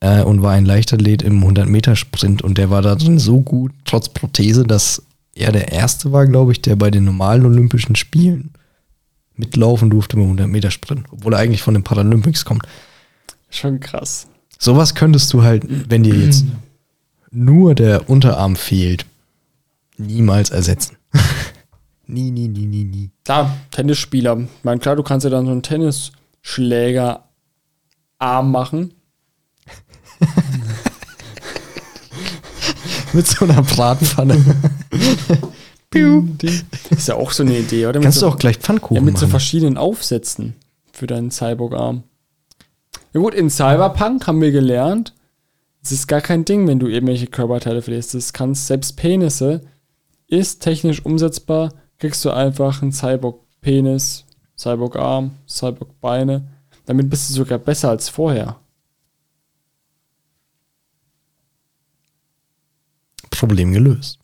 äh, 0.00 0.22
und 0.22 0.42
war 0.42 0.52
ein 0.52 0.66
Leichtathlet 0.66 1.22
im 1.22 1.42
100-Meter-Sprint 1.42 2.42
und 2.42 2.58
der 2.58 2.70
war 2.70 2.82
da 2.82 2.94
drin 2.94 3.18
so 3.18 3.40
gut, 3.40 3.72
trotz 3.84 4.08
Prothese, 4.08 4.64
dass 4.64 5.02
er 5.34 5.52
der 5.52 5.72
Erste 5.72 6.12
war, 6.12 6.26
glaube 6.26 6.52
ich, 6.52 6.62
der 6.62 6.76
bei 6.76 6.90
den 6.90 7.04
normalen 7.04 7.46
Olympischen 7.46 7.96
Spielen 7.96 8.50
mitlaufen 9.36 9.90
durfte 9.90 10.16
beim 10.16 10.36
100-Meter-Sprint, 10.36 11.06
obwohl 11.10 11.32
er 11.32 11.40
eigentlich 11.40 11.62
von 11.62 11.74
den 11.74 11.84
Paralympics 11.84 12.44
kommt. 12.44 12.66
Schon 13.50 13.80
krass. 13.80 14.26
Sowas 14.58 14.94
könntest 14.94 15.32
du 15.32 15.42
halt, 15.42 15.64
wenn 15.90 16.02
dir 16.02 16.14
jetzt 16.14 16.44
nur 17.30 17.74
der 17.74 18.10
Unterarm 18.10 18.56
fehlt, 18.56 19.06
niemals 19.98 20.50
ersetzen. 20.50 20.96
nie, 22.06 22.30
nie, 22.30 22.48
nie, 22.48 22.66
nie, 22.66 22.84
nie. 22.84 23.10
Klar, 23.24 23.56
Tennisspieler. 23.70 24.38
Ich 24.38 24.64
meine, 24.64 24.80
klar, 24.80 24.96
du 24.96 25.02
kannst 25.02 25.24
ja 25.24 25.30
dann 25.30 25.46
so 25.46 25.52
einen 25.52 25.62
Tennisschläger 25.62 27.24
Arm 28.18 28.50
machen. 28.50 28.94
Mit 33.12 33.26
so 33.26 33.44
einer 33.44 33.62
Bratpfanne. 33.62 34.44
Piu. 35.90 36.28
Ist 36.90 37.08
ja 37.08 37.14
auch 37.14 37.30
so 37.30 37.42
eine 37.42 37.58
Idee, 37.58 37.86
oder? 37.86 37.98
Mit 38.00 38.04
Kannst 38.04 38.18
so, 38.18 38.26
du 38.26 38.32
auch 38.32 38.38
gleich 38.38 38.58
Pfannkuchen 38.58 38.96
ja, 38.96 39.00
mit 39.00 39.16
so 39.16 39.24
machen. 39.24 39.30
verschiedenen 39.30 39.78
Aufsätzen 39.78 40.54
für 40.92 41.06
deinen 41.06 41.30
Cyborg-Arm. 41.30 42.02
Ja 43.14 43.20
gut, 43.20 43.32
in 43.32 43.48
Cyberpunk 43.48 44.26
haben 44.26 44.42
wir 44.42 44.50
gelernt, 44.50 45.14
es 45.82 45.92
ist 45.92 46.06
gar 46.06 46.20
kein 46.20 46.44
Ding, 46.44 46.66
wenn 46.66 46.78
du 46.78 46.88
irgendwelche 46.88 47.28
Körperteile 47.28 47.80
verlierst. 47.80 48.12
Das 48.12 48.34
kannst, 48.34 48.66
selbst 48.66 48.96
Penisse 48.96 49.62
ist 50.28 50.60
technisch 50.60 51.04
umsetzbar, 51.04 51.72
kriegst 51.98 52.24
du 52.24 52.30
einfach 52.30 52.82
einen 52.82 52.92
Cyborg-Penis, 52.92 54.24
Cyborg-Arm, 54.56 55.32
Cyborg-Beine. 55.48 56.46
Damit 56.86 57.10
bist 57.10 57.28
du 57.28 57.34
sogar 57.34 57.58
besser 57.58 57.90
als 57.90 58.08
vorher. 58.08 58.56
Problem 63.30 63.72
gelöst. 63.72 64.18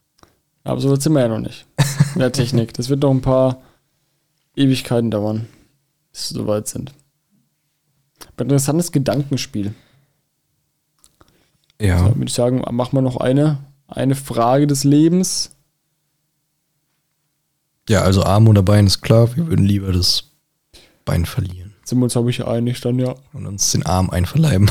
Aber 0.64 0.80
so 0.80 0.90
weit 0.90 1.02
sind 1.02 1.12
wir 1.12 1.20
ja 1.20 1.28
noch 1.28 1.38
nicht. 1.38 1.66
In 2.14 2.20
der 2.20 2.32
Technik. 2.32 2.74
Das 2.74 2.88
wird 2.88 3.02
noch 3.02 3.10
ein 3.10 3.20
paar 3.20 3.62
Ewigkeiten 4.56 5.10
dauern, 5.10 5.46
bis 6.12 6.32
wir 6.32 6.40
so 6.40 6.46
weit 6.46 6.68
sind. 6.68 6.92
Aber 8.32 8.42
interessantes 8.42 8.92
Gedankenspiel. 8.92 9.74
Ja. 11.80 11.98
So, 11.98 12.16
würde 12.16 12.24
ich 12.24 12.32
sagen, 12.32 12.62
machen 12.74 12.96
wir 12.96 13.02
noch 13.02 13.18
eine, 13.18 13.58
eine 13.86 14.14
Frage 14.14 14.66
des 14.66 14.84
Lebens. 14.84 15.53
Ja, 17.88 18.02
also 18.02 18.22
Arm 18.22 18.48
oder 18.48 18.62
Bein 18.62 18.86
ist 18.86 19.02
klar, 19.02 19.34
wir 19.36 19.46
würden 19.46 19.64
lieber 19.64 19.92
das 19.92 20.30
Bein 21.04 21.26
verlieren 21.26 21.74
Sind 21.84 21.98
wir 21.98 22.04
uns, 22.04 22.14
glaube 22.14 22.30
ich, 22.30 22.46
einig 22.46 22.80
dann, 22.80 22.98
ja. 22.98 23.14
und 23.32 23.46
uns 23.46 23.72
den 23.72 23.84
Arm 23.84 24.10
einverleiben. 24.10 24.70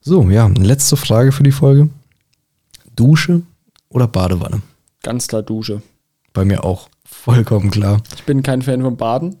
so, 0.00 0.28
ja, 0.30 0.46
letzte 0.46 0.96
Frage 0.96 1.32
für 1.32 1.42
die 1.42 1.52
Folge. 1.52 1.90
Dusche 2.94 3.42
oder 3.88 4.06
Badewanne? 4.06 4.62
Ganz 5.02 5.26
klar 5.26 5.42
Dusche. 5.42 5.82
Bei 6.32 6.44
mir 6.44 6.64
auch 6.64 6.88
vollkommen 7.04 7.70
klar. 7.70 8.00
Ich 8.14 8.22
bin 8.22 8.42
kein 8.42 8.62
Fan 8.62 8.82
von 8.82 8.96
Baden. 8.96 9.36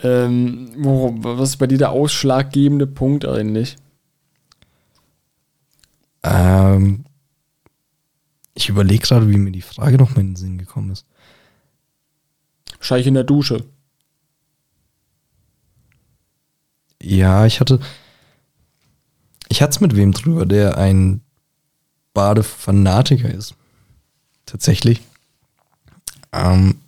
Ähm, 0.00 0.70
wo, 0.78 1.14
was 1.18 1.50
ist 1.50 1.56
bei 1.56 1.66
dir 1.66 1.78
der 1.78 1.90
ausschlaggebende 1.90 2.86
Punkt 2.86 3.26
eigentlich? 3.26 3.76
Ähm, 6.22 7.04
ich 8.58 8.68
überlege 8.68 9.06
gerade, 9.06 9.30
wie 9.30 9.38
mir 9.38 9.52
die 9.52 9.62
Frage 9.62 9.96
noch 9.96 10.10
mal 10.10 10.20
in 10.20 10.30
den 10.30 10.36
Sinn 10.36 10.58
gekommen 10.58 10.90
ist. 10.90 11.06
Wahrscheinlich 12.76 13.06
in 13.06 13.14
der 13.14 13.24
Dusche. 13.24 13.64
Ja, 17.00 17.46
ich 17.46 17.60
hatte. 17.60 17.78
Ich 19.48 19.62
hatte 19.62 19.70
es 19.70 19.80
mit 19.80 19.96
wem 19.96 20.12
drüber, 20.12 20.44
der 20.44 20.76
ein 20.76 21.22
Badefanatiker 22.12 23.32
ist. 23.32 23.54
Tatsächlich. 24.44 25.00
Ähm, 26.32 26.80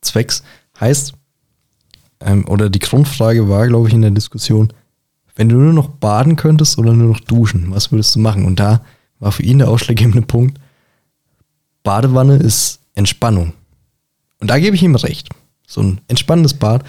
zwecks 0.00 0.42
heißt, 0.80 1.12
ähm, 2.20 2.48
oder 2.48 2.68
die 2.68 2.80
Grundfrage 2.80 3.48
war, 3.48 3.68
glaube 3.68 3.88
ich, 3.88 3.94
in 3.94 4.02
der 4.02 4.10
Diskussion, 4.10 4.72
wenn 5.36 5.48
du 5.48 5.56
nur 5.56 5.72
noch 5.72 5.88
baden 5.88 6.36
könntest 6.36 6.78
oder 6.78 6.94
nur 6.94 7.08
noch 7.08 7.20
duschen, 7.20 7.70
was 7.70 7.92
würdest 7.92 8.14
du 8.16 8.18
machen? 8.18 8.44
Und 8.44 8.58
da 8.58 8.84
war 9.22 9.30
für 9.30 9.44
ihn 9.44 9.58
der 9.58 9.70
ausschlaggebende 9.70 10.22
Punkt, 10.22 10.58
Badewanne 11.84 12.36
ist 12.36 12.80
Entspannung. 12.96 13.52
Und 14.40 14.50
da 14.50 14.58
gebe 14.58 14.74
ich 14.74 14.82
ihm 14.82 14.96
recht. 14.96 15.28
So 15.66 15.80
ein 15.80 16.00
entspannendes 16.08 16.54
Bad 16.54 16.82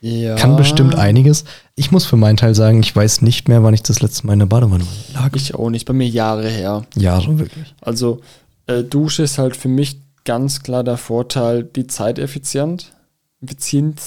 Ja. 0.00 0.34
kann 0.34 0.56
bestimmt 0.56 0.96
einiges. 0.96 1.44
Ich 1.76 1.92
muss 1.92 2.04
für 2.04 2.16
meinen 2.16 2.36
Teil 2.36 2.56
sagen, 2.56 2.80
ich 2.80 2.94
weiß 2.94 3.22
nicht 3.22 3.48
mehr, 3.48 3.62
wann 3.62 3.72
ich 3.72 3.84
das 3.84 4.02
letzte 4.02 4.26
Mal 4.26 4.32
in 4.32 4.40
der 4.40 4.46
Badewanne 4.46 4.84
lag. 5.14 5.30
Ich 5.36 5.54
auch 5.54 5.70
nicht, 5.70 5.86
bei 5.86 5.92
mir 5.94 6.08
Jahre 6.08 6.48
her. 6.48 6.84
Jahre 6.96 7.38
wirklich. 7.38 7.72
Also, 7.80 8.20
äh, 8.66 8.82
Dusche 8.82 9.22
ist 9.22 9.38
halt 9.38 9.56
für 9.56 9.68
mich 9.68 10.00
ganz 10.24 10.64
klar 10.64 10.82
der 10.82 10.96
Vorteil, 10.96 11.62
die 11.62 11.86
Zeit 11.86 12.18
effizient. 12.18 12.92
Effizient. 13.40 14.00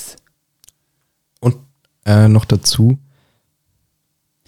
Und 1.40 1.56
äh, 2.06 2.28
noch 2.28 2.44
dazu 2.44 2.98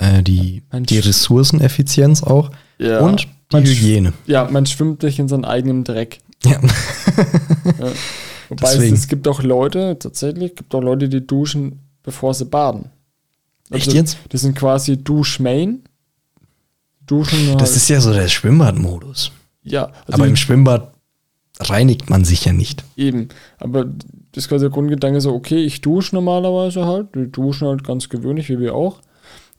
äh, 0.02 0.22
die, 0.24 0.64
die 0.74 1.00
Ressourceneffizienz 1.00 2.24
auch 2.24 2.52
Ja. 2.80 3.00
und 3.02 3.28
die 3.54 3.58
Hygiene. 3.68 4.14
Ja, 4.26 4.50
man 4.52 4.66
schwimmt 4.66 5.04
durch 5.04 5.20
in 5.20 5.28
seinem 5.28 5.46
eigenen 5.46 5.84
Dreck. 5.84 6.20
Ja. 6.44 6.60
Wobei 8.50 8.68
es, 8.68 8.74
Deswegen. 8.74 8.96
es 8.96 9.08
gibt 9.08 9.28
auch 9.28 9.44
Leute, 9.44 9.98
tatsächlich, 10.00 10.56
gibt 10.56 10.74
auch 10.76 10.82
Leute, 10.82 11.08
die 11.08 11.26
duschen, 11.26 11.80
bevor 12.04 12.34
sie 12.34 12.46
baden. 12.46 12.90
Also, 13.70 13.76
Echt 13.88 13.94
jetzt? 13.94 14.18
Das 14.30 14.42
sind 14.42 14.56
quasi 14.58 14.98
Duschmain. 15.02 15.84
Duschen 17.06 17.54
Das 17.58 17.70
halt- 17.70 17.78
ist 17.78 17.90
ja 17.90 18.02
so 18.02 18.14
der 18.14 18.28
Schwimmbadmodus. 18.28 19.32
ja, 19.64 19.86
also 20.06 20.14
Aber 20.14 20.28
im 20.28 20.36
Schwimmbad 20.36 20.94
reinigt 21.60 22.10
man 22.10 22.26
sich 22.26 22.46
ja 22.46 22.54
nicht. 22.54 22.84
Eben. 22.98 23.30
Aber 23.60 23.86
das 23.86 24.46
ist 24.46 24.50
quasi 24.50 24.66
der 24.66 24.72
Grundgedanke 24.72 25.22
so, 25.22 25.34
okay, 25.34 25.64
ich 25.64 25.82
dusche 25.82 26.16
normalerweise 26.16 26.86
halt. 26.86 27.14
Die 27.16 27.32
duschen 27.32 27.68
halt 27.68 27.84
ganz 27.84 28.10
gewöhnlich, 28.10 28.50
wie 28.50 28.60
wir 28.60 28.74
auch. 28.76 29.00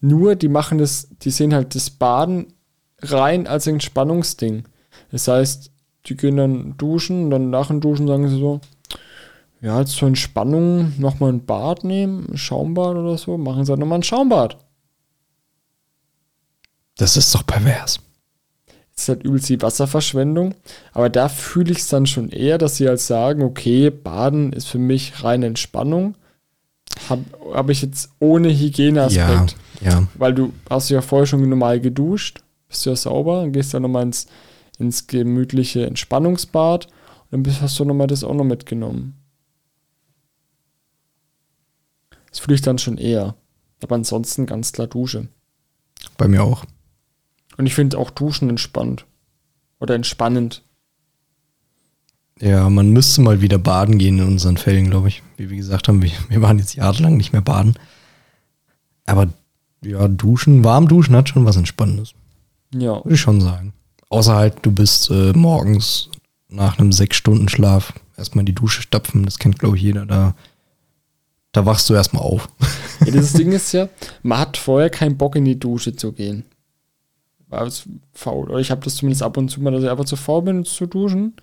Nur, 0.02 0.34
die 0.34 0.48
machen 0.48 0.78
das, 0.78 1.08
die 1.22 1.30
sehen 1.30 1.54
halt 1.54 1.74
das 1.76 1.88
Baden 1.88 2.52
rein 3.00 3.46
als 3.46 3.68
Entspannungsding. 3.68 4.64
Das 5.12 5.28
heißt, 5.28 5.70
die 6.06 6.16
gehen 6.16 6.36
dann 6.36 6.76
duschen 6.76 7.24
und 7.24 7.30
dann 7.30 7.50
nach 7.50 7.68
dem 7.68 7.80
Duschen 7.80 8.08
sagen 8.08 8.28
sie 8.28 8.38
so, 8.38 8.60
ja, 9.60 9.78
jetzt 9.78 9.92
zur 9.92 10.08
Entspannung 10.08 10.92
nochmal 10.98 11.32
ein 11.32 11.46
Bad 11.46 11.84
nehmen, 11.84 12.26
ein 12.32 12.36
Schaumbad 12.36 12.96
oder 12.96 13.16
so, 13.16 13.38
machen 13.38 13.64
sie 13.64 13.70
halt 13.70 13.78
nochmal 13.78 14.00
ein 14.00 14.02
Schaumbad. 14.02 14.58
Das 16.96 17.16
ist 17.16 17.32
doch 17.32 17.46
pervers. 17.46 18.00
Das 18.94 19.04
ist 19.04 19.08
halt 19.08 19.22
übelst 19.22 19.48
die 19.48 19.62
Wasserverschwendung. 19.62 20.56
Aber 20.92 21.10
da 21.10 21.28
fühle 21.28 21.70
ich 21.70 21.78
es 21.78 21.88
dann 21.88 22.06
schon 22.06 22.28
eher, 22.28 22.58
dass 22.58 22.76
sie 22.76 22.88
halt 22.88 23.00
sagen, 23.00 23.42
okay, 23.42 23.90
Baden 23.90 24.52
ist 24.52 24.66
für 24.66 24.78
mich 24.78 25.22
reine 25.22 25.46
Entspannung. 25.46 26.16
Habe 27.08 27.24
hab 27.52 27.70
ich 27.70 27.82
jetzt 27.82 28.10
ohne 28.18 28.48
Hygieneaspekt. 28.48 29.56
Ja, 29.80 29.90
ja. 29.90 30.08
Weil 30.14 30.34
du 30.34 30.52
hast 30.70 30.88
ja 30.90 31.00
vorher 31.02 31.26
schon 31.26 31.48
normal 31.48 31.80
geduscht, 31.80 32.42
bist 32.68 32.86
ja 32.86 32.96
sauber, 32.96 33.42
und 33.42 33.52
gehst 33.52 33.74
dann 33.74 33.82
nochmal 33.82 34.04
ins, 34.04 34.26
ins 34.78 35.06
gemütliche 35.06 35.86
Entspannungsbad 35.86 36.88
und 37.30 37.46
dann 37.46 37.60
hast 37.60 37.78
du 37.78 37.84
nochmal 37.84 38.06
das 38.06 38.24
auch 38.24 38.34
noch 38.34 38.44
mitgenommen. 38.44 39.18
Das 42.30 42.40
fühle 42.40 42.54
ich 42.54 42.62
dann 42.62 42.78
schon 42.78 42.98
eher. 42.98 43.36
Aber 43.82 43.94
ansonsten 43.94 44.46
ganz 44.46 44.72
klar 44.72 44.86
Dusche. 44.86 45.28
Bei 46.16 46.28
mir 46.28 46.42
auch. 46.42 46.64
Und 47.56 47.66
ich 47.66 47.74
finde 47.74 47.98
auch 47.98 48.10
Duschen 48.10 48.48
entspannt. 48.48 49.06
Oder 49.80 49.94
entspannend. 49.94 50.62
Ja, 52.40 52.68
man 52.68 52.90
müsste 52.90 53.20
mal 53.20 53.40
wieder 53.40 53.58
baden 53.58 53.98
gehen 53.98 54.18
in 54.18 54.26
unseren 54.26 54.56
Fällen, 54.56 54.90
glaube 54.90 55.08
ich. 55.08 55.22
Wie 55.36 55.50
wir 55.50 55.56
gesagt 55.56 55.88
haben, 55.88 56.02
wir, 56.02 56.10
wir 56.28 56.42
waren 56.42 56.58
jetzt 56.58 56.74
jahrelang 56.74 57.16
nicht 57.16 57.32
mehr 57.32 57.42
baden. 57.42 57.74
Aber 59.06 59.28
ja, 59.84 60.08
duschen, 60.08 60.64
warm 60.64 60.88
duschen 60.88 61.16
hat 61.16 61.28
schon 61.28 61.44
was 61.44 61.56
Entspannendes. 61.56 62.14
Ja. 62.74 63.04
Würde 63.04 63.14
ich 63.14 63.20
schon 63.20 63.40
sagen. 63.40 63.72
Außer 64.08 64.34
halt, 64.34 64.56
du 64.62 64.70
bist 64.70 65.10
äh, 65.10 65.32
morgens 65.32 66.10
nach 66.48 66.78
einem 66.78 66.92
Sechs-Stunden-Schlaf 66.92 67.94
erstmal 68.16 68.42
in 68.42 68.46
die 68.46 68.54
Dusche 68.54 68.82
stapfen. 68.82 69.24
Das 69.24 69.38
kennt, 69.38 69.58
glaube 69.58 69.76
ich, 69.76 69.82
jeder. 69.82 70.06
Da, 70.06 70.34
da 71.52 71.66
wachst 71.66 71.88
du 71.90 71.94
erstmal 71.94 72.22
auf. 72.22 72.48
ja. 73.04 73.12
Das 73.12 73.32
Ding 73.32 73.52
ist 73.52 73.72
ja, 73.72 73.88
man 74.22 74.38
hat 74.38 74.56
vorher 74.56 74.90
keinen 74.90 75.16
Bock 75.16 75.36
in 75.36 75.44
die 75.44 75.58
Dusche 75.58 75.96
zu 75.96 76.12
gehen. 76.12 76.44
War 77.48 77.66
es 77.66 77.84
faul. 78.12 78.50
Oder 78.50 78.60
ich 78.60 78.70
habe 78.70 78.82
das 78.82 78.96
zumindest 78.96 79.22
ab 79.22 79.36
und 79.36 79.48
zu 79.48 79.60
mal, 79.60 79.72
dass 79.72 79.82
ich 79.82 79.90
einfach 79.90 80.04
zu 80.04 80.16
faul 80.16 80.42
bin, 80.42 80.64
zu 80.64 80.86
duschen. 80.86 81.34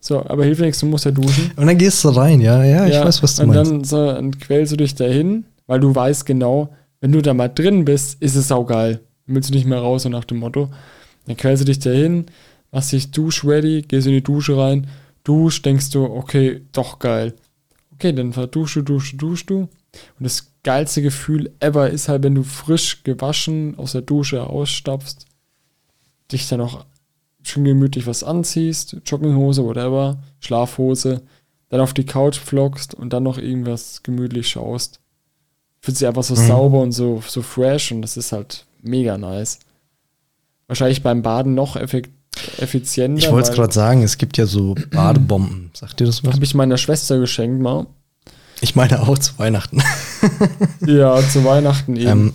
So, 0.00 0.24
aber 0.24 0.44
hilft 0.44 0.60
nichts, 0.60 0.80
du 0.80 0.86
musst 0.86 1.04
ja 1.04 1.10
duschen. 1.10 1.50
Und 1.56 1.66
dann 1.66 1.78
gehst 1.78 2.04
du 2.04 2.10
rein, 2.10 2.40
ja, 2.40 2.62
ja, 2.62 2.86
ich 2.86 2.94
weiß, 2.94 3.22
was 3.22 3.36
du 3.36 3.42
und 3.42 3.48
meinst. 3.48 3.70
dann 3.70 3.84
so, 3.84 4.06
dann 4.06 4.38
quälst 4.38 4.72
du 4.72 4.76
dich 4.76 4.94
dahin, 4.94 5.44
weil 5.66 5.80
du 5.80 5.94
weißt 5.94 6.24
genau, 6.26 6.68
wenn 7.00 7.12
du 7.12 7.22
da 7.22 7.34
mal 7.34 7.48
drin 7.48 7.84
bist, 7.84 8.22
ist 8.22 8.36
es 8.36 8.48
saugeil. 8.48 9.00
Dann 9.26 9.34
willst 9.34 9.50
du 9.50 9.54
nicht 9.54 9.66
mehr 9.66 9.80
raus, 9.80 10.04
so 10.04 10.08
nach 10.08 10.24
dem 10.24 10.38
Motto. 10.38 10.70
Dann 11.26 11.36
quälst 11.36 11.62
du 11.62 11.64
dich 11.66 11.80
dahin, 11.80 12.26
machst 12.70 12.92
dich 12.92 13.10
dusch-ready, 13.10 13.82
gehst 13.82 14.06
in 14.06 14.12
die 14.12 14.22
Dusche 14.22 14.56
rein, 14.56 14.86
dusch, 15.24 15.62
denkst 15.62 15.90
du, 15.90 16.04
okay, 16.04 16.62
doch 16.72 16.98
geil. 16.98 17.34
Okay, 17.94 18.12
dann 18.12 18.32
verduscht 18.32 18.76
du, 18.76 18.82
dusch, 18.82 19.16
dusch 19.16 19.46
du. 19.46 19.60
Und 19.60 19.68
das 20.20 20.52
geilste 20.62 21.02
Gefühl 21.02 21.52
ever 21.60 21.90
ist 21.90 22.08
halt, 22.08 22.22
wenn 22.22 22.34
du 22.34 22.42
frisch 22.42 23.02
gewaschen 23.02 23.78
aus 23.78 23.92
der 23.92 24.02
Dusche 24.02 24.44
ausstapfst, 24.44 25.26
dich 26.30 26.48
dann 26.48 26.60
auch 26.60 26.84
schön 27.48 27.64
gemütlich 27.64 28.06
was 28.06 28.24
anziehst, 28.24 28.96
Jogginghose, 29.06 29.64
whatever, 29.64 30.18
Schlafhose, 30.40 31.22
dann 31.68 31.80
auf 31.80 31.94
die 31.94 32.04
Couch 32.06 32.36
vloggst 32.38 32.94
und 32.94 33.12
dann 33.12 33.22
noch 33.22 33.38
irgendwas 33.38 34.02
gemütlich 34.02 34.48
schaust. 34.48 35.00
Fühlt 35.80 35.96
sich 35.98 36.06
einfach 36.08 36.22
so 36.24 36.34
Mhm. 36.34 36.46
sauber 36.48 36.80
und 36.80 36.92
so, 36.92 37.22
so 37.26 37.42
fresh 37.42 37.92
und 37.92 38.02
das 38.02 38.16
ist 38.16 38.32
halt 38.32 38.66
mega 38.82 39.16
nice. 39.18 39.58
Wahrscheinlich 40.66 41.02
beim 41.02 41.22
Baden 41.22 41.54
noch 41.54 41.76
effekt, 41.76 42.10
effizienter. 42.58 43.18
Ich 43.18 43.30
wollte 43.30 43.50
es 43.50 43.54
gerade 43.54 43.72
sagen, 43.72 44.02
es 44.02 44.18
gibt 44.18 44.36
ja 44.36 44.46
so 44.46 44.74
Badebomben. 44.90 45.70
Sagt 45.74 46.00
dir 46.00 46.06
das 46.06 46.24
was? 46.24 46.34
Habe 46.34 46.44
ich 46.44 46.54
meiner 46.54 46.76
Schwester 46.78 47.18
geschenkt 47.18 47.60
mal. 47.62 47.86
Ich 48.60 48.74
meine 48.74 49.02
auch 49.02 49.18
zu 49.18 49.38
Weihnachten. 49.38 49.82
Ja, 50.86 51.20
zu 51.28 51.44
Weihnachten 51.44 51.96
eben. 51.96 52.08
ähm, 52.08 52.32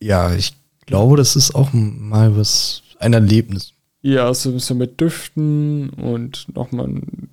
ja, 0.00 0.34
ich 0.34 0.54
glaube, 0.86 1.16
das 1.16 1.36
ist 1.36 1.54
auch 1.54 1.70
mal 1.72 2.36
was, 2.36 2.82
ein 3.04 3.12
Erlebnis. 3.12 3.72
ja, 4.02 4.32
so, 4.34 4.58
so 4.58 4.74
mit 4.74 5.00
Düften 5.00 5.90
und 5.90 6.46
nochmal 6.54 6.86
ein- 6.88 7.28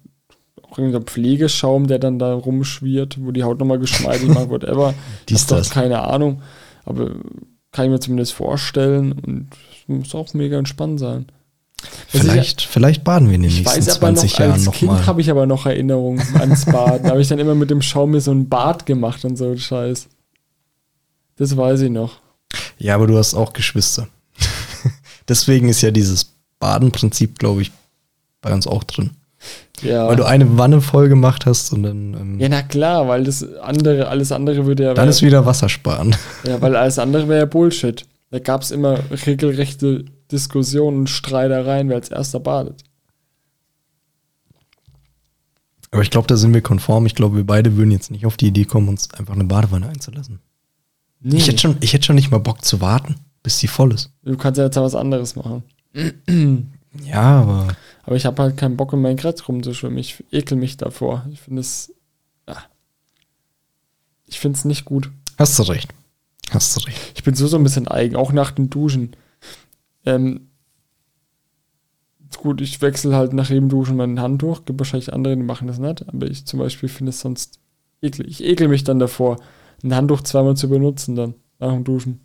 auch 0.64 0.78
irgendein 0.78 1.04
Pflegeschaum, 1.04 1.88
der 1.88 2.00
dann 2.00 2.18
da 2.20 2.34
rumschwirrt, 2.34 3.18
wo 3.22 3.32
die 3.32 3.44
Haut 3.44 3.60
nochmal 3.60 3.80
geschmeidig 3.80 4.30
macht, 4.30 4.50
whatever. 4.52 4.94
Dies, 5.28 5.46
das. 5.48 5.70
keine 5.70 6.02
Ahnung. 6.02 6.42
Aber 6.86 7.12
kann 7.74 7.86
ich 7.86 7.92
mir 7.92 8.00
zumindest 8.00 8.34
vorstellen 8.34 9.12
und 9.12 9.48
es 9.52 9.88
muss 9.88 10.16
auch 10.16 10.34
mega 10.34 10.58
entspannt 10.58 11.00
sein. 11.00 11.26
Was 12.14 12.22
Vielleicht, 12.22 12.62
vielleicht 12.62 13.04
baden 13.04 13.28
wir 13.28 13.36
in 13.36 13.42
den 13.42 13.50
Ich, 13.50 13.60
ich 13.62 13.66
nächsten 13.66 13.80
weiß 13.82 13.90
aber 13.90 14.00
20 14.16 14.32
noch, 14.34 14.40
Jahren 14.40 14.52
als 14.54 14.72
Kind 14.72 14.82
nochmal. 14.92 15.06
habe 15.08 15.22
ich 15.22 15.30
aber 15.32 15.46
noch 15.46 15.66
Erinnerungen 15.66 16.22
ans 16.40 16.64
Bad. 16.66 17.04
da 17.04 17.10
habe 17.10 17.22
ich 17.22 17.28
dann 17.28 17.40
immer 17.40 17.56
mit 17.56 17.70
dem 17.72 17.82
Schaum 17.82 18.12
mir 18.12 18.22
so 18.22 18.32
ein 18.32 18.48
Bad 18.48 18.86
gemacht 18.86 19.26
und 19.26 19.36
so 19.36 19.50
ein 19.52 19.58
Scheiß. 19.58 20.08
Das 21.38 21.58
weiß 21.58 21.82
ich 21.82 21.90
noch. 21.90 22.20
Ja, 22.78 22.96
aber 22.96 23.08
du 23.08 23.18
hast 23.18 23.34
auch 23.34 23.52
Geschwister. 23.54 24.08
Deswegen 25.32 25.70
ist 25.70 25.82
ja 25.82 25.92
dieses 25.92 26.34
Badenprinzip, 26.60 27.40
glaube 27.40 27.62
ich, 27.62 27.72
bei 28.42 28.54
uns 28.54 28.68
auch 28.68 28.84
drin. 28.84 29.12
Ja. 29.82 30.06
Weil 30.10 30.18
du 30.18 30.26
eine 30.26 30.58
Wanne 30.58 30.82
voll 30.82 31.08
gemacht 31.08 31.46
hast 31.46 31.72
und 31.72 31.84
dann, 31.84 32.14
ähm, 32.14 32.40
ja, 32.42 32.50
na 32.50 32.64
klar, 32.64 33.08
weil 33.08 33.24
das 33.24 33.42
andere, 33.62 34.10
alles 34.10 34.34
andere 34.34 34.66
würde 34.66 34.84
ja. 34.84 34.94
dann 34.94 35.08
ist 35.08 35.22
wieder 35.22 35.46
Wasser 35.46 35.70
sparen. 35.70 36.18
Ja, 36.46 36.62
weil 36.62 36.76
alles 36.76 37.00
andere 37.00 37.30
wäre 37.30 37.40
ja 37.40 37.46
Bullshit. 37.46 38.06
Da 38.30 38.40
gab 38.40 38.62
es 38.62 38.72
immer 38.72 39.00
regelrechte 39.26 40.04
Diskussionen 40.30 41.00
und 41.00 41.10
Streitereien, 41.10 41.88
wer 41.88 41.96
als 41.96 42.10
erster 42.10 42.42
badet. 42.42 42.84
Aber 45.92 46.02
ich 46.02 46.10
glaube, 46.10 46.28
da 46.28 46.36
sind 46.36 46.54
wir 46.54 46.62
konform. 46.62 47.06
Ich 47.06 47.16
glaube, 47.16 47.38
wir 47.38 47.46
beide 47.46 47.78
würden 47.78 47.92
jetzt 47.92 48.12
nicht 48.12 48.26
auf 48.26 48.36
die 48.36 48.48
Idee 48.48 48.66
kommen, 48.66 48.90
uns 48.90 49.14
einfach 49.14 49.36
eine 49.36 49.46
Badewanne 49.46 49.88
einzulassen. 49.88 50.40
Nee, 51.22 51.38
Ich, 51.38 51.48
hätte 51.48 51.60
schon, 51.60 51.78
ich 51.80 51.94
hätte 51.94 52.04
schon 52.04 52.16
nicht 52.18 52.32
mal 52.32 52.40
Bock 52.40 52.66
zu 52.66 52.82
warten, 52.82 53.16
bis 53.44 53.60
die 53.60 53.68
voll 53.68 53.94
ist. 53.94 54.12
du 54.24 54.38
kannst 54.38 54.58
ja 54.58 54.66
jetzt 54.66 54.76
was 54.78 54.96
anderes 54.96 55.36
machen. 55.36 55.64
Ja, 57.06 57.42
aber 57.42 57.68
Aber 58.04 58.16
ich 58.18 58.26
habe 58.26 58.42
halt 58.42 58.58
keinen 58.58 58.76
Bock, 58.76 58.92
in 58.94 59.02
meinen 59.02 59.16
Kretz 59.18 59.48
rumzuschwimmen. 59.48 59.98
Ich 59.98 60.24
ekel 60.32 60.58
mich 60.58 60.76
davor. 60.76 61.26
Ich 61.32 61.40
finde 61.40 61.62
es. 61.62 61.94
Ja. 62.48 62.58
Ich 64.26 64.40
finde 64.40 64.58
es 64.58 64.66
nicht 64.66 64.86
gut. 64.86 65.10
hast 65.38 65.58
du 65.58 65.64
recht. 65.64 65.94
Hast 66.50 66.76
du 66.76 66.82
recht. 66.86 67.00
Ich 67.16 67.24
bin 67.24 67.34
so 67.34 67.48
so 67.48 67.56
ein 67.58 67.64
bisschen 67.64 67.88
eigen, 67.88 68.18
auch 68.18 68.34
nach 68.34 68.52
dem 68.52 68.70
Duschen. 68.70 69.16
Ähm, 70.06 70.50
gut, 72.36 72.60
ich 72.60 72.82
wechsle 72.82 73.16
halt 73.16 73.32
nach 73.32 73.50
jedem 73.50 73.70
Duschen 73.70 73.96
mein 73.96 74.20
Handtuch. 74.20 74.66
Gibt 74.66 74.80
wahrscheinlich 74.80 75.14
andere, 75.14 75.38
die 75.38 75.44
machen 75.44 75.68
das 75.68 75.80
nicht. 75.80 76.08
Aber 76.10 76.28
ich 76.30 76.46
zum 76.46 76.60
Beispiel 76.60 76.90
finde 76.90 77.12
es 77.12 77.22
sonst 77.22 77.60
eklig. 78.02 78.28
Ich 78.28 78.44
ekel 78.44 78.68
mich 78.68 78.84
dann 78.84 79.00
davor, 79.00 79.38
ein 79.82 79.96
Handtuch 79.96 80.22
zweimal 80.24 80.58
zu 80.58 80.68
benutzen 80.68 81.16
dann, 81.16 81.36
nach 81.60 81.72
dem 81.72 81.86
Duschen. 81.86 82.20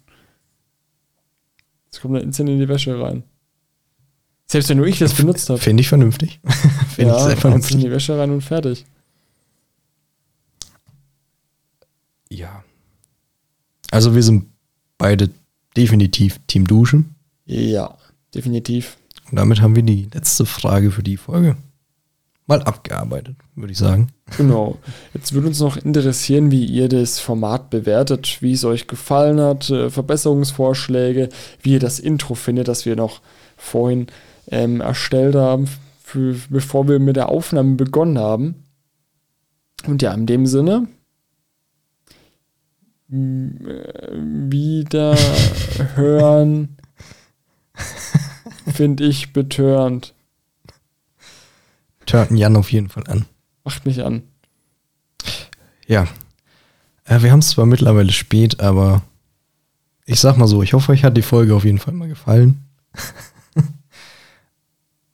Das 1.96 2.02
kommt 2.02 2.14
dann 2.14 2.24
instant 2.24 2.50
in 2.50 2.58
die 2.58 2.68
Wäsche 2.68 3.00
rein. 3.00 3.22
Selbst 4.48 4.68
wenn 4.68 4.76
nur 4.76 4.86
ich 4.86 4.98
das 4.98 5.14
benutzt 5.14 5.48
habe. 5.48 5.58
Finde 5.58 5.80
ich 5.80 5.88
vernünftig. 5.88 6.40
Finde 6.44 6.66
ich 6.90 6.96
sehr 6.96 7.06
Ja, 7.06 7.12
haust 7.14 7.30
in 7.32 7.38
vernünftig. 7.40 7.80
die 7.80 7.90
Wäsche 7.90 8.18
rein 8.18 8.30
und 8.32 8.42
fertig. 8.42 8.84
Ja. 12.30 12.62
Also 13.90 14.14
wir 14.14 14.22
sind 14.22 14.46
beide 14.98 15.30
definitiv 15.74 16.38
Team 16.48 16.66
Duschen. 16.66 17.14
Ja, 17.46 17.96
definitiv. 18.34 18.98
Und 19.30 19.36
damit 19.36 19.62
haben 19.62 19.74
wir 19.74 19.82
die 19.82 20.08
letzte 20.12 20.44
Frage 20.44 20.90
für 20.90 21.02
die 21.02 21.16
Folge 21.16 21.56
mal 22.46 22.62
abgearbeitet, 22.62 23.36
würde 23.54 23.72
ich 23.72 23.78
sagen. 23.78 24.12
Genau. 24.36 24.78
Jetzt 25.14 25.32
würde 25.32 25.48
uns 25.48 25.60
noch 25.60 25.76
interessieren, 25.76 26.50
wie 26.50 26.64
ihr 26.64 26.88
das 26.88 27.18
Format 27.18 27.70
bewertet, 27.70 28.38
wie 28.40 28.52
es 28.52 28.64
euch 28.64 28.86
gefallen 28.86 29.40
hat, 29.40 29.68
äh, 29.70 29.90
Verbesserungsvorschläge, 29.90 31.28
wie 31.62 31.72
ihr 31.72 31.80
das 31.80 31.98
Intro 31.98 32.34
findet, 32.34 32.68
das 32.68 32.86
wir 32.86 32.94
noch 32.96 33.20
vorhin 33.56 34.06
ähm, 34.48 34.80
erstellt 34.80 35.34
haben, 35.34 35.66
für, 36.02 36.36
bevor 36.50 36.86
wir 36.88 36.98
mit 37.00 37.16
der 37.16 37.28
Aufnahme 37.30 37.74
begonnen 37.74 38.18
haben. 38.18 38.62
Und 39.86 40.02
ja, 40.02 40.12
in 40.14 40.26
dem 40.26 40.46
Sinne, 40.46 40.86
m- 43.10 43.58
äh, 43.66 44.12
wieder 44.50 45.16
hören, 45.96 46.76
finde 48.72 49.04
ich 49.04 49.32
betörend. 49.32 50.14
Turten 52.06 52.36
Jan 52.36 52.56
auf 52.56 52.72
jeden 52.72 52.88
Fall 52.88 53.04
an. 53.08 53.26
Macht 53.64 53.84
mich 53.84 54.02
an. 54.02 54.22
Ja. 55.86 56.06
Äh, 57.04 57.22
wir 57.22 57.32
haben 57.32 57.40
es 57.40 57.50
zwar 57.50 57.66
mittlerweile 57.66 58.12
spät, 58.12 58.60
aber 58.60 59.02
ich 60.04 60.20
sag 60.20 60.36
mal 60.36 60.46
so, 60.46 60.62
ich 60.62 60.72
hoffe, 60.72 60.92
euch 60.92 61.04
hat 61.04 61.16
die 61.16 61.22
Folge 61.22 61.54
auf 61.54 61.64
jeden 61.64 61.78
Fall 61.78 61.94
mal 61.94 62.08
gefallen. 62.08 62.64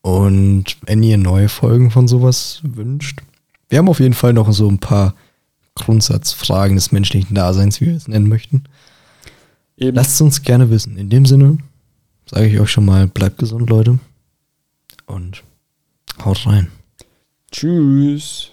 Und 0.03 0.77
wenn 0.83 1.03
ihr 1.03 1.17
neue 1.17 1.49
Folgen 1.49 1.91
von 1.91 2.09
sowas 2.09 2.61
wünscht, 2.63 3.21
wir 3.69 3.79
haben 3.79 3.89
auf 3.89 4.01
jeden 4.01 4.15
Fall 4.15 4.33
noch 4.33 4.53
so 4.53 4.69
ein 4.69 4.79
paar 4.79 5.15
Grundsatzfragen 5.75 6.77
des 6.77 6.93
menschlichen 6.93 7.35
Daseins, 7.35 7.81
wie 7.81 7.87
wir 7.87 7.97
es 7.97 8.09
nennen 8.09 8.29
möchten. 8.29 8.65
Eben. 9.77 9.97
Lasst 9.97 10.13
es 10.13 10.21
uns 10.21 10.43
gerne 10.43 10.71
wissen. 10.71 10.99
In 10.99 11.09
dem 11.09 11.25
Sinne 11.25 11.59
sage 12.27 12.47
ich 12.47 12.61
euch 12.61 12.71
schon 12.71 12.85
mal, 12.85 13.07
bleibt 13.07 13.39
gesund, 13.39 13.71
Leute. 13.71 13.99
Und 15.07 15.43
haut 16.25 16.47
rein. 16.47 16.69
Tschüss. 17.53 18.51